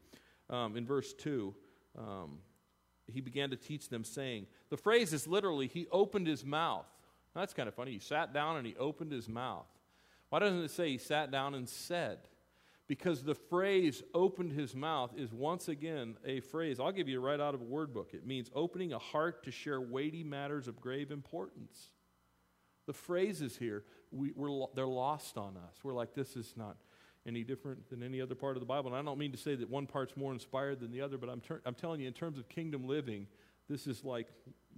um, 0.49 0.75
in 0.75 0.85
verse 0.85 1.13
2, 1.13 1.53
um, 1.97 2.39
he 3.11 3.21
began 3.21 3.49
to 3.49 3.55
teach 3.55 3.89
them, 3.89 4.03
saying, 4.03 4.47
the 4.69 4.77
phrase 4.77 5.13
is 5.13 5.27
literally, 5.27 5.67
he 5.67 5.87
opened 5.91 6.27
his 6.27 6.45
mouth. 6.45 6.85
Now, 7.35 7.41
that's 7.41 7.53
kind 7.53 7.67
of 7.67 7.75
funny. 7.75 7.91
He 7.91 7.99
sat 7.99 8.33
down 8.33 8.57
and 8.57 8.65
he 8.65 8.75
opened 8.75 9.11
his 9.11 9.27
mouth. 9.27 9.65
Why 10.29 10.39
doesn't 10.39 10.63
it 10.63 10.71
say 10.71 10.89
he 10.89 10.97
sat 10.97 11.31
down 11.31 11.55
and 11.55 11.67
said? 11.67 12.19
Because 12.87 13.23
the 13.23 13.35
phrase 13.35 14.03
opened 14.13 14.51
his 14.51 14.75
mouth 14.75 15.11
is 15.17 15.31
once 15.31 15.67
again 15.67 16.15
a 16.25 16.41
phrase, 16.41 16.79
I'll 16.79 16.91
give 16.91 17.07
you 17.07 17.19
right 17.19 17.39
out 17.39 17.55
of 17.55 17.61
a 17.61 17.65
word 17.65 17.93
book. 17.93 18.11
It 18.13 18.25
means 18.25 18.49
opening 18.53 18.93
a 18.93 18.99
heart 18.99 19.43
to 19.43 19.51
share 19.51 19.79
weighty 19.79 20.23
matters 20.23 20.67
of 20.67 20.81
grave 20.81 21.11
importance. 21.11 21.91
The 22.85 22.93
phrases 22.93 23.57
here, 23.57 23.83
we, 24.11 24.31
we're, 24.35 24.67
they're 24.75 24.85
lost 24.85 25.37
on 25.37 25.57
us. 25.57 25.75
We're 25.83 25.93
like, 25.93 26.13
this 26.13 26.35
is 26.35 26.53
not 26.55 26.77
any 27.25 27.43
different 27.43 27.89
than 27.89 28.03
any 28.03 28.21
other 28.21 28.35
part 28.35 28.55
of 28.55 28.59
the 28.59 28.65
Bible. 28.65 28.89
And 28.93 28.97
I 28.97 29.01
don't 29.01 29.17
mean 29.17 29.31
to 29.31 29.37
say 29.37 29.55
that 29.55 29.69
one 29.69 29.87
part's 29.87 30.17
more 30.17 30.33
inspired 30.33 30.79
than 30.79 30.91
the 30.91 31.01
other, 31.01 31.17
but 31.17 31.29
I'm, 31.29 31.39
ter- 31.39 31.61
I'm 31.65 31.75
telling 31.75 32.01
you, 32.01 32.07
in 32.07 32.13
terms 32.13 32.37
of 32.37 32.49
kingdom 32.49 32.85
living, 32.85 33.27
this 33.69 33.87
is 33.87 34.03
like 34.03 34.27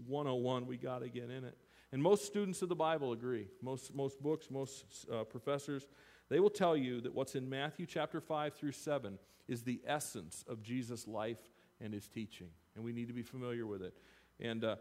101. 0.08 0.68
We 0.68 0.78
got 0.78 1.00
to 1.00 1.10
get 1.10 1.30
in 1.30 1.44
it. 1.44 1.58
And 1.92 2.02
most 2.02 2.26
students 2.26 2.62
of 2.62 2.70
the 2.70 2.76
Bible 2.76 3.14
agree. 3.14 3.48
Most, 3.62 3.96
most 3.96 4.22
books, 4.22 4.52
most 4.52 4.86
uh, 5.12 5.24
professors, 5.24 5.88
they 6.30 6.40
will 6.40 6.50
tell 6.50 6.76
you 6.76 7.02
that 7.02 7.14
what's 7.14 7.36
in 7.36 7.50
Matthew 7.50 7.86
chapter 7.86 8.20
5 8.20 8.54
through 8.54 8.74
7 8.74 9.18
is 9.48 9.64
the 9.64 9.82
essence 9.86 10.44
of 10.48 10.62
Jesus' 10.62 11.08
life 11.08 11.40
and 11.82 11.94
his 11.94 12.08
teaching. 12.08 12.50
And 12.76 12.84
we 12.84 12.94
need 12.94 13.08
to 13.08 13.14
be 13.14 13.24
familiar 13.24 13.66
with 13.66 13.82
it. 13.82 13.94
And 14.40 14.64
uh, 14.64 14.76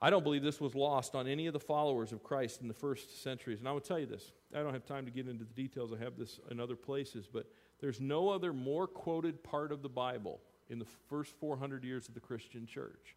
I 0.00 0.10
don't 0.10 0.22
believe 0.22 0.42
this 0.42 0.60
was 0.60 0.76
lost 0.76 1.16
on 1.16 1.26
any 1.26 1.48
of 1.48 1.52
the 1.52 1.60
followers 1.60 2.12
of 2.12 2.22
Christ 2.22 2.60
in 2.60 2.68
the 2.68 2.74
first 2.74 3.22
centuries. 3.22 3.58
And 3.58 3.68
I 3.68 3.72
will 3.72 3.80
tell 3.80 3.98
you 3.98 4.06
this 4.06 4.32
I 4.54 4.62
don't 4.62 4.72
have 4.72 4.86
time 4.86 5.04
to 5.06 5.10
get 5.10 5.28
into 5.28 5.44
the 5.44 5.54
details, 5.54 5.92
I 5.92 6.02
have 6.02 6.16
this 6.16 6.38
in 6.50 6.60
other 6.60 6.76
places, 6.76 7.26
but 7.26 7.46
there's 7.80 8.00
no 8.00 8.28
other 8.28 8.52
more 8.52 8.86
quoted 8.86 9.42
part 9.42 9.72
of 9.72 9.82
the 9.82 9.88
Bible 9.88 10.40
in 10.68 10.78
the 10.78 10.86
first 11.08 11.34
400 11.40 11.84
years 11.84 12.08
of 12.08 12.14
the 12.14 12.20
Christian 12.20 12.66
church 12.66 13.16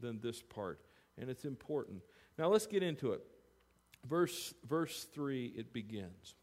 than 0.00 0.20
this 0.20 0.42
part. 0.42 0.80
And 1.18 1.30
it's 1.30 1.44
important. 1.44 2.02
Now 2.38 2.48
let's 2.48 2.66
get 2.66 2.82
into 2.82 3.12
it. 3.12 3.22
Verse, 4.04 4.54
verse 4.68 5.06
3, 5.12 5.52
it 5.56 5.72
begins. 5.72 6.34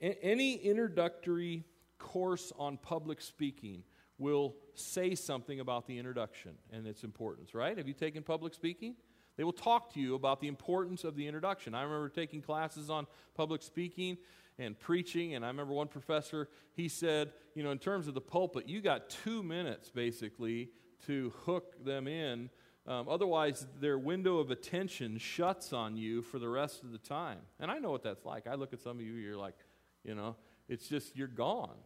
Any 0.00 0.54
introductory 0.54 1.64
course 1.98 2.52
on 2.58 2.78
public 2.78 3.20
speaking 3.20 3.82
will 4.18 4.54
say 4.74 5.14
something 5.14 5.60
about 5.60 5.86
the 5.86 5.98
introduction 5.98 6.52
and 6.72 6.86
its 6.86 7.04
importance, 7.04 7.54
right? 7.54 7.76
Have 7.76 7.88
you 7.88 7.94
taken 7.94 8.22
public 8.22 8.54
speaking? 8.54 8.94
They 9.36 9.44
will 9.44 9.52
talk 9.52 9.92
to 9.94 10.00
you 10.00 10.14
about 10.14 10.40
the 10.40 10.48
importance 10.48 11.04
of 11.04 11.16
the 11.16 11.26
introduction. 11.26 11.74
I 11.74 11.82
remember 11.82 12.08
taking 12.08 12.42
classes 12.42 12.90
on 12.90 13.06
public 13.34 13.62
speaking 13.62 14.18
and 14.58 14.78
preaching, 14.78 15.34
and 15.34 15.44
I 15.44 15.48
remember 15.48 15.72
one 15.72 15.88
professor, 15.88 16.48
he 16.72 16.88
said, 16.88 17.32
you 17.54 17.62
know, 17.62 17.70
in 17.70 17.78
terms 17.78 18.08
of 18.08 18.14
the 18.14 18.20
pulpit, 18.20 18.68
you 18.68 18.80
got 18.80 19.08
two 19.08 19.42
minutes 19.42 19.90
basically 19.90 20.70
to 21.06 21.32
hook 21.44 21.82
them 21.84 22.06
in. 22.06 22.50
Um, 22.86 23.08
otherwise, 23.08 23.66
their 23.80 23.98
window 23.98 24.38
of 24.38 24.50
attention 24.50 25.18
shuts 25.18 25.72
on 25.72 25.96
you 25.96 26.22
for 26.22 26.38
the 26.38 26.48
rest 26.48 26.82
of 26.82 26.92
the 26.92 26.98
time. 26.98 27.38
And 27.58 27.70
I 27.70 27.78
know 27.78 27.90
what 27.90 28.02
that's 28.02 28.24
like. 28.24 28.46
I 28.46 28.54
look 28.54 28.72
at 28.72 28.80
some 28.80 28.98
of 28.98 29.04
you, 29.04 29.12
you're 29.14 29.36
like, 29.36 29.56
you 30.04 30.14
know, 30.14 30.36
it's 30.68 30.88
just, 30.88 31.16
you're 31.16 31.28
gone. 31.28 31.76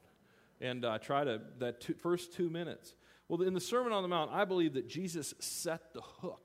And 0.61 0.85
I 0.85 0.95
uh, 0.95 0.99
try 0.99 1.25
to, 1.25 1.41
that 1.59 1.81
two, 1.81 1.95
first 1.95 2.33
two 2.33 2.49
minutes. 2.49 2.95
Well, 3.29 3.43
in 3.43 3.55
the 3.55 3.61
Sermon 3.61 3.93
on 3.93 4.03
the 4.03 4.09
Mount, 4.09 4.31
I 4.33 4.45
believe 4.45 4.75
that 4.75 4.89
Jesus 4.89 5.35
set 5.41 5.93
the 5.93 6.01
hook 6.01 6.44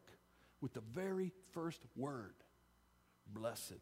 with 0.62 0.74
the 0.74 0.82
very 0.94 1.32
first 1.54 1.82
word 1.96 2.36
blessed. 3.34 3.80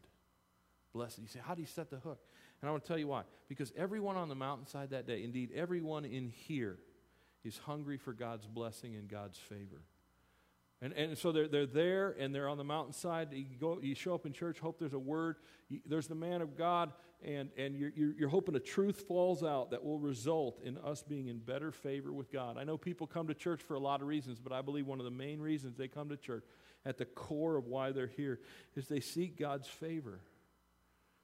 Blessed. 0.94 1.20
You 1.20 1.28
say, 1.28 1.40
how 1.44 1.56
do 1.56 1.62
you 1.62 1.68
set 1.68 1.90
the 1.90 1.98
hook? 1.98 2.20
And 2.62 2.68
I 2.68 2.72
want 2.72 2.84
to 2.84 2.88
tell 2.88 2.98
you 2.98 3.08
why. 3.08 3.24
Because 3.48 3.72
everyone 3.78 4.16
on 4.16 4.30
the 4.30 4.36
mountainside 4.36 4.90
that 4.92 5.06
day, 5.06 5.24
indeed, 5.24 5.52
everyone 5.56 6.06
in 6.06 6.30
here, 6.30 6.78
is 7.44 7.58
hungry 7.60 7.98
for 7.98 8.13
God's 8.13 8.48
blessing 8.48 8.96
and 8.96 9.08
God's 9.08 9.38
favor. 9.38 9.84
And, 10.82 10.94
and 10.94 11.18
so 11.18 11.32
they're, 11.32 11.48
they're 11.48 11.66
there 11.66 12.16
and 12.20 12.34
they're 12.36 12.50
on 12.50 12.58
the 12.58 12.63
mountainside. 12.63 13.30
You, 13.32 13.46
go, 13.60 13.80
you 13.82 13.96
show 13.96 14.13
up 14.13 14.26
in 14.26 14.34
church, 14.34 14.60
hope 14.60 14.78
there's 14.80 14.94
a 14.94 15.00
word. 15.00 15.38
You, 15.70 15.80
there's 15.86 16.08
the 16.08 16.16
man 16.16 16.42
of 16.42 16.56
God, 16.56 16.94
and, 17.24 17.50
and 17.58 17.76
you're, 17.76 17.92
you're, 17.96 18.13
you're 18.13 18.30
hoping 18.30 18.56
a 18.56 18.60
truth 18.60 19.06
falls 19.08 19.44
out 19.44 19.72
that 19.72 19.84
will 19.84 19.98
result 19.98 20.60
in 20.63 20.78
us 20.80 21.02
being 21.02 21.28
in 21.28 21.40
better 21.40 21.72
favor 21.72 22.13
with 22.13 22.32
God. 22.32 22.58
I 22.60 22.63
know 22.63 22.78
people 22.78 23.08
come 23.08 23.28
to 23.28 23.34
church 23.34 23.62
for 23.62 23.74
a 23.74 23.80
lot 23.80 24.02
of 24.02 24.08
reasons, 24.08 24.40
but 24.40 24.52
I 24.52 24.62
believe 24.62 24.86
one 24.86 25.00
of 25.00 25.06
the 25.06 25.12
main 25.12 25.40
reasons 25.40 25.78
they 25.78 25.88
come 25.88 26.10
to 26.10 26.18
church 26.18 26.44
at 26.88 26.97
the 26.97 27.06
core 27.06 27.58
of 27.58 27.67
why 27.67 27.91
they're 27.91 28.08
here 28.08 28.39
is 28.76 28.88
they 28.88 29.02
seek 29.02 29.38
God's 29.38 29.67
favor. 29.67 30.21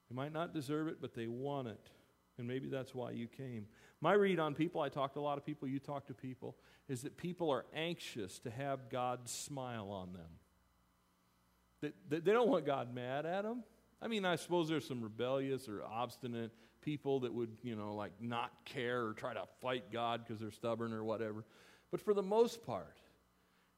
They 0.10 0.16
might 0.16 0.34
not 0.34 0.54
deserve 0.54 0.90
it, 0.90 0.98
but 1.00 1.16
they 1.16 1.28
want 1.28 1.70
it. 1.70 1.90
And 2.38 2.48
maybe 2.48 2.68
that's 2.68 2.94
why 2.94 3.12
you 3.12 3.28
came. 3.28 3.68
My 4.02 4.14
read 4.14 4.40
on 4.40 4.56
people, 4.56 4.82
I 4.82 4.90
talk 4.90 5.14
to 5.14 5.20
a 5.20 5.22
lot 5.22 5.38
of 5.38 5.46
people, 5.46 5.68
you 5.68 5.80
talk 5.80 6.08
to 6.08 6.14
people, 6.14 6.58
is 6.90 7.04
that 7.04 7.16
people 7.16 7.50
are 7.50 7.66
anxious 7.74 8.40
to 8.40 8.52
have 8.52 8.90
God 8.90 9.30
smile 9.30 9.90
on 9.90 10.12
them. 10.12 11.92
That, 12.10 12.26
they 12.26 12.32
don't 12.34 12.50
want 12.50 12.66
God 12.66 12.94
mad 12.94 13.26
at 13.26 13.44
them. 13.44 13.64
I 14.02 14.08
mean, 14.08 14.26
I 14.26 14.36
suppose 14.36 14.68
there's 14.68 14.88
some 14.88 15.02
rebellious 15.02 15.70
or 15.70 15.82
obstinate 15.84 16.52
people 16.82 17.22
that 17.22 17.34
would, 17.34 17.52
you 17.62 17.78
know, 17.78 17.96
like 17.96 18.12
not 18.20 18.52
care 18.66 19.06
or 19.06 19.14
try 19.14 19.34
to 19.34 19.44
fight 19.62 19.92
God 19.94 20.26
because 20.26 20.42
they're 20.42 20.52
stubborn 20.52 20.92
or 20.92 21.06
whatever. 21.06 21.46
But 21.92 22.02
for 22.02 22.14
the 22.14 22.24
most 22.24 22.66
part, 22.66 22.98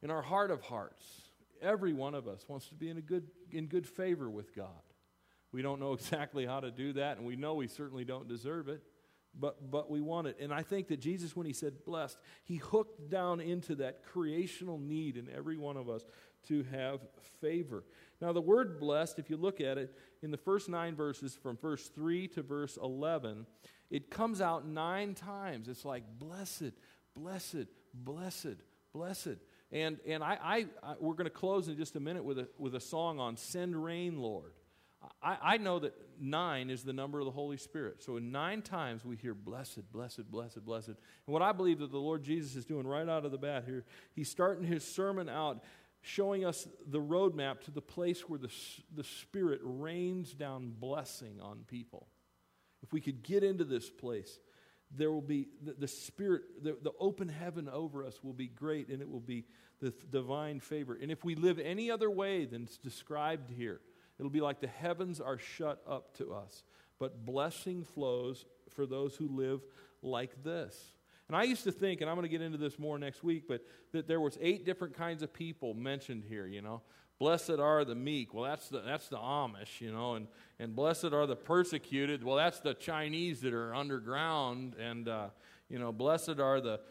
in 0.02 0.10
our 0.10 0.22
heart 0.22 0.50
of 0.50 0.62
hearts, 0.62 1.04
Every 1.66 1.94
one 1.94 2.14
of 2.14 2.28
us 2.28 2.46
wants 2.48 2.68
to 2.70 2.76
be 2.76 2.90
in, 2.90 2.98
a 2.98 3.02
good, 3.02 3.28
in 3.52 3.66
good 3.66 3.88
favor 3.88 4.30
with 4.30 4.56
God. 4.56 4.70
We 5.52 5.62
don't 5.62 5.80
know 5.80 5.94
exactly 6.00 6.46
how 6.46 6.60
to 6.60 6.72
do 6.72 6.94
that, 6.94 7.18
and 7.18 7.26
we 7.26 7.36
know 7.36 7.56
we 7.56 7.68
certainly 7.68 8.06
don't 8.06 8.28
deserve 8.28 8.70
it. 8.70 8.82
but, 9.40 9.72
but 9.72 9.90
we 9.90 10.00
want 10.00 10.28
it. 10.28 10.38
And 10.40 10.54
I 10.54 10.62
think 10.62 10.88
that 10.90 11.00
Jesus, 11.00 11.36
when 11.36 11.46
he 11.46 11.54
said 11.54 11.84
blessed, 11.86 12.18
he 12.44 12.58
hooked 12.58 13.10
down 13.10 13.42
into 13.42 13.76
that 13.76 14.04
creational 14.04 14.78
need 14.78 15.18
in 15.18 15.28
every 15.36 15.58
one 15.58 15.76
of 15.76 15.90
us 15.90 16.06
to 16.48 16.64
have 16.72 17.00
favor. 17.42 17.84
Now, 18.22 18.32
the 18.32 18.42
word 18.42 18.80
blessed, 18.80 19.20
if 19.20 19.30
you 19.30 19.38
look 19.38 19.60
at 19.60 19.78
it 19.78 19.94
in 20.22 20.32
the 20.32 20.38
first 20.38 20.70
nine 20.70 20.96
verses, 20.96 21.36
from 21.36 21.58
verse 21.58 21.88
3 21.90 22.28
to 22.30 22.44
verse 22.44 22.78
11, 22.82 23.46
it 23.90 24.10
comes 24.10 24.42
out 24.42 24.68
nine 24.68 25.14
times. 25.14 25.68
It's 25.68 25.86
like 25.86 26.04
blessed, 26.18 26.74
blessed, 27.16 27.68
blessed, 27.94 28.58
blessed. 28.94 29.38
And, 29.76 30.00
and 30.08 30.24
I, 30.24 30.38
I, 30.42 30.66
I 30.82 30.96
we're 31.02 31.16
going 31.16 31.26
to 31.26 31.30
close 31.30 31.68
in 31.68 31.76
just 31.76 31.98
a 31.98 32.00
minute 32.00 32.24
with 32.24 32.40
a, 32.40 32.48
with 32.58 32.76
a 32.76 32.80
song 32.80 33.20
on 33.20 33.36
Send 33.36 33.76
Rain, 33.84 34.20
Lord. 34.20 34.54
I, 35.22 35.38
I 35.42 35.58
know 35.58 35.80
that 35.80 35.94
nine 36.18 36.70
is 36.70 36.84
the 36.84 36.94
number 36.94 37.20
of 37.20 37.26
the 37.26 37.32
Holy 37.32 37.58
Spirit. 37.58 38.02
So 38.02 38.16
in 38.16 38.32
nine 38.32 38.62
times 38.62 39.04
we 39.04 39.18
hear 39.18 39.34
blessed, 39.34 39.92
blessed, 39.92 40.32
blessed, 40.32 40.66
blessed. 40.66 40.88
And 40.88 40.98
what 41.26 41.42
I 41.42 41.52
believe 41.52 41.80
that 41.80 41.92
the 41.92 41.98
Lord 41.98 42.24
Jesus 42.24 42.56
is 42.56 42.64
doing 42.64 42.88
right 42.88 43.08
out 43.08 43.26
of 43.26 43.34
the 43.34 43.38
bat 43.38 43.66
here, 43.66 43.84
he's 44.16 44.30
starting 44.30 44.64
his 44.66 44.88
sermon 44.88 45.28
out 45.28 45.62
showing 46.00 46.46
us 46.46 46.70
the 46.88 47.02
roadmap 47.02 47.60
to 47.62 47.72
the 47.72 47.82
place 47.82 48.22
where 48.30 48.40
the, 48.40 48.52
the 48.96 49.04
Spirit 49.04 49.60
rains 49.62 50.34
down 50.34 50.72
blessing 50.80 51.42
on 51.42 51.66
people. 51.68 52.08
If 52.82 52.94
we 52.94 53.02
could 53.02 53.24
get 53.24 53.44
into 53.44 53.66
this 53.66 53.90
place, 53.90 54.40
there 54.98 55.12
will 55.12 55.22
be 55.22 55.48
the, 55.64 55.74
the 55.74 55.88
Spirit, 55.88 56.64
the, 56.64 56.78
the 56.82 56.92
open 57.00 57.30
heaven 57.30 57.70
over 57.70 58.06
us 58.06 58.24
will 58.24 58.34
be 58.34 58.48
great 58.48 58.90
and 58.90 59.02
it 59.02 59.10
will 59.10 59.20
be 59.20 59.46
the 59.82 59.94
divine 60.12 60.60
favor. 60.60 60.98
And 61.00 61.12
if 61.12 61.24
we 61.24 61.36
live 61.36 61.60
any 61.60 61.92
other 61.92 62.10
way 62.10 62.46
than 62.46 62.64
it's 62.64 62.78
described 62.78 63.52
here, 63.52 63.82
It'll 64.18 64.32
be 64.32 64.42
like 64.42 64.62
the 64.62 64.68
heavens 64.68 65.20
are 65.20 65.38
shut 65.38 65.82
up 65.88 66.16
to 66.18 66.34
us, 66.34 66.64
but 67.00 67.26
blessing 67.26 67.84
flows 67.84 68.46
for 68.70 68.86
those 68.86 69.16
who 69.16 69.28
live 69.28 69.62
like 70.02 70.44
this. 70.44 70.95
And 71.28 71.36
I 71.36 71.44
used 71.44 71.64
to 71.64 71.72
think, 71.72 72.02
and 72.02 72.10
I'm 72.10 72.16
going 72.16 72.26
to 72.26 72.30
get 72.30 72.42
into 72.42 72.58
this 72.58 72.78
more 72.78 73.00
next 73.00 73.24
week, 73.24 73.44
but 73.48 73.66
that 73.94 74.08
there 74.08 74.20
was 74.20 74.38
eight 74.42 74.66
different 74.66 74.96
kinds 74.96 75.24
of 75.24 75.34
people 75.34 75.74
mentioned 75.74 76.24
here, 76.28 76.46
you 76.46 76.62
know. 76.62 76.82
Blessed 77.18 77.52
are 77.52 77.86
the 77.86 77.96
meek. 77.96 78.34
Well, 78.34 78.44
that's 78.44 78.68
the, 78.68 78.82
that's 78.82 79.08
the 79.08 79.18
Amish, 79.18 79.80
you 79.80 79.92
know. 79.92 80.16
And, 80.16 80.28
and 80.60 80.76
blessed 80.76 81.14
are 81.14 81.26
the 81.26 81.36
persecuted. 81.36 82.24
Well, 82.24 82.36
that's 82.36 82.60
the 82.60 82.74
Chinese 82.74 83.42
that 83.42 83.54
are 83.54 83.74
underground. 83.74 84.76
And, 84.76 85.08
uh, 85.08 85.30
you 85.70 85.80
know, 85.80 85.92
blessed 85.94 86.40
are 86.40 86.60
the, 86.60 86.82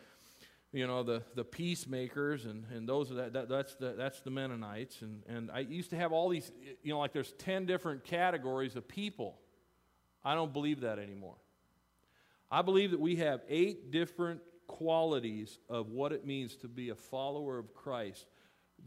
you 0.72 0.86
know, 0.88 1.04
the, 1.04 1.22
the 1.36 1.44
peacemakers, 1.44 2.46
and, 2.46 2.64
and 2.74 2.88
those 2.88 3.12
are 3.12 3.14
that, 3.14 3.32
that, 3.34 3.48
that's, 3.48 3.76
the, 3.76 3.94
that's 3.96 4.20
the 4.20 4.30
Mennonites. 4.30 5.02
And, 5.02 5.22
and 5.28 5.50
I 5.52 5.60
used 5.60 5.90
to 5.90 5.96
have 5.96 6.10
all 6.10 6.28
these, 6.28 6.50
you 6.82 6.92
know, 6.92 6.98
like 6.98 7.12
there's 7.12 7.32
10 7.38 7.66
different 7.66 8.02
categories 8.02 8.74
of 8.74 8.88
people. 8.88 9.38
I 10.24 10.34
don't 10.34 10.52
believe 10.52 10.80
that 10.80 10.98
anymore. 10.98 11.36
I 12.50 12.62
believe 12.62 12.90
that 12.92 13.00
we 13.00 13.16
have 13.16 13.40
eight 13.48 13.90
different 13.90 14.40
qualities 14.66 15.58
of 15.68 15.90
what 15.90 16.12
it 16.12 16.26
means 16.26 16.56
to 16.56 16.68
be 16.68 16.90
a 16.90 16.94
follower 16.94 17.58
of 17.58 17.74
Christ 17.74 18.26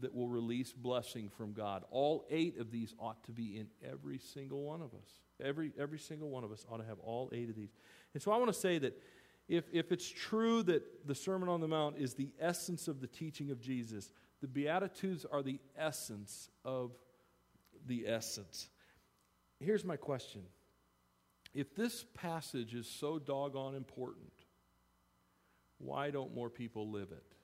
that 0.00 0.14
will 0.14 0.28
release 0.28 0.72
blessing 0.72 1.28
from 1.28 1.52
God. 1.52 1.84
All 1.90 2.24
eight 2.30 2.58
of 2.58 2.70
these 2.70 2.94
ought 2.98 3.22
to 3.24 3.32
be 3.32 3.56
in 3.58 3.68
every 3.88 4.18
single 4.18 4.62
one 4.62 4.80
of 4.80 4.94
us. 4.94 5.08
Every, 5.42 5.72
every 5.78 5.98
single 5.98 6.30
one 6.30 6.44
of 6.44 6.52
us 6.52 6.64
ought 6.70 6.78
to 6.78 6.84
have 6.84 6.98
all 7.00 7.30
eight 7.32 7.48
of 7.48 7.56
these. 7.56 7.72
And 8.14 8.22
so 8.22 8.32
I 8.32 8.36
want 8.36 8.52
to 8.52 8.58
say 8.58 8.78
that 8.78 9.00
if, 9.48 9.64
if 9.72 9.92
it's 9.92 10.08
true 10.08 10.62
that 10.64 11.06
the 11.06 11.14
Sermon 11.14 11.48
on 11.48 11.60
the 11.60 11.68
Mount 11.68 11.96
is 11.98 12.14
the 12.14 12.30
essence 12.38 12.86
of 12.86 13.00
the 13.00 13.06
teaching 13.06 13.50
of 13.50 13.60
Jesus, 13.60 14.12
the 14.40 14.46
Beatitudes 14.46 15.24
are 15.30 15.42
the 15.42 15.58
essence 15.76 16.50
of 16.64 16.92
the 17.86 18.06
essence. 18.06 18.68
Here's 19.58 19.84
my 19.84 19.96
question 19.96 20.42
If 21.54 21.74
this 21.74 22.04
passage 22.14 22.74
is 22.74 22.86
so 22.86 23.18
doggone 23.18 23.74
important, 23.74 24.32
why 25.78 26.10
don't 26.10 26.34
more 26.34 26.50
people 26.50 26.90
live 26.90 27.10
it? 27.12 27.34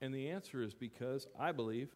And 0.00 0.14
the 0.14 0.30
answer 0.30 0.62
is 0.62 0.74
because 0.74 1.26
I 1.38 1.52
believe 1.52 1.88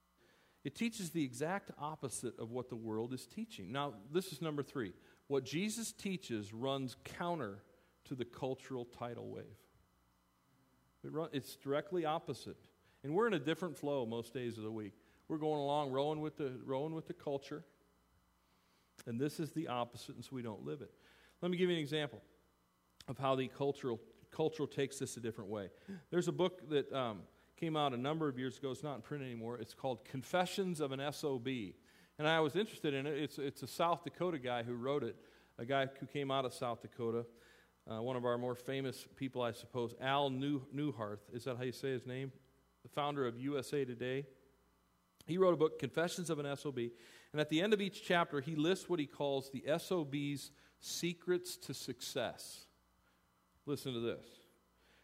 it 0.65 0.75
teaches 0.75 1.11
the 1.11 1.25
exact 1.25 1.71
opposite 1.79 2.39
of 2.39 2.51
what 2.51 2.69
the 2.69 2.77
world 2.77 3.13
is 3.13 3.27
teaching. 3.27 3.73
Now, 3.73 3.95
this 4.13 4.33
is 4.33 4.43
number 4.43 4.63
three. 4.63 4.93
What 5.27 5.45
Jesus 5.45 5.93
teaches 5.93 6.53
runs 6.53 6.97
counter 7.05 7.63
to 8.05 8.15
the 8.15 8.25
cultural 8.25 8.85
tidal 8.85 9.29
wave. 9.29 9.45
It 11.05 11.13
run, 11.13 11.29
it's 11.33 11.57
directly 11.57 12.05
opposite. 12.05 12.57
And 13.03 13.15
we're 13.15 13.27
in 13.27 13.35
a 13.35 13.39
different 13.39 13.77
flow 13.77 14.05
most 14.05 14.35
days 14.35 14.59
of 14.59 14.65
the 14.65 14.71
week. 14.71 14.93
We're 15.29 15.39
going 15.39 15.61
along 15.61 15.91
rowing 15.93 16.21
with 16.21 16.37
the, 16.37 16.53
rowing 16.65 16.95
with 16.95 17.07
the 17.07 17.15
culture. 17.15 17.65
And 19.07 19.21
this 19.21 19.41
is 19.41 19.53
the 19.53 19.69
opposite, 19.69 20.15
and 20.17 20.25
so 20.25 20.31
we 20.33 20.43
don't 20.43 20.65
live 20.65 20.83
it. 20.83 20.91
Let 21.43 21.51
me 21.51 21.57
give 21.57 21.71
you 21.71 21.77
an 21.77 21.81
example 21.81 22.21
of 23.09 23.19
how 23.19 23.35
the 23.35 23.49
cultural, 23.49 24.01
cultural 24.31 24.67
takes 24.67 24.99
this 24.99 25.17
a 25.17 25.21
different 25.21 25.51
way. 25.51 25.71
There's 26.11 26.29
a 26.29 26.33
book 26.33 26.69
that 26.71 26.93
um, 26.93 27.21
came 27.57 27.77
out 27.77 27.93
a 27.93 27.97
number 27.97 28.29
of 28.29 28.39
years 28.39 28.59
ago. 28.59 28.71
It's 28.71 28.83
not 28.83 28.97
in 28.97 29.03
print 29.03 29.25
anymore. 29.25 29.59
It's 29.59 29.75
called 29.75 30.05
Confessions 30.05 30.81
of 30.81 30.93
an 30.93 31.01
SOB. 31.13 31.49
And 32.19 32.29
I 32.29 32.41
was 32.41 32.57
interested 32.57 32.95
in 32.95 33.07
it. 33.07 33.17
It's, 33.17 33.39
it's 33.39 33.63
a 33.63 33.67
South 33.67 34.05
Dakota 34.05 34.39
guy 34.39 34.63
who 34.63 34.75
wrote 34.75 35.03
it, 35.03 35.17
a 35.59 35.65
guy 35.65 35.87
who 35.99 36.07
came 36.07 36.31
out 36.31 36.45
of 36.45 36.53
South 36.53 36.83
Dakota, 36.83 37.25
uh, 37.91 38.03
one 38.03 38.17
of 38.17 38.25
our 38.25 38.39
more 38.39 38.55
famous 38.55 39.07
people, 39.17 39.43
I 39.43 39.53
suppose, 39.53 39.95
Al 40.01 40.31
New, 40.31 40.63
Neuharth. 40.75 41.21
Is 41.33 41.45
that 41.45 41.57
how 41.57 41.63
you 41.63 41.73
say 41.73 41.91
his 41.91 42.07
name? 42.07 42.31
The 42.83 42.89
founder 42.89 43.27
of 43.27 43.39
USA 43.39 43.85
Today. 43.85 44.27
He 45.27 45.39
wrote 45.39 45.55
a 45.55 45.57
book, 45.57 45.79
Confessions 45.79 46.31
of 46.31 46.39
an 46.39 46.57
SOB. 46.57 46.79
And 47.33 47.41
at 47.41 47.49
the 47.49 47.61
end 47.61 47.73
of 47.73 47.81
each 47.81 48.03
chapter, 48.05 48.41
he 48.41 48.57
lists 48.57 48.89
what 48.89 48.99
he 48.99 49.07
calls 49.07 49.51
the 49.51 49.65
SOB's 49.79 50.51
secrets 50.81 51.57
to 51.59 51.75
success. 51.75 52.67
Listen 53.67 53.93
to 53.93 54.01
this 54.01 54.25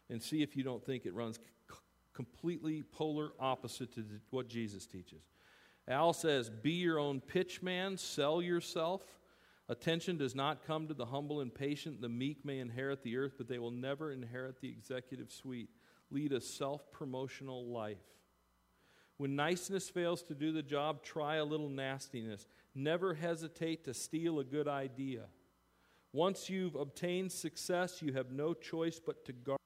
and 0.09 0.21
see 0.21 0.41
if 0.41 0.55
you 0.55 0.63
don't 0.63 0.85
think 0.85 1.05
it 1.05 1.13
runs 1.13 1.37
c- 1.37 1.77
completely 2.13 2.83
polar 2.83 3.31
opposite 3.39 3.93
to 3.95 4.03
what 4.29 4.49
Jesus 4.49 4.85
teaches. 4.85 5.21
Al 5.87 6.13
says, 6.13 6.49
Be 6.49 6.71
your 6.71 6.99
own 6.99 7.21
pitchman, 7.21 7.97
sell 7.97 8.41
yourself. 8.41 9.01
Attention 9.69 10.17
does 10.17 10.33
not 10.33 10.65
come 10.65 10.87
to 10.87 10.93
the 10.93 11.05
humble 11.05 11.41
and 11.41 11.53
patient. 11.53 12.01
The 12.01 12.09
meek 12.09 12.45
may 12.45 12.59
inherit 12.59 13.03
the 13.03 13.17
earth, 13.17 13.33
but 13.37 13.47
they 13.47 13.59
will 13.59 13.71
never 13.71 14.11
inherit 14.11 14.61
the 14.61 14.69
executive 14.69 15.31
suite. 15.31 15.69
Lead 16.09 16.31
a 16.31 16.39
self 16.39 16.89
promotional 16.91 17.65
life. 17.67 17.97
When 19.17 19.35
niceness 19.35 19.89
fails 19.89 20.21
to 20.23 20.35
do 20.35 20.51
the 20.51 20.61
job, 20.61 21.03
try 21.03 21.35
a 21.35 21.45
little 21.45 21.69
nastiness. 21.69 22.47
Never 22.75 23.15
hesitate 23.15 23.85
to 23.85 23.93
steal 23.93 24.39
a 24.39 24.43
good 24.43 24.67
idea. 24.67 25.23
Once 26.13 26.49
you've 26.49 26.75
obtained 26.75 27.31
success, 27.31 28.01
you 28.01 28.13
have 28.13 28.31
no 28.31 28.53
choice 28.53 28.99
but 29.03 29.25
to 29.25 29.33
guard. 29.33 29.57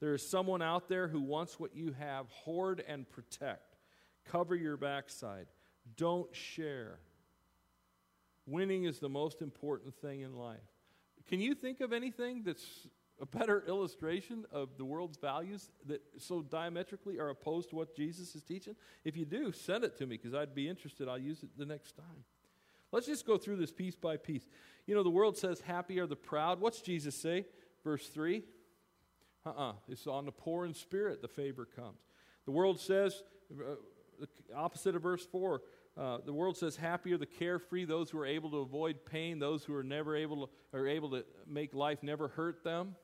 There 0.00 0.14
is 0.14 0.28
someone 0.28 0.62
out 0.62 0.88
there 0.88 1.08
who 1.08 1.20
wants 1.20 1.60
what 1.60 1.76
you 1.76 1.94
have. 1.98 2.26
Hoard 2.30 2.82
and 2.88 3.08
protect. 3.08 3.76
Cover 4.24 4.54
your 4.54 4.76
backside. 4.76 5.46
Don't 5.96 6.34
share. 6.34 6.98
Winning 8.46 8.84
is 8.84 8.98
the 8.98 9.08
most 9.08 9.42
important 9.42 9.94
thing 9.94 10.22
in 10.22 10.36
life. 10.36 10.58
Can 11.28 11.40
you 11.40 11.54
think 11.54 11.80
of 11.80 11.92
anything 11.92 12.42
that's 12.44 12.66
a 13.20 13.26
better 13.26 13.62
illustration 13.68 14.44
of 14.50 14.70
the 14.78 14.84
world's 14.84 15.18
values 15.18 15.70
that 15.86 16.00
so 16.18 16.42
diametrically 16.42 17.18
are 17.18 17.28
opposed 17.28 17.70
to 17.70 17.76
what 17.76 17.94
Jesus 17.94 18.34
is 18.34 18.42
teaching? 18.42 18.74
If 19.04 19.16
you 19.16 19.24
do, 19.24 19.52
send 19.52 19.84
it 19.84 19.96
to 19.98 20.06
me 20.06 20.16
because 20.16 20.34
I'd 20.34 20.54
be 20.54 20.68
interested. 20.68 21.08
I'll 21.08 21.18
use 21.18 21.42
it 21.42 21.50
the 21.56 21.66
next 21.66 21.96
time. 21.96 22.24
Let's 22.92 23.06
just 23.06 23.26
go 23.26 23.36
through 23.36 23.56
this 23.56 23.70
piece 23.70 23.94
by 23.94 24.16
piece. 24.16 24.48
You 24.86 24.94
know, 24.94 25.02
the 25.02 25.10
world 25.10 25.36
says, 25.36 25.60
Happy 25.60 26.00
are 26.00 26.06
the 26.06 26.16
proud. 26.16 26.60
What's 26.60 26.80
Jesus 26.80 27.14
say? 27.14 27.46
Verse 27.84 28.06
3. 28.08 28.42
Uh 29.44 29.48
uh-uh. 29.48 29.70
uh 29.70 29.72
It's 29.88 30.06
on 30.06 30.24
the 30.24 30.32
poor 30.32 30.64
in 30.64 30.74
spirit 30.74 31.22
the 31.22 31.28
favor 31.28 31.66
comes. 31.66 31.98
The 32.46 32.52
world 32.52 32.80
says, 32.80 33.22
uh, 33.52 33.76
the 34.18 34.54
opposite 34.54 34.96
of 34.96 35.02
verse 35.02 35.24
4. 35.26 35.62
Uh, 35.96 36.18
the 36.24 36.32
world 36.32 36.56
says, 36.56 36.76
Happy 36.76 37.12
are 37.12 37.18
the 37.18 37.26
carefree, 37.26 37.84
those 37.84 38.10
who 38.10 38.18
are 38.18 38.26
able 38.26 38.50
to 38.50 38.58
avoid 38.58 39.04
pain, 39.04 39.38
those 39.38 39.64
who 39.64 39.74
are 39.74 39.82
never 39.82 40.16
able 40.16 40.46
to, 40.46 40.78
are 40.78 40.88
able 40.88 41.10
to 41.10 41.24
make 41.46 41.74
life 41.74 42.02
never 42.02 42.28
hurt 42.28 42.64
them. 42.64 42.96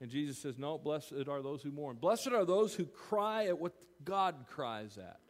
And 0.00 0.10
Jesus 0.10 0.38
says, 0.38 0.58
No, 0.58 0.78
blessed 0.78 1.28
are 1.28 1.42
those 1.42 1.62
who 1.62 1.70
mourn. 1.70 1.96
Blessed 1.96 2.28
are 2.28 2.44
those 2.44 2.74
who 2.74 2.86
cry 2.86 3.46
at 3.46 3.58
what 3.58 3.72
God 4.04 4.46
cries 4.48 4.98
at. 4.98 5.20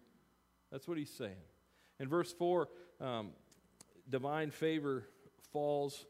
That's 0.73 0.89
what 0.89 0.99
he's 0.99 1.11
saying. 1.11 1.37
In 2.01 2.09
verse 2.09 2.33
4, 2.33 2.69
um, 3.01 3.31
divine 4.09 4.51
favor 4.51 5.05
falls 5.53 6.07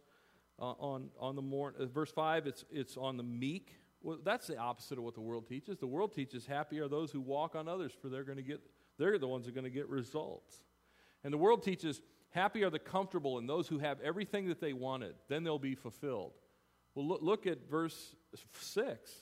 uh, 0.59 0.73
on, 0.73 1.11
on 1.21 1.37
the 1.37 1.43
mourn. 1.43 1.75
Uh, 1.79 1.87
verse 1.87 2.11
5, 2.11 2.47
it's, 2.47 2.65
it's 2.71 2.97
on 2.97 3.17
the 3.17 3.23
meek. 3.23 3.75
Well, 4.03 4.19
that's 4.25 4.47
the 4.47 4.57
opposite 4.57 4.99
of 4.99 5.05
what 5.05 5.15
the 5.15 5.21
world 5.21 5.47
teaches. 5.47 5.79
The 5.79 5.87
world 5.87 6.15
teaches 6.15 6.47
happy 6.47 6.81
are 6.81 6.89
those 6.89 7.11
who 7.11 7.21
walk 7.21 7.55
on 7.55 7.69
others, 7.69 7.93
for 8.01 8.09
they're 8.09 8.25
going 8.25 8.39
to 8.39 8.43
get 8.43 8.61
they're 8.99 9.19
the 9.19 9.29
ones 9.29 9.45
who 9.45 9.51
are 9.51 9.55
going 9.55 9.65
to 9.65 9.71
get 9.71 9.89
results. 9.89 10.63
And 11.23 11.33
the 11.33 11.39
world 11.39 11.63
teaches 11.63 12.01
happy 12.31 12.65
are 12.65 12.71
the 12.71 12.79
comfortable 12.79 13.39
and 13.39 13.49
those 13.49 13.69
who 13.69 13.79
have 13.79 14.01
everything 14.01 14.49
that 14.49 14.61
they 14.61 14.73
wanted, 14.73 15.15
then 15.29 15.45
they'll 15.45 15.59
be 15.59 15.75
fulfilled. 15.75 16.33
Well, 16.97 17.07
look, 17.07 17.23
look 17.23 17.47
at 17.47 17.69
verse 17.71 18.17
6. 18.59 19.13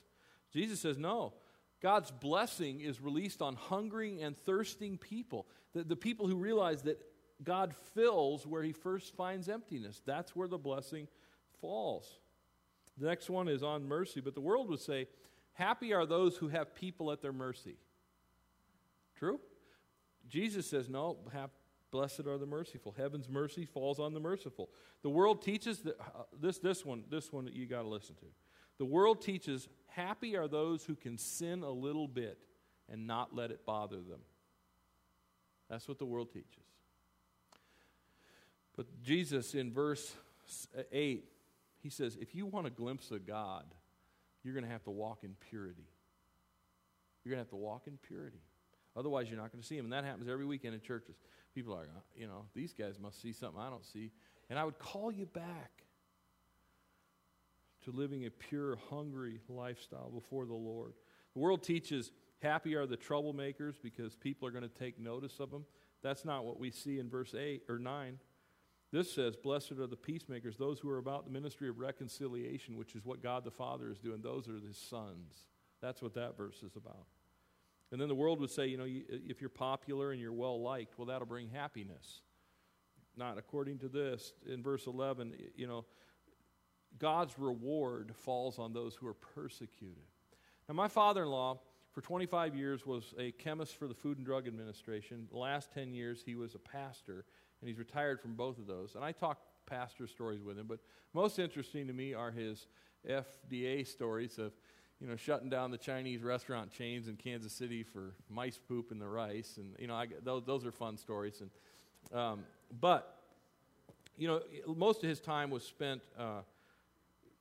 Jesus 0.53 0.81
says, 0.81 0.97
No, 0.97 1.35
God's 1.83 2.13
blessing 2.13 2.81
is 2.81 3.03
released 3.03 3.43
on 3.43 3.57
hungering 3.57 4.23
and 4.23 4.39
thirsting 4.39 4.97
people. 4.97 5.47
The, 5.75 5.83
the 5.83 5.97
people 5.97 6.29
who 6.29 6.37
realize 6.37 6.83
that 6.83 7.05
God 7.43 7.75
fills 7.95 8.47
where 8.47 8.63
he 8.63 8.73
first 8.73 9.15
finds 9.17 9.49
emptiness. 9.49 10.01
That's 10.07 10.37
where 10.37 10.47
the 10.47 10.57
blessing 10.57 11.09
falls. 11.61 12.09
The 12.97 13.09
next 13.09 13.29
one 13.29 13.49
is 13.49 13.65
on 13.65 13.89
mercy, 13.89 14.21
but 14.21 14.35
the 14.35 14.41
world 14.41 14.71
would 14.71 14.81
say, 14.81 15.09
Happy 15.55 15.93
are 15.93 16.07
those 16.07 16.37
who 16.37 16.49
have 16.49 16.75
people 16.77 17.11
at 17.11 17.23
their 17.23 17.33
mercy. 17.33 17.77
True? 19.19 19.41
Jesus 20.29 20.67
says, 20.67 20.89
No, 20.89 21.19
blessed 21.95 22.27
are 22.27 22.39
the 22.39 22.45
merciful. 22.45 22.93
Heaven's 22.99 23.29
mercy 23.29 23.65
falls 23.65 24.01
on 24.01 24.15
the 24.15 24.19
merciful. 24.19 24.69
The 25.03 25.11
world 25.11 25.43
teaches 25.43 25.79
that, 25.83 25.95
uh, 26.01 26.25
this, 26.41 26.59
this 26.59 26.85
one, 26.85 27.05
this 27.09 27.33
one 27.33 27.45
that 27.45 27.55
you 27.55 27.67
got 27.67 27.83
to 27.83 27.89
listen 27.89 28.17
to. 28.17 28.27
The 28.79 28.85
world 28.85 29.23
teaches, 29.23 29.69
Happy 29.87 30.37
are 30.37 30.49
those 30.49 30.83
who 30.83 30.97
can 30.97 31.19
sin 31.19 31.63
a 31.63 31.71
little 31.71 32.09
bit 32.09 32.37
and 32.91 33.07
not 33.07 33.33
let 33.33 33.53
it 33.53 33.65
bother 33.65 33.99
them. 33.99 34.19
That's 35.71 35.87
what 35.87 36.01
the 36.01 36.05
world 36.05 36.33
teaches. 36.33 36.65
But 38.77 38.87
Jesus, 39.01 39.55
in 39.55 39.73
verse 39.73 40.17
8, 40.91 41.25
he 41.81 41.91
says, 41.91 42.19
if 42.21 42.35
you 42.35 42.45
want 42.45 42.67
a 42.67 42.71
glimpse 42.71 43.13
of 43.13 43.25
God, 43.25 43.67
you're 44.43 44.55
going 44.55 44.65
to 44.65 44.71
have 44.71 44.83
to 44.83 44.91
walk 44.91 45.21
in 45.23 45.37
purity. 45.49 45.87
You're 47.23 47.31
going 47.31 47.39
to 47.39 47.45
have 47.45 47.51
to 47.51 47.57
walk 47.57 47.87
in 47.87 47.99
purity. 47.99 48.43
Otherwise, 48.97 49.29
you're 49.29 49.41
not 49.41 49.51
going 49.51 49.63
to 49.63 49.67
see 49.67 49.77
him. 49.77 49.87
And 49.87 49.93
that 49.93 50.05
happens 50.05 50.29
every 50.29 50.45
weekend 50.45 50.75
in 50.75 50.81
churches. 50.81 51.17
People 51.55 51.75
are, 51.75 51.83
uh, 51.83 52.01
you 52.17 52.27
know, 52.27 52.47
these 52.55 52.73
guys 52.73 52.99
must 53.01 53.23
see 53.23 53.33
something 53.33 53.61
I 53.61 53.71
don't 53.71 53.85
see. 53.85 54.11
And 54.51 54.59
I 54.59 54.65
would 54.65 54.79
call 54.79 55.13
you 55.13 55.27
back 55.27 55.85
to 57.85 57.91
living 57.91 58.27
a 58.27 58.31
pure, 58.31 58.77
hungry 58.91 59.41
lifestyle 59.49 60.11
before 60.11 60.47
the 60.47 60.55
Lord. 60.55 60.95
The 61.35 61.41
world 61.41 61.63
teaches 61.63 62.11
happy 62.41 62.75
are 62.75 62.87
the 62.87 62.97
troublemakers 62.97 63.75
because 63.83 64.17
people 64.17 64.49
are 64.49 64.51
going 64.51 64.63
to 64.63 64.69
take 64.69 64.99
notice 64.99 65.39
of 65.41 65.51
them. 65.51 65.65
That's 66.03 66.25
not 66.25 66.45
what 66.45 66.59
we 66.59 66.71
see 66.71 66.99
in 66.99 67.09
verse 67.09 67.35
8 67.35 67.63
or 67.69 67.79
9. 67.79 68.19
This 68.93 69.13
says, 69.13 69.37
Blessed 69.37 69.73
are 69.73 69.87
the 69.87 69.97
peacemakers, 69.97 70.57
those 70.57 70.79
who 70.79 70.89
are 70.91 70.99
about 70.99 71.25
the 71.25 71.33
ministry 71.33 71.69
of 71.69 71.79
reconciliation, 71.79 72.77
which 72.77 72.95
is 72.95 73.05
what 73.05 73.23
God 73.23 73.45
the 73.45 73.51
Father 73.51 73.91
is 73.91 73.99
doing. 73.99 74.21
Those 74.23 74.49
are 74.49 74.59
his 74.65 74.77
sons. 74.77 75.47
That's 75.81 76.01
what 76.01 76.15
that 76.15 76.37
verse 76.37 76.63
is 76.63 76.77
about. 76.77 77.07
And 77.95 78.01
then 78.01 78.09
the 78.09 78.15
world 78.17 78.41
would 78.41 78.51
say, 78.51 78.67
you 78.67 78.77
know, 78.77 78.89
if 78.89 79.41
you're 79.41 79.49
popular 79.49 80.11
and 80.11 80.21
you're 80.21 80.33
well 80.33 80.61
liked, 80.61 80.99
well, 80.99 81.07
that'll 81.07 81.29
bring 81.29 81.49
happiness. 81.49 82.23
Not 83.17 83.39
according 83.39 83.79
to 83.79 83.89
this. 83.89 84.33
In 84.53 84.65
verse 84.65 84.89
11, 84.89 85.33
you 85.55 85.69
know, 85.69 85.85
God's 86.99 87.39
reward 87.39 88.13
falls 88.17 88.59
on 88.59 88.73
those 88.73 88.97
who 88.97 89.07
are 89.07 89.15
persecuted. 89.15 90.03
Now, 90.69 90.75
my 90.75 90.89
father 90.89 91.23
in 91.23 91.29
law, 91.29 91.61
for 91.93 92.01
25 92.01 92.57
years, 92.57 92.85
was 92.85 93.15
a 93.17 93.31
chemist 93.31 93.77
for 93.77 93.87
the 93.87 93.95
Food 93.95 94.17
and 94.17 94.27
Drug 94.27 94.49
Administration. 94.49 95.29
The 95.31 95.39
last 95.39 95.71
10 95.73 95.95
years, 95.95 96.21
he 96.27 96.35
was 96.35 96.57
a 96.57 96.59
pastor 96.59 97.25
and 97.61 97.69
he's 97.69 97.79
retired 97.79 98.21
from 98.21 98.35
both 98.35 98.59
of 98.59 98.67
those. 98.67 98.97
And 98.97 99.05
I 99.05 99.13
talk 99.13 99.39
pastor 99.67 100.09
stories 100.09 100.43
with 100.43 100.59
him, 100.59 100.67
but 100.67 100.81
most 101.13 101.39
interesting 101.39 101.87
to 101.87 101.93
me 101.93 102.13
are 102.13 102.33
his 102.33 102.67
FDA 103.09 103.87
stories 103.87 104.37
of, 104.39 104.53
you 105.05 105.11
know, 105.11 105.17
shutting 105.17 105.51
down 105.51 105.71
the 105.71 105.77
Chinese 105.77 106.23
restaurant 106.23 106.71
chains 106.71 107.09
in 107.09 107.17
Kansas 107.17 107.53
City 107.53 107.83
for 107.83 108.15
mice 108.31 108.59
poop 108.59 108.91
in 108.91 108.99
the 108.99 109.07
rice, 109.07 109.59
and 109.59 109.75
you 109.79 109.87
know, 109.87 109.95
I, 109.95 110.07
those, 110.23 110.45
those 110.47 110.65
are 110.65 110.73
fun 110.73 110.97
stories. 110.97 111.43
And 111.43 112.19
um, 112.19 112.45
but 112.81 113.15
you 114.17 114.27
know, 114.27 114.41
most 114.67 115.03
of 115.03 115.09
his 115.09 115.21
time 115.21 115.51
was 115.51 115.63
spent. 115.63 116.03
Uh, 116.19 116.41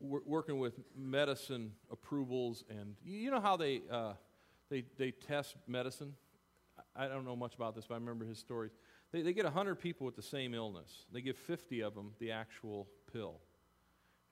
working 0.05 0.59
with 0.59 0.73
medicine 0.97 1.71
approvals, 1.89 2.65
and 2.69 2.93
you 3.05 3.31
know 3.31 3.39
how 3.39 3.55
they 3.55 3.81
uh, 3.89 4.11
they 4.69 4.83
they 4.97 5.11
test 5.11 5.55
medicine. 5.65 6.13
I 6.93 7.07
don't 7.07 7.23
know 7.23 7.37
much 7.37 7.55
about 7.55 7.73
this, 7.73 7.85
but 7.87 7.93
I 7.93 7.97
remember 7.99 8.25
his 8.25 8.37
stories. 8.37 8.71
They, 9.13 9.21
they 9.21 9.31
get 9.31 9.45
100 9.45 9.75
people 9.75 10.05
with 10.05 10.17
the 10.17 10.21
same 10.21 10.53
illness. 10.53 11.05
They 11.13 11.21
give 11.21 11.37
50 11.37 11.81
of 11.83 11.95
them 11.95 12.11
the 12.19 12.31
actual 12.31 12.89
pill. 13.13 13.39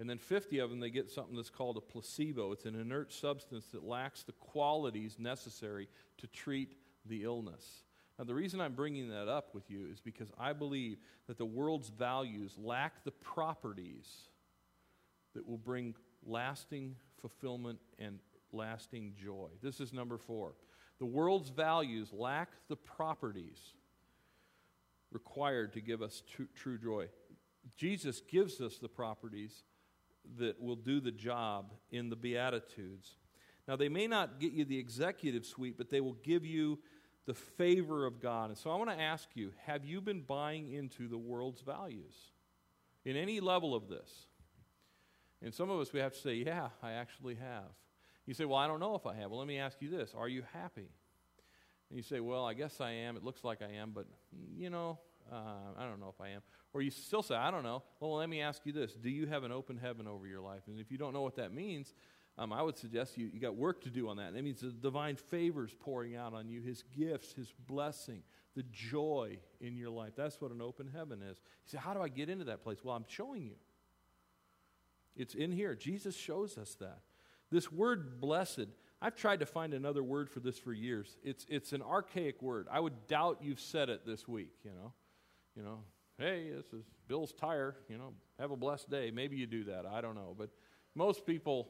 And 0.02 0.10
then 0.10 0.18
50 0.18 0.58
of 0.58 0.72
them, 0.72 0.80
they 0.80 0.89
get 0.89 1.12
something 1.12 1.36
that's 1.36 1.52
called 1.52 1.78
a 1.78 1.80
placebo. 1.80 2.54
It's 2.54 2.66
an 2.66 2.74
inert 2.74 3.14
substance 3.14 3.68
that 3.68 3.84
lacks 3.84 4.24
the 4.24 4.32
qualities 4.32 5.18
necessary 5.20 5.88
to 6.18 6.26
treat 6.26 6.76
the 7.06 7.24
illness. 7.24 7.84
Now, 8.18 8.26
the 8.26 8.34
reason 8.34 8.60
I'm 8.60 8.74
bringing 8.74 9.10
that 9.10 9.28
up 9.28 9.54
with 9.54 9.70
you 9.70 9.86
is 9.91 9.99
because 9.99 10.32
I 10.39 10.54
believe 10.54 10.97
that 11.28 11.38
the 11.38 11.45
world's 11.45 11.89
values 11.89 12.56
lack 12.58 13.04
the 13.04 13.12
properties 13.12 14.08
that 15.36 15.47
will 15.47 15.60
bring 15.60 15.93
lasting 16.26 16.95
fulfillment 17.22 17.78
and 17.99 18.18
lasting 18.52 19.14
joy. 19.24 19.49
This 19.62 19.80
is 19.80 19.93
number 19.93 20.18
four. 20.18 20.54
The 20.97 21.06
world's 21.06 21.52
values 21.52 22.10
lack 22.12 22.49
the 22.70 22.76
properties 22.76 23.60
required 25.12 25.74
to 25.74 25.80
give 25.80 26.02
us 26.02 26.24
true, 26.28 26.47
true 26.56 26.80
joy. 26.80 27.06
Jesus 27.78 28.20
gives 28.22 28.60
us 28.62 28.80
the 28.80 28.89
properties 28.89 29.62
that 30.38 30.61
will 30.61 30.76
do 30.76 30.99
the 30.99 31.11
job 31.11 31.74
in 31.91 32.09
the 32.09 32.15
Beatitudes. 32.15 33.15
Now, 33.67 33.76
they 33.76 33.89
may 33.89 34.07
not 34.07 34.39
get 34.39 34.53
you 34.53 34.65
the 34.65 34.78
executive 34.78 35.45
suite, 35.45 35.76
but 35.78 35.89
they 35.89 36.01
will 36.01 36.17
give 36.24 36.45
you 36.45 36.80
the 37.26 37.34
favor 37.34 38.05
of 38.05 38.22
God. 38.22 38.49
And 38.49 38.57
so 38.57 38.72
I 38.72 38.76
want 38.76 38.89
to 38.89 38.99
ask 38.99 39.30
you 39.36 39.51
have 39.65 39.86
you 39.86 40.01
been 40.01 40.22
buying 40.22 40.72
into 40.72 41.07
the 41.07 41.17
world's 41.17 41.61
values 41.61 42.15
in 43.05 43.15
any 43.15 43.39
level 43.39 43.76
of 43.76 43.88
this? 43.88 44.09
And 45.43 45.53
some 45.53 45.69
of 45.69 45.80
us, 45.80 45.91
we 45.91 45.99
have 45.99 46.13
to 46.13 46.19
say, 46.19 46.36
yeah, 46.36 46.69
I 46.84 46.93
actually 46.93 47.36
have. 47.36 47.72
You 48.26 48.34
say, 48.34 48.45
well, 48.45 48.59
I 48.59 48.67
don't 48.67 48.80
know 48.80 48.95
if 48.95 49.05
I 49.05 49.15
have. 49.15 49.32
Well, 49.32 49.39
let 49.39 49.47
me 49.47 49.57
ask 49.57 49.82
you 49.82 49.89
this 49.89 50.13
Are 50.15 50.28
you 50.28 50.43
happy? 50.53 50.89
And 51.89 51.97
you 51.97 52.03
say, 52.03 52.19
well, 52.19 52.45
I 52.45 52.53
guess 52.53 52.80
I 52.80 52.91
am. 52.91 53.17
It 53.17 53.24
looks 53.24 53.43
like 53.43 53.61
I 53.61 53.74
am, 53.76 53.91
but, 53.91 54.05
you 54.55 54.69
know, 54.69 54.99
uh, 55.32 55.36
I 55.78 55.86
don't 55.86 55.99
know 55.99 56.13
if 56.13 56.22
I 56.22 56.30
am. 56.30 56.41
Or 56.74 56.82
you 56.82 56.89
still 56.89 57.22
say, 57.22 57.36
I 57.36 57.51
don't 57.51 57.63
know. 57.63 57.84
Well, 57.99 58.15
let 58.15 58.30
me 58.30 58.41
ask 58.41 58.61
you 58.65 58.72
this 58.72 58.93
Do 58.93 59.09
you 59.09 59.28
have 59.28 59.43
an 59.43 59.51
open 59.51 59.78
heaven 59.78 60.07
over 60.07 60.28
your 60.28 60.41
life? 60.41 60.61
And 60.67 60.80
if 60.80 60.91
you 60.91 60.97
don't 60.97 61.13
know 61.13 61.22
what 61.22 61.36
that 61.36 61.53
means, 61.53 61.93
um, 62.38 62.53
I 62.53 62.61
would 62.61 62.78
suggest 62.78 63.17
you, 63.17 63.30
you 63.34 63.39
got 63.39 63.55
work 63.55 63.82
to 63.84 63.89
do 63.89 64.07
on 64.09 64.17
that. 64.17 64.34
That 64.34 64.43
means 64.43 64.61
the 64.61 64.69
divine 64.69 65.17
favors 65.17 65.76
pouring 65.80 66.15
out 66.15 66.34
on 66.34 66.47
you, 66.47 66.61
His 66.61 66.84
gifts, 66.97 67.34
His 67.34 67.53
blessing, 67.67 68.24
the 68.55 68.63
joy 68.72 69.38
in 69.59 69.76
your 69.76 69.89
life. 69.89 70.13
That's 70.15 70.39
what 70.39 70.51
an 70.51 70.61
open 70.61 70.89
heaven 70.93 71.22
is. 71.22 71.38
You 71.38 71.72
say, 71.72 71.78
How 71.78 71.93
do 71.93 72.01
I 72.01 72.07
get 72.07 72.30
into 72.30 72.45
that 72.45 72.63
place? 72.63 72.80
Well, 72.84 72.95
I'm 72.95 73.05
showing 73.07 73.43
you. 73.43 73.55
It's 75.15 75.36
in 75.36 75.51
here. 75.51 75.76
Jesus 75.76 76.15
shows 76.15 76.57
us 76.57 76.76
that. 76.76 76.99
This 77.51 77.69
word 77.69 78.22
blessed 78.22 78.67
I've 79.01 79.15
tried 79.15 79.39
to 79.39 79.47
find 79.47 79.74
another 79.74 80.03
word 80.03 80.30
for 80.30 80.41
this 80.41 80.59
for 80.59 80.72
years. 80.72 81.17
It's, 81.24 81.45
it's 81.49 81.74
an 81.74 81.82
archaic 81.82 82.41
word. 82.41 82.67
I 82.72 82.80
would 82.80 83.07
doubt 83.07 83.39
you've 83.41 83.59
said 83.59 83.89
it 83.89 84.05
this 84.05 84.28
week, 84.28 84.53
you 84.63 84.72
know. 84.72 84.93
You 85.55 85.63
know, 85.63 85.80
hey, 86.22 86.49
this 86.55 86.67
is 86.74 86.86
Bill's 87.07 87.34
tire, 87.34 87.76
you 87.89 87.97
know, 87.97 88.13
have 88.39 88.51
a 88.51 88.55
blessed 88.55 88.89
day. 88.89 89.11
Maybe 89.11 89.36
you 89.36 89.47
do 89.47 89.63
that. 89.65 89.86
I 89.86 90.01
don't 90.01 90.15
know. 90.15 90.36
But 90.38 90.49
most 90.95 91.26
people, 91.26 91.69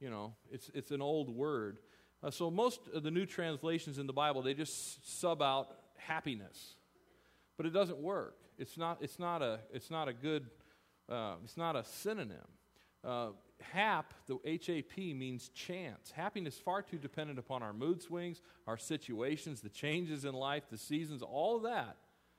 you 0.00 0.10
know, 0.10 0.34
it's, 0.50 0.70
it's 0.74 0.90
an 0.90 1.00
old 1.00 1.30
word. 1.30 1.78
Uh, 2.22 2.30
so 2.30 2.50
most 2.50 2.80
of 2.94 3.02
the 3.02 3.10
new 3.10 3.26
translations 3.26 3.98
in 3.98 4.06
the 4.06 4.12
Bible, 4.12 4.42
they 4.42 4.54
just 4.54 5.20
sub 5.20 5.42
out 5.42 5.68
happiness. 5.96 6.74
But 7.56 7.66
it 7.66 7.70
doesn't 7.70 7.98
work. 7.98 8.36
It's 8.58 8.76
not, 8.76 8.98
it's 9.00 9.18
not, 9.18 9.42
a, 9.42 9.60
it's 9.72 9.90
not 9.90 10.08
a 10.08 10.12
good, 10.12 10.46
uh, 11.08 11.34
it's 11.44 11.56
not 11.56 11.76
a 11.76 11.84
synonym. 11.84 12.46
Uh, 13.04 13.28
hap, 13.60 14.12
the 14.26 14.38
HAP 14.44 14.98
means 14.98 15.48
chance. 15.50 16.10
Happiness 16.10 16.58
far 16.58 16.82
too 16.82 16.98
dependent 16.98 17.38
upon 17.38 17.62
our 17.62 17.72
mood 17.72 18.02
swings, 18.02 18.42
our 18.66 18.76
situations, 18.76 19.60
the 19.60 19.68
changes 19.68 20.24
in 20.24 20.34
life, 20.34 20.64
the 20.70 20.78
seasons, 20.78 21.22
all 21.22 21.56
of 21.56 21.62
that. 21.62 21.96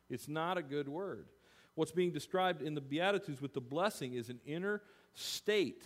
It's 0.10 0.28
not 0.28 0.58
a 0.58 0.62
good 0.62 0.88
word. 0.88 1.28
What's 1.78 1.92
being 1.92 2.12
described 2.12 2.64
in 2.64 2.74
the 2.74 2.82
Beatitudes 2.82 3.40
with 3.40 3.54
the 3.54 3.62
blessing 3.62 4.16
is 4.16 4.30
an 4.30 4.40
inner 4.48 4.82
state 5.14 5.84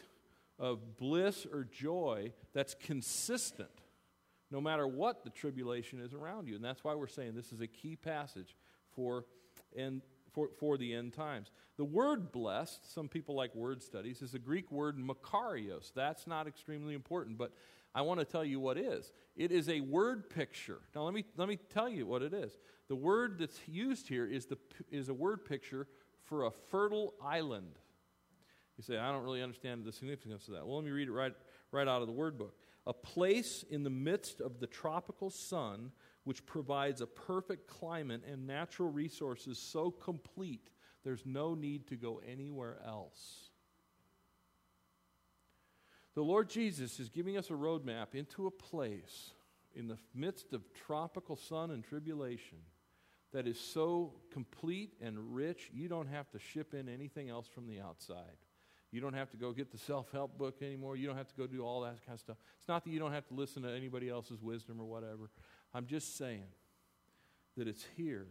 of 0.58 0.96
bliss 0.96 1.46
or 1.52 1.66
joy 1.66 2.32
that's 2.54 2.76
consistent 2.76 3.68
no 4.52 4.62
matter 4.62 4.88
what 4.88 5.26
the 5.26 5.30
tribulation 5.30 6.00
is 6.00 6.14
around 6.14 6.48
you. 6.48 6.56
And 6.56 6.64
that's 6.64 6.82
why 6.86 6.96
we're 6.96 7.08
saying 7.08 7.36
this 7.36 7.52
is 7.52 7.60
a 7.60 7.68
key 7.68 7.98
passage 7.98 8.56
for 8.96 9.26
and 9.76 10.02
for, 10.32 10.52
for 10.62 10.78
the 10.78 10.94
end 10.94 11.12
times. 11.12 11.52
The 11.76 11.84
word 11.84 12.32
blessed, 12.32 12.94
some 12.94 13.10
people 13.10 13.36
like 13.36 13.54
word 13.54 13.84
studies, 13.84 14.22
is 14.22 14.32
the 14.32 14.40
Greek 14.40 14.72
word 14.72 14.98
makarios. 14.98 15.92
That's 15.94 16.26
not 16.26 16.48
extremely 16.48 16.94
important, 16.94 17.38
but 17.38 17.52
I 17.94 18.02
want 18.04 18.22
to 18.22 18.26
tell 18.26 18.46
you 18.46 18.62
what 18.62 18.78
is. 18.78 19.12
It 19.36 19.52
is 19.52 19.68
a 19.68 19.82
word 19.82 20.30
picture. 20.30 20.80
Now, 20.96 21.04
let 21.04 21.14
me, 21.14 21.26
let 21.36 21.50
me 21.50 21.58
tell 21.74 21.90
you 21.90 22.06
what 22.06 22.22
it 22.22 22.34
is. 22.34 22.58
The 22.92 22.98
word 22.98 23.38
that's 23.40 23.58
used 23.70 24.10
here 24.10 24.28
is, 24.28 24.48
the, 24.48 24.58
is 24.92 25.08
a 25.08 25.14
word 25.14 25.46
picture 25.46 25.88
for 26.26 26.44
a 26.44 26.52
fertile 26.52 27.14
island. 27.24 27.80
You 28.78 28.84
say, 28.84 28.98
I 28.98 29.14
don't 29.14 29.24
really 29.24 29.42
understand 29.42 29.86
the 29.86 29.94
significance 29.94 30.50
of 30.50 30.56
that. 30.56 30.68
Well, 30.68 30.76
let 30.76 30.84
me 30.84 30.92
read 30.92 31.08
it 31.08 31.14
right, 31.14 31.32
right 31.72 31.88
out 31.88 32.02
of 32.02 32.08
the 32.08 32.14
word 32.14 32.38
book. 32.38 32.54
A 32.86 32.92
place 32.92 33.64
in 33.70 33.84
the 33.84 33.90
midst 33.90 34.42
of 34.42 34.60
the 34.60 34.68
tropical 34.68 35.30
sun 35.30 35.94
which 36.26 36.46
provides 36.46 37.00
a 37.00 37.08
perfect 37.08 37.66
climate 37.66 38.24
and 38.30 38.46
natural 38.46 38.92
resources 38.92 39.58
so 39.58 39.90
complete 39.90 40.70
there's 41.06 41.26
no 41.26 41.56
need 41.56 41.88
to 41.88 41.96
go 41.96 42.20
anywhere 42.30 42.76
else. 42.86 43.52
The 46.14 46.24
Lord 46.24 46.50
Jesus 46.50 47.00
is 47.00 47.08
giving 47.08 47.38
us 47.38 47.52
a 47.52 47.54
roadmap 47.54 48.16
into 48.16 48.48
a 48.48 48.52
place 48.52 49.32
in 49.74 49.88
the 49.88 49.98
midst 50.14 50.52
of 50.52 50.74
tropical 50.74 51.38
sun 51.38 51.72
and 51.72 51.86
tribulation 51.86 52.58
that 53.34 53.48
is 53.48 53.60
so 53.60 54.14
complete 54.32 54.94
and 55.02 55.34
rich, 55.34 55.70
you 55.74 55.88
don't 55.88 56.08
have 56.08 56.30
to 56.32 56.40
ship 56.40 56.74
in 56.74 56.90
anything 56.90 57.30
else 57.30 57.48
from 57.48 57.68
the 57.68 57.80
outside. 57.80 58.38
You 58.92 59.00
don't 59.00 59.14
have 59.14 59.32
to 59.32 59.38
go 59.38 59.54
get 59.54 59.72
the 59.72 59.78
self 59.78 60.12
help 60.12 60.38
book 60.38 60.62
anymore. 60.62 60.98
You 60.98 61.08
don't 61.08 61.16
have 61.16 61.30
to 61.30 61.36
go 61.36 61.48
do 61.48 61.66
all 61.66 61.82
that 61.82 62.06
kind 62.06 62.16
of 62.16 62.20
stuff. 62.20 62.38
It's 62.60 62.68
not 62.68 62.84
that 62.84 62.90
you 62.90 63.00
don't 63.00 63.14
have 63.14 63.28
to 63.28 63.34
listen 63.34 63.64
to 63.64 63.70
anybody 63.70 64.10
else's 64.10 64.42
wisdom 64.42 64.82
or 64.82 64.86
whatever. 64.86 65.30
I'm 65.74 65.86
just 65.86 66.18
saying 66.18 66.44
that 67.56 67.68
it's 67.68 67.86
here, 67.96 68.28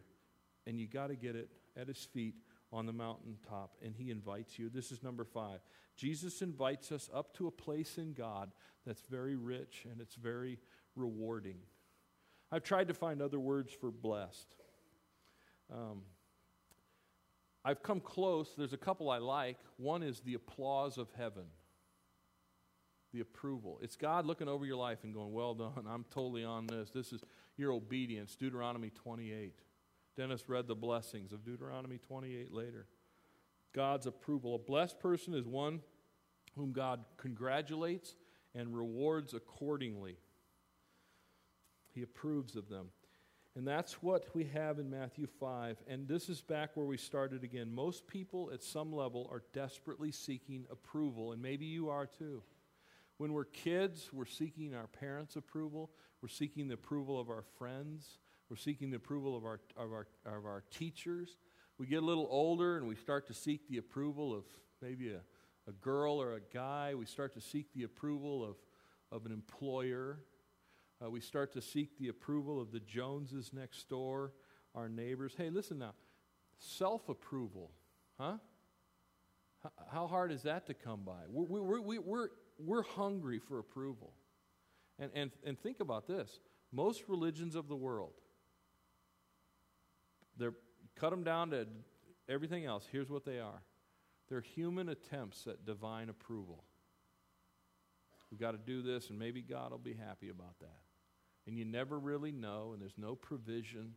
and 0.67 0.79
you 0.79 0.87
got 0.87 1.07
to 1.07 1.17
get 1.17 1.35
it 1.35 1.49
at 1.77 1.89
his 1.89 2.05
feet 2.13 2.35
on 2.73 2.87
the 2.87 2.93
mountaintop, 2.93 3.77
and 3.83 3.95
he 3.97 4.11
invites 4.11 4.59
you. 4.59 4.69
This 4.69 4.93
is 4.93 5.03
number 5.03 5.25
five. 5.25 5.61
Jesus 5.97 6.41
invites 6.41 6.93
us 6.93 7.11
up 7.13 7.35
to 7.35 7.47
a 7.47 7.51
place 7.51 7.99
in 7.99 8.13
God 8.13 8.53
that's 8.87 9.03
very 9.11 9.37
rich 9.37 9.87
and 9.91 10.01
it's 10.01 10.15
very 10.15 10.59
rewarding. 10.97 11.59
I've 12.51 12.63
tried 12.63 12.89
to 12.89 12.95
find 12.95 13.21
other 13.21 13.39
words 13.39 13.73
for 13.73 13.91
blessed. 13.91 14.47
Um, 15.73 16.03
I've 17.65 17.83
come 17.83 18.01
close. 18.01 18.49
There's 18.57 18.73
a 18.73 18.79
couple 18.79 19.11
I 19.11 19.19
like. 19.19 19.59
One 19.77 20.03
is 20.03 20.21
the 20.21 20.35
applause 20.35 20.99
of 20.99 21.09
heaven, 21.17 21.45
the 23.13 23.21
approval. 23.21 23.79
It's 23.83 23.97
God 23.97 24.27
looking 24.27 24.49
over 24.49 24.65
your 24.65 24.77
life 24.77 24.99
and 25.03 25.13
going, 25.13 25.33
Well 25.33 25.55
done. 25.55 25.87
I'm 25.89 26.05
totally 26.11 26.45
on 26.45 26.67
this. 26.67 26.91
This 26.91 27.13
is 27.13 27.23
your 27.57 27.73
obedience. 27.73 28.35
Deuteronomy 28.35 28.91
28. 28.91 29.55
Dennis 30.17 30.49
read 30.49 30.67
the 30.67 30.75
blessings 30.75 31.33
of 31.33 31.45
Deuteronomy 31.45 31.99
28 31.99 32.53
later. 32.53 32.87
God's 33.73 34.07
approval. 34.07 34.55
A 34.57 34.59
blessed 34.59 34.99
person 34.99 35.35
is 35.35 35.47
one 35.47 35.81
whom 36.57 36.73
God 36.73 37.05
congratulates 37.17 38.17
and 38.55 38.77
rewards 38.77 39.35
accordingly. 39.35 40.17
He 41.95 42.03
approves 42.03 42.57
of 42.57 42.69
them. 42.69 42.89
And 43.57 43.67
that's 43.67 43.95
what 43.95 44.27
we 44.33 44.45
have 44.45 44.79
in 44.79 44.89
Matthew 44.89 45.27
5. 45.27 45.77
And 45.89 46.07
this 46.07 46.29
is 46.29 46.41
back 46.41 46.71
where 46.75 46.87
we 46.87 46.97
started 46.97 47.43
again. 47.43 47.73
Most 47.75 48.07
people 48.07 48.51
at 48.55 48.63
some 48.63 48.93
level 48.93 49.29
are 49.33 49.43
desperately 49.53 50.13
seeking 50.13 50.67
approval, 50.71 51.33
and 51.33 51.43
maybe 51.43 51.67
you 51.67 51.91
are 51.91 52.07
too. 52.07 52.43
When 53.19 53.33
we're 53.33 53.45
kids, 53.45 54.09
we're 54.13 54.25
seeking 54.25 54.75
our 54.75 54.87
parents' 54.87 55.37
approval, 55.37 55.91
we're 56.23 56.29
seeking 56.29 56.69
the 56.69 56.75
approval 56.75 57.19
of 57.19 57.29
our 57.29 57.45
friends, 57.59 58.19
we're 58.49 58.57
seeking 58.57 58.91
the 58.91 58.97
approval 58.97 59.37
of 59.37 59.45
our, 59.45 59.61
of 59.77 59.93
our, 59.93 60.07
of 60.25 60.47
our 60.47 60.63
teachers. 60.71 61.37
We 61.77 61.87
get 61.87 62.03
a 62.03 62.07
little 62.07 62.29
older 62.31 62.77
and 62.77 62.87
we 62.87 62.95
start 62.95 63.27
to 63.29 63.35
seek 63.35 63.69
the 63.69 63.79
approval 63.79 64.35
of 64.35 64.45
maybe 64.81 65.11
a, 65.11 65.21
a 65.69 65.73
girl 65.73 66.21
or 66.21 66.35
a 66.35 66.41
guy. 66.53 66.95
We 66.95 67.07
start 67.07 67.35
to 67.35 67.41
seek 67.41 67.73
the 67.75 67.85
approval 67.85 68.45
of, 68.45 68.57
of 69.13 69.27
an 69.27 69.33
employer. 69.33 70.19
Uh, 71.03 71.11
we 71.11 71.21
start 71.21 71.53
to 71.53 71.63
seek 71.63 71.99
the 71.99 72.09
approval 72.09 72.61
of 72.61 72.73
the 72.73 72.81
Joneses 72.81 73.53
next 73.53 73.89
door, 73.89 74.33
our 74.75 74.89
neighbors. 74.89 75.33
Hey, 75.37 75.51
listen 75.51 75.79
now 75.79 75.95
self 76.59 77.09
approval, 77.09 77.71
huh? 78.19 78.37
H- 79.65 79.73
how 79.91 80.07
hard 80.07 80.31
is 80.31 80.43
that 80.43 80.67
to 80.67 80.75
come 80.75 81.01
by? 81.05 81.23
We're, 81.29 81.61
we're, 81.63 81.81
we're, 81.81 82.01
we're, 82.01 82.29
we're 82.59 82.83
hungry 82.83 83.39
for 83.39 83.59
approval. 83.59 84.13
And, 84.99 85.11
and, 85.15 85.31
and 85.45 85.59
think 85.59 85.81
about 85.81 86.07
this 86.07 86.41
most 86.73 87.05
religions 87.09 87.55
of 87.55 87.69
the 87.69 87.77
world, 87.77 88.13
they're 90.37 90.55
cut 90.97 91.11
them 91.11 91.25
down 91.25 91.51
to 91.51 91.67
everything 92.29 92.67
else. 92.67 92.87
Here's 92.93 93.11
what 93.11 93.25
they 93.25 93.41
are 93.41 93.63
they're 94.29 94.43
human 94.43 94.91
attempts 94.91 95.47
at 95.47 95.65
divine 95.65 96.11
approval. 96.11 96.65
We've 98.31 98.39
got 98.39 98.53
to 98.53 98.59
do 98.59 98.83
this, 98.83 99.11
and 99.11 99.19
maybe 99.19 99.43
God 99.43 99.73
will 99.73 99.79
be 99.79 99.95
happy 99.95 100.29
about 100.29 100.57
that 100.61 100.90
and 101.51 101.59
you 101.59 101.65
never 101.65 101.99
really 101.99 102.31
know, 102.31 102.71
and 102.73 102.81
there's 102.81 102.97
no 102.97 103.17
provision 103.17 103.95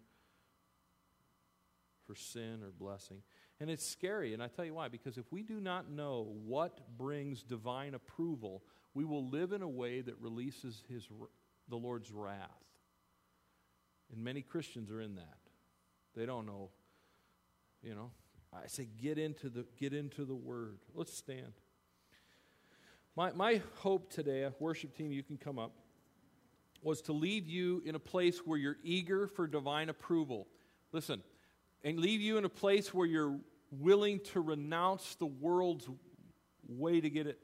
for 2.08 2.16
sin 2.16 2.62
or 2.64 2.72
blessing. 2.72 3.22
And 3.60 3.70
it's 3.70 3.88
scary, 3.88 4.34
and 4.34 4.42
I 4.42 4.48
tell 4.48 4.66
you 4.66 4.74
why. 4.74 4.88
Because 4.88 5.20
if 5.20 5.32
we 5.32 5.44
do 5.44 5.62
not 5.62 5.88
know 5.88 6.34
what 6.46 6.98
brings 6.98 7.44
divine 7.44 7.94
approval, 7.94 8.64
we 8.96 9.06
will 9.06 9.30
live 9.30 9.52
in 9.52 9.62
a 9.62 9.68
way 9.68 10.02
that 10.02 10.16
releases 10.20 10.82
his, 10.90 11.08
the 11.70 11.76
Lord's 11.76 12.12
wrath. 12.12 12.50
And 14.12 14.24
many 14.24 14.42
Christians 14.42 14.90
are 14.90 15.00
in 15.00 15.14
that. 15.18 15.38
They 16.16 16.26
don't 16.26 16.48
know. 16.48 16.72
You 17.84 17.94
know, 17.94 18.10
I 18.52 18.66
say 18.66 18.88
get 19.00 19.20
into 19.20 19.50
the 19.50 19.68
get 19.80 19.94
into 19.94 20.26
the 20.26 20.34
Word. 20.34 20.80
Let's 20.96 21.16
stand. 21.16 21.54
My 23.16 23.32
my 23.32 23.62
hope 23.76 24.12
today, 24.12 24.50
worship 24.60 24.98
team, 24.98 25.12
you 25.12 25.22
can 25.22 25.38
come 25.38 25.60
up 25.60 25.83
was 26.84 27.02
to 27.04 27.14
leave 27.14 27.48
you 27.48 27.82
in 27.86 27.96
a 27.96 28.00
place 28.00 28.40
where 28.40 28.58
you're 28.58 28.78
eager 28.84 29.28
for 29.28 29.48
divine 29.48 29.90
approval. 29.90 30.48
Listen, 30.92 31.24
and 31.84 32.00
leave 32.00 32.22
you 32.22 32.38
in 32.38 32.46
a 32.46 32.50
place 32.50 32.94
where 32.94 33.08
you're 33.08 33.40
willing 33.72 34.20
to 34.20 34.42
renounce 34.42 35.16
the 35.16 35.26
world's 35.26 35.88
way 36.68 37.02
to 37.02 37.10
get 37.10 37.28
it. 37.28 37.40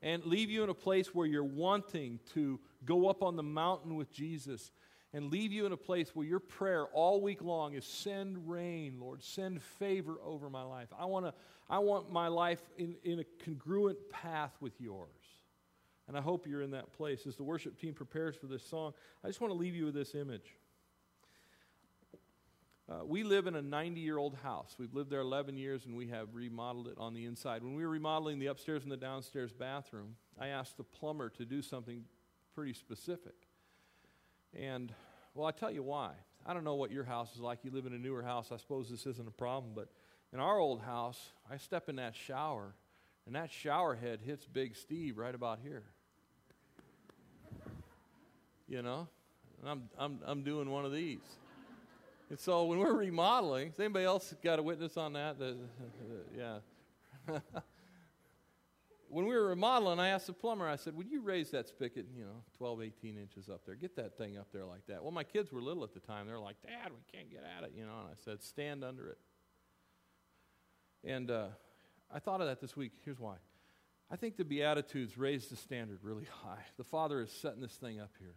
And 0.00 0.24
leave 0.24 0.50
you 0.50 0.64
in 0.64 0.70
a 0.70 0.74
place 0.74 1.14
where 1.14 1.26
you're 1.26 1.44
wanting 1.44 2.18
to 2.34 2.58
go 2.84 3.08
up 3.08 3.22
on 3.22 3.36
the 3.36 3.42
mountain 3.42 3.94
with 3.94 4.12
Jesus. 4.12 4.70
And 5.12 5.30
leave 5.30 5.52
you 5.52 5.66
in 5.66 5.72
a 5.72 5.76
place 5.76 6.14
where 6.14 6.26
your 6.26 6.40
prayer 6.40 6.86
all 6.86 7.20
week 7.20 7.42
long 7.42 7.74
is 7.74 7.84
send 7.84 8.48
rain, 8.48 8.96
Lord, 8.98 9.22
send 9.22 9.62
favor 9.62 10.16
over 10.24 10.48
my 10.48 10.62
life. 10.62 10.88
I, 10.98 11.04
wanna, 11.04 11.34
I 11.68 11.78
want 11.78 12.10
my 12.10 12.28
life 12.28 12.62
in, 12.78 12.96
in 13.04 13.20
a 13.20 13.24
congruent 13.44 13.98
path 14.10 14.56
with 14.60 14.80
yours. 14.80 15.21
And 16.08 16.16
I 16.16 16.20
hope 16.20 16.46
you're 16.46 16.62
in 16.62 16.72
that 16.72 16.92
place. 16.92 17.26
As 17.26 17.36
the 17.36 17.44
worship 17.44 17.80
team 17.80 17.94
prepares 17.94 18.36
for 18.36 18.46
this 18.46 18.64
song, 18.64 18.92
I 19.24 19.28
just 19.28 19.40
want 19.40 19.52
to 19.52 19.58
leave 19.58 19.74
you 19.74 19.86
with 19.86 19.94
this 19.94 20.14
image. 20.14 20.56
Uh, 22.88 23.04
we 23.04 23.22
live 23.22 23.46
in 23.46 23.54
a 23.54 23.62
90 23.62 24.00
year 24.00 24.18
old 24.18 24.34
house. 24.42 24.74
We've 24.78 24.92
lived 24.92 25.08
there 25.08 25.20
11 25.20 25.56
years 25.56 25.86
and 25.86 25.96
we 25.96 26.08
have 26.08 26.34
remodeled 26.34 26.88
it 26.88 26.98
on 26.98 27.14
the 27.14 27.24
inside. 27.24 27.62
When 27.62 27.74
we 27.74 27.84
were 27.84 27.90
remodeling 27.90 28.38
the 28.38 28.48
upstairs 28.48 28.82
and 28.82 28.90
the 28.90 28.96
downstairs 28.96 29.52
bathroom, 29.52 30.16
I 30.38 30.48
asked 30.48 30.76
the 30.76 30.84
plumber 30.84 31.30
to 31.30 31.44
do 31.44 31.62
something 31.62 32.04
pretty 32.54 32.74
specific. 32.74 33.34
And, 34.54 34.92
well, 35.34 35.46
I 35.46 35.52
tell 35.52 35.70
you 35.70 35.82
why. 35.82 36.12
I 36.44 36.52
don't 36.52 36.64
know 36.64 36.74
what 36.74 36.90
your 36.90 37.04
house 37.04 37.34
is 37.34 37.40
like. 37.40 37.60
You 37.62 37.70
live 37.70 37.86
in 37.86 37.94
a 37.94 37.98
newer 37.98 38.22
house. 38.22 38.50
I 38.52 38.56
suppose 38.56 38.90
this 38.90 39.06
isn't 39.06 39.28
a 39.28 39.32
problem. 39.32 39.72
But 39.74 39.88
in 40.32 40.40
our 40.40 40.58
old 40.58 40.82
house, 40.82 41.32
I 41.50 41.56
step 41.56 41.88
in 41.88 41.96
that 41.96 42.14
shower, 42.14 42.74
and 43.26 43.34
that 43.34 43.50
shower 43.50 43.94
head 43.94 44.20
hits 44.24 44.46
Big 44.46 44.76
Steve 44.76 45.18
right 45.18 45.34
about 45.34 45.60
here 45.62 45.84
you 48.72 48.80
know, 48.80 49.06
and 49.60 49.68
I'm, 49.68 49.82
I'm, 49.98 50.18
I'm 50.24 50.42
doing 50.42 50.70
one 50.70 50.86
of 50.86 50.92
these. 50.92 51.20
And 52.30 52.40
so 52.40 52.64
when 52.64 52.78
we're 52.78 52.94
remodeling, 52.94 53.68
has 53.68 53.78
anybody 53.78 54.06
else 54.06 54.34
got 54.42 54.58
a 54.58 54.62
witness 54.62 54.96
on 54.96 55.12
that? 55.12 55.36
Uh, 55.38 55.52
yeah. 56.34 56.58
when 59.10 59.26
we 59.26 59.34
were 59.34 59.48
remodeling, 59.48 60.00
I 60.00 60.08
asked 60.08 60.28
the 60.28 60.32
plumber, 60.32 60.66
I 60.66 60.76
said, 60.76 60.96
Would 60.96 61.10
you 61.10 61.20
raise 61.20 61.50
that 61.50 61.68
spigot, 61.68 62.06
you 62.16 62.24
know, 62.24 62.42
12, 62.56 62.82
18 62.82 63.18
inches 63.18 63.50
up 63.50 63.66
there? 63.66 63.74
Get 63.74 63.94
that 63.96 64.16
thing 64.16 64.38
up 64.38 64.46
there 64.54 64.64
like 64.64 64.86
that. 64.86 65.02
Well, 65.02 65.12
my 65.12 65.24
kids 65.24 65.52
were 65.52 65.60
little 65.60 65.84
at 65.84 65.92
the 65.92 66.00
time. 66.00 66.26
They're 66.26 66.38
like, 66.38 66.56
Dad, 66.62 66.92
we 66.92 67.18
can't 67.18 67.30
get 67.30 67.44
at 67.58 67.64
it, 67.64 67.72
you 67.76 67.84
know. 67.84 67.98
And 68.00 68.08
I 68.08 68.14
said, 68.24 68.42
Stand 68.42 68.82
under 68.82 69.10
it. 69.10 69.18
And 71.04 71.30
uh, 71.30 71.48
I 72.12 72.18
thought 72.18 72.40
of 72.40 72.46
that 72.46 72.60
this 72.60 72.76
week. 72.76 72.92
Here's 73.04 73.18
why. 73.18 73.36
I 74.10 74.16
think 74.16 74.36
the 74.36 74.44
Beatitudes 74.44 75.16
raise 75.16 75.48
the 75.48 75.56
standard 75.56 76.00
really 76.02 76.26
high. 76.42 76.64
The 76.76 76.84
Father 76.84 77.20
is 77.20 77.30
setting 77.30 77.60
this 77.60 77.74
thing 77.74 78.00
up 78.00 78.12
here. 78.18 78.34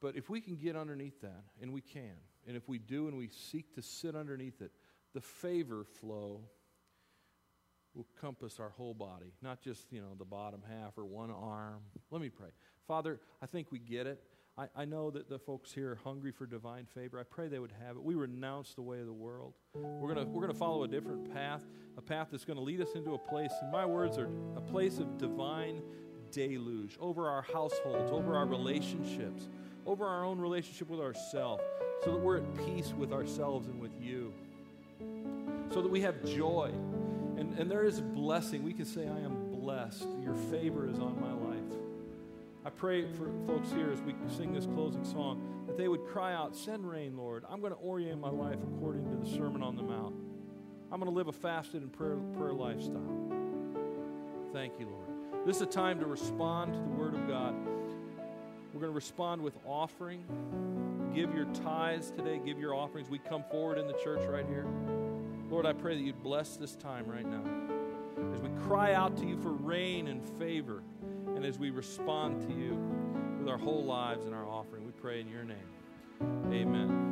But 0.00 0.16
if 0.16 0.28
we 0.28 0.40
can 0.40 0.56
get 0.56 0.76
underneath 0.76 1.22
that, 1.22 1.44
and 1.62 1.72
we 1.72 1.80
can, 1.80 2.12
and 2.46 2.56
if 2.56 2.68
we 2.68 2.78
do 2.78 3.08
and 3.08 3.16
we 3.16 3.28
seek 3.28 3.74
to 3.74 3.82
sit 3.82 4.14
underneath 4.14 4.60
it, 4.60 4.70
the 5.14 5.22
favor 5.22 5.84
flow 6.00 6.42
will 7.94 8.06
compass 8.20 8.60
our 8.60 8.68
whole 8.68 8.92
body, 8.92 9.32
not 9.40 9.62
just, 9.62 9.90
you 9.90 10.02
know, 10.02 10.14
the 10.18 10.24
bottom 10.26 10.60
half 10.68 10.98
or 10.98 11.06
one 11.06 11.30
arm. 11.30 11.80
Let 12.10 12.20
me 12.20 12.28
pray. 12.28 12.50
Father, 12.86 13.18
I 13.40 13.46
think 13.46 13.72
we 13.72 13.78
get 13.78 14.06
it. 14.06 14.22
I, 14.58 14.68
I 14.74 14.84
know 14.84 15.10
that 15.10 15.28
the 15.28 15.38
folks 15.38 15.72
here 15.72 15.92
are 15.92 15.98
hungry 16.02 16.32
for 16.32 16.46
divine 16.46 16.86
favor. 16.94 17.20
I 17.20 17.24
pray 17.24 17.48
they 17.48 17.58
would 17.58 17.74
have 17.84 17.96
it. 17.96 18.02
We 18.02 18.14
renounce 18.14 18.74
the 18.74 18.82
way 18.82 19.00
of 19.00 19.06
the 19.06 19.12
world. 19.12 19.54
We're 19.74 20.14
going 20.14 20.32
we're 20.32 20.46
to 20.46 20.54
follow 20.54 20.84
a 20.84 20.88
different 20.88 21.32
path, 21.34 21.64
a 21.98 22.02
path 22.02 22.28
that's 22.30 22.44
going 22.44 22.58
to 22.58 22.62
lead 22.62 22.80
us 22.80 22.88
into 22.94 23.14
a 23.14 23.18
place, 23.18 23.52
and 23.60 23.70
my 23.70 23.84
words 23.84 24.16
are 24.18 24.30
a 24.56 24.60
place 24.60 24.98
of 24.98 25.18
divine 25.18 25.82
deluge 26.30 26.96
over 27.00 27.28
our 27.28 27.42
households, 27.42 28.10
over 28.10 28.34
our 28.36 28.46
relationships 28.46 29.48
over 29.86 30.06
our 30.06 30.24
own 30.24 30.38
relationship 30.38 30.90
with 30.90 31.00
ourselves 31.00 31.62
so 32.04 32.12
that 32.12 32.20
we're 32.20 32.38
at 32.38 32.66
peace 32.66 32.92
with 32.98 33.12
ourselves 33.12 33.68
and 33.68 33.80
with 33.80 33.92
you. 34.00 34.32
So 35.72 35.80
that 35.82 35.90
we 35.90 36.00
have 36.02 36.24
joy. 36.24 36.70
And, 37.36 37.58
and 37.58 37.70
there 37.70 37.84
is 37.84 38.00
blessing. 38.00 38.62
We 38.62 38.72
can 38.72 38.84
say, 38.84 39.02
I 39.02 39.20
am 39.20 39.50
blessed. 39.50 40.06
Your 40.22 40.34
favor 40.34 40.88
is 40.88 40.98
on 40.98 41.20
my 41.20 41.32
life. 41.32 41.35
I 42.66 42.70
pray 42.70 43.04
for 43.12 43.30
folks 43.46 43.70
here 43.70 43.92
as 43.92 44.02
we 44.02 44.12
sing 44.36 44.52
this 44.52 44.66
closing 44.66 45.04
song 45.04 45.64
that 45.68 45.76
they 45.76 45.86
would 45.86 46.04
cry 46.04 46.34
out, 46.34 46.56
Send 46.56 46.84
rain, 46.90 47.16
Lord. 47.16 47.44
I'm 47.48 47.60
going 47.60 47.72
to 47.72 47.78
orient 47.78 48.20
my 48.20 48.28
life 48.28 48.58
according 48.60 49.08
to 49.08 49.16
the 49.18 49.36
Sermon 49.36 49.62
on 49.62 49.76
the 49.76 49.84
Mount. 49.84 50.16
I'm 50.90 50.98
going 50.98 51.08
to 51.08 51.16
live 51.16 51.28
a 51.28 51.32
fasted 51.32 51.82
and 51.82 51.92
prayer, 51.92 52.16
prayer 52.36 52.52
lifestyle. 52.52 53.30
Thank 54.52 54.80
you, 54.80 54.88
Lord. 54.88 55.46
This 55.46 55.56
is 55.56 55.62
a 55.62 55.66
time 55.66 56.00
to 56.00 56.06
respond 56.06 56.72
to 56.72 56.80
the 56.80 56.88
Word 56.88 57.14
of 57.14 57.28
God. 57.28 57.54
We're 58.74 58.80
going 58.80 58.90
to 58.92 58.96
respond 58.96 59.42
with 59.42 59.56
offering, 59.64 60.24
give 61.14 61.32
your 61.36 61.46
tithes 61.62 62.10
today, 62.10 62.40
give 62.44 62.58
your 62.58 62.74
offerings, 62.74 63.08
we 63.08 63.20
come 63.20 63.44
forward 63.48 63.78
in 63.78 63.86
the 63.86 63.96
church 64.02 64.26
right 64.26 64.44
here. 64.44 64.66
Lord, 65.48 65.66
I 65.66 65.72
pray 65.72 65.94
that 65.94 66.02
you'd 66.02 66.20
bless 66.20 66.56
this 66.56 66.74
time 66.74 67.06
right 67.06 67.26
now. 67.26 67.44
As 68.34 68.40
we 68.40 68.48
cry 68.66 68.94
out 68.94 69.16
to 69.18 69.24
you 69.24 69.36
for 69.36 69.50
rain 69.50 70.08
and 70.08 70.20
favor, 70.36 70.82
and 71.36 71.44
as 71.44 71.58
we 71.58 71.68
respond 71.70 72.40
to 72.40 72.48
you 72.48 72.74
with 73.38 73.48
our 73.48 73.58
whole 73.58 73.84
lives 73.84 74.24
and 74.24 74.34
our 74.34 74.46
offering, 74.46 74.86
we 74.86 74.92
pray 74.92 75.20
in 75.20 75.28
your 75.28 75.44
name. 75.44 75.56
Amen. 76.50 77.06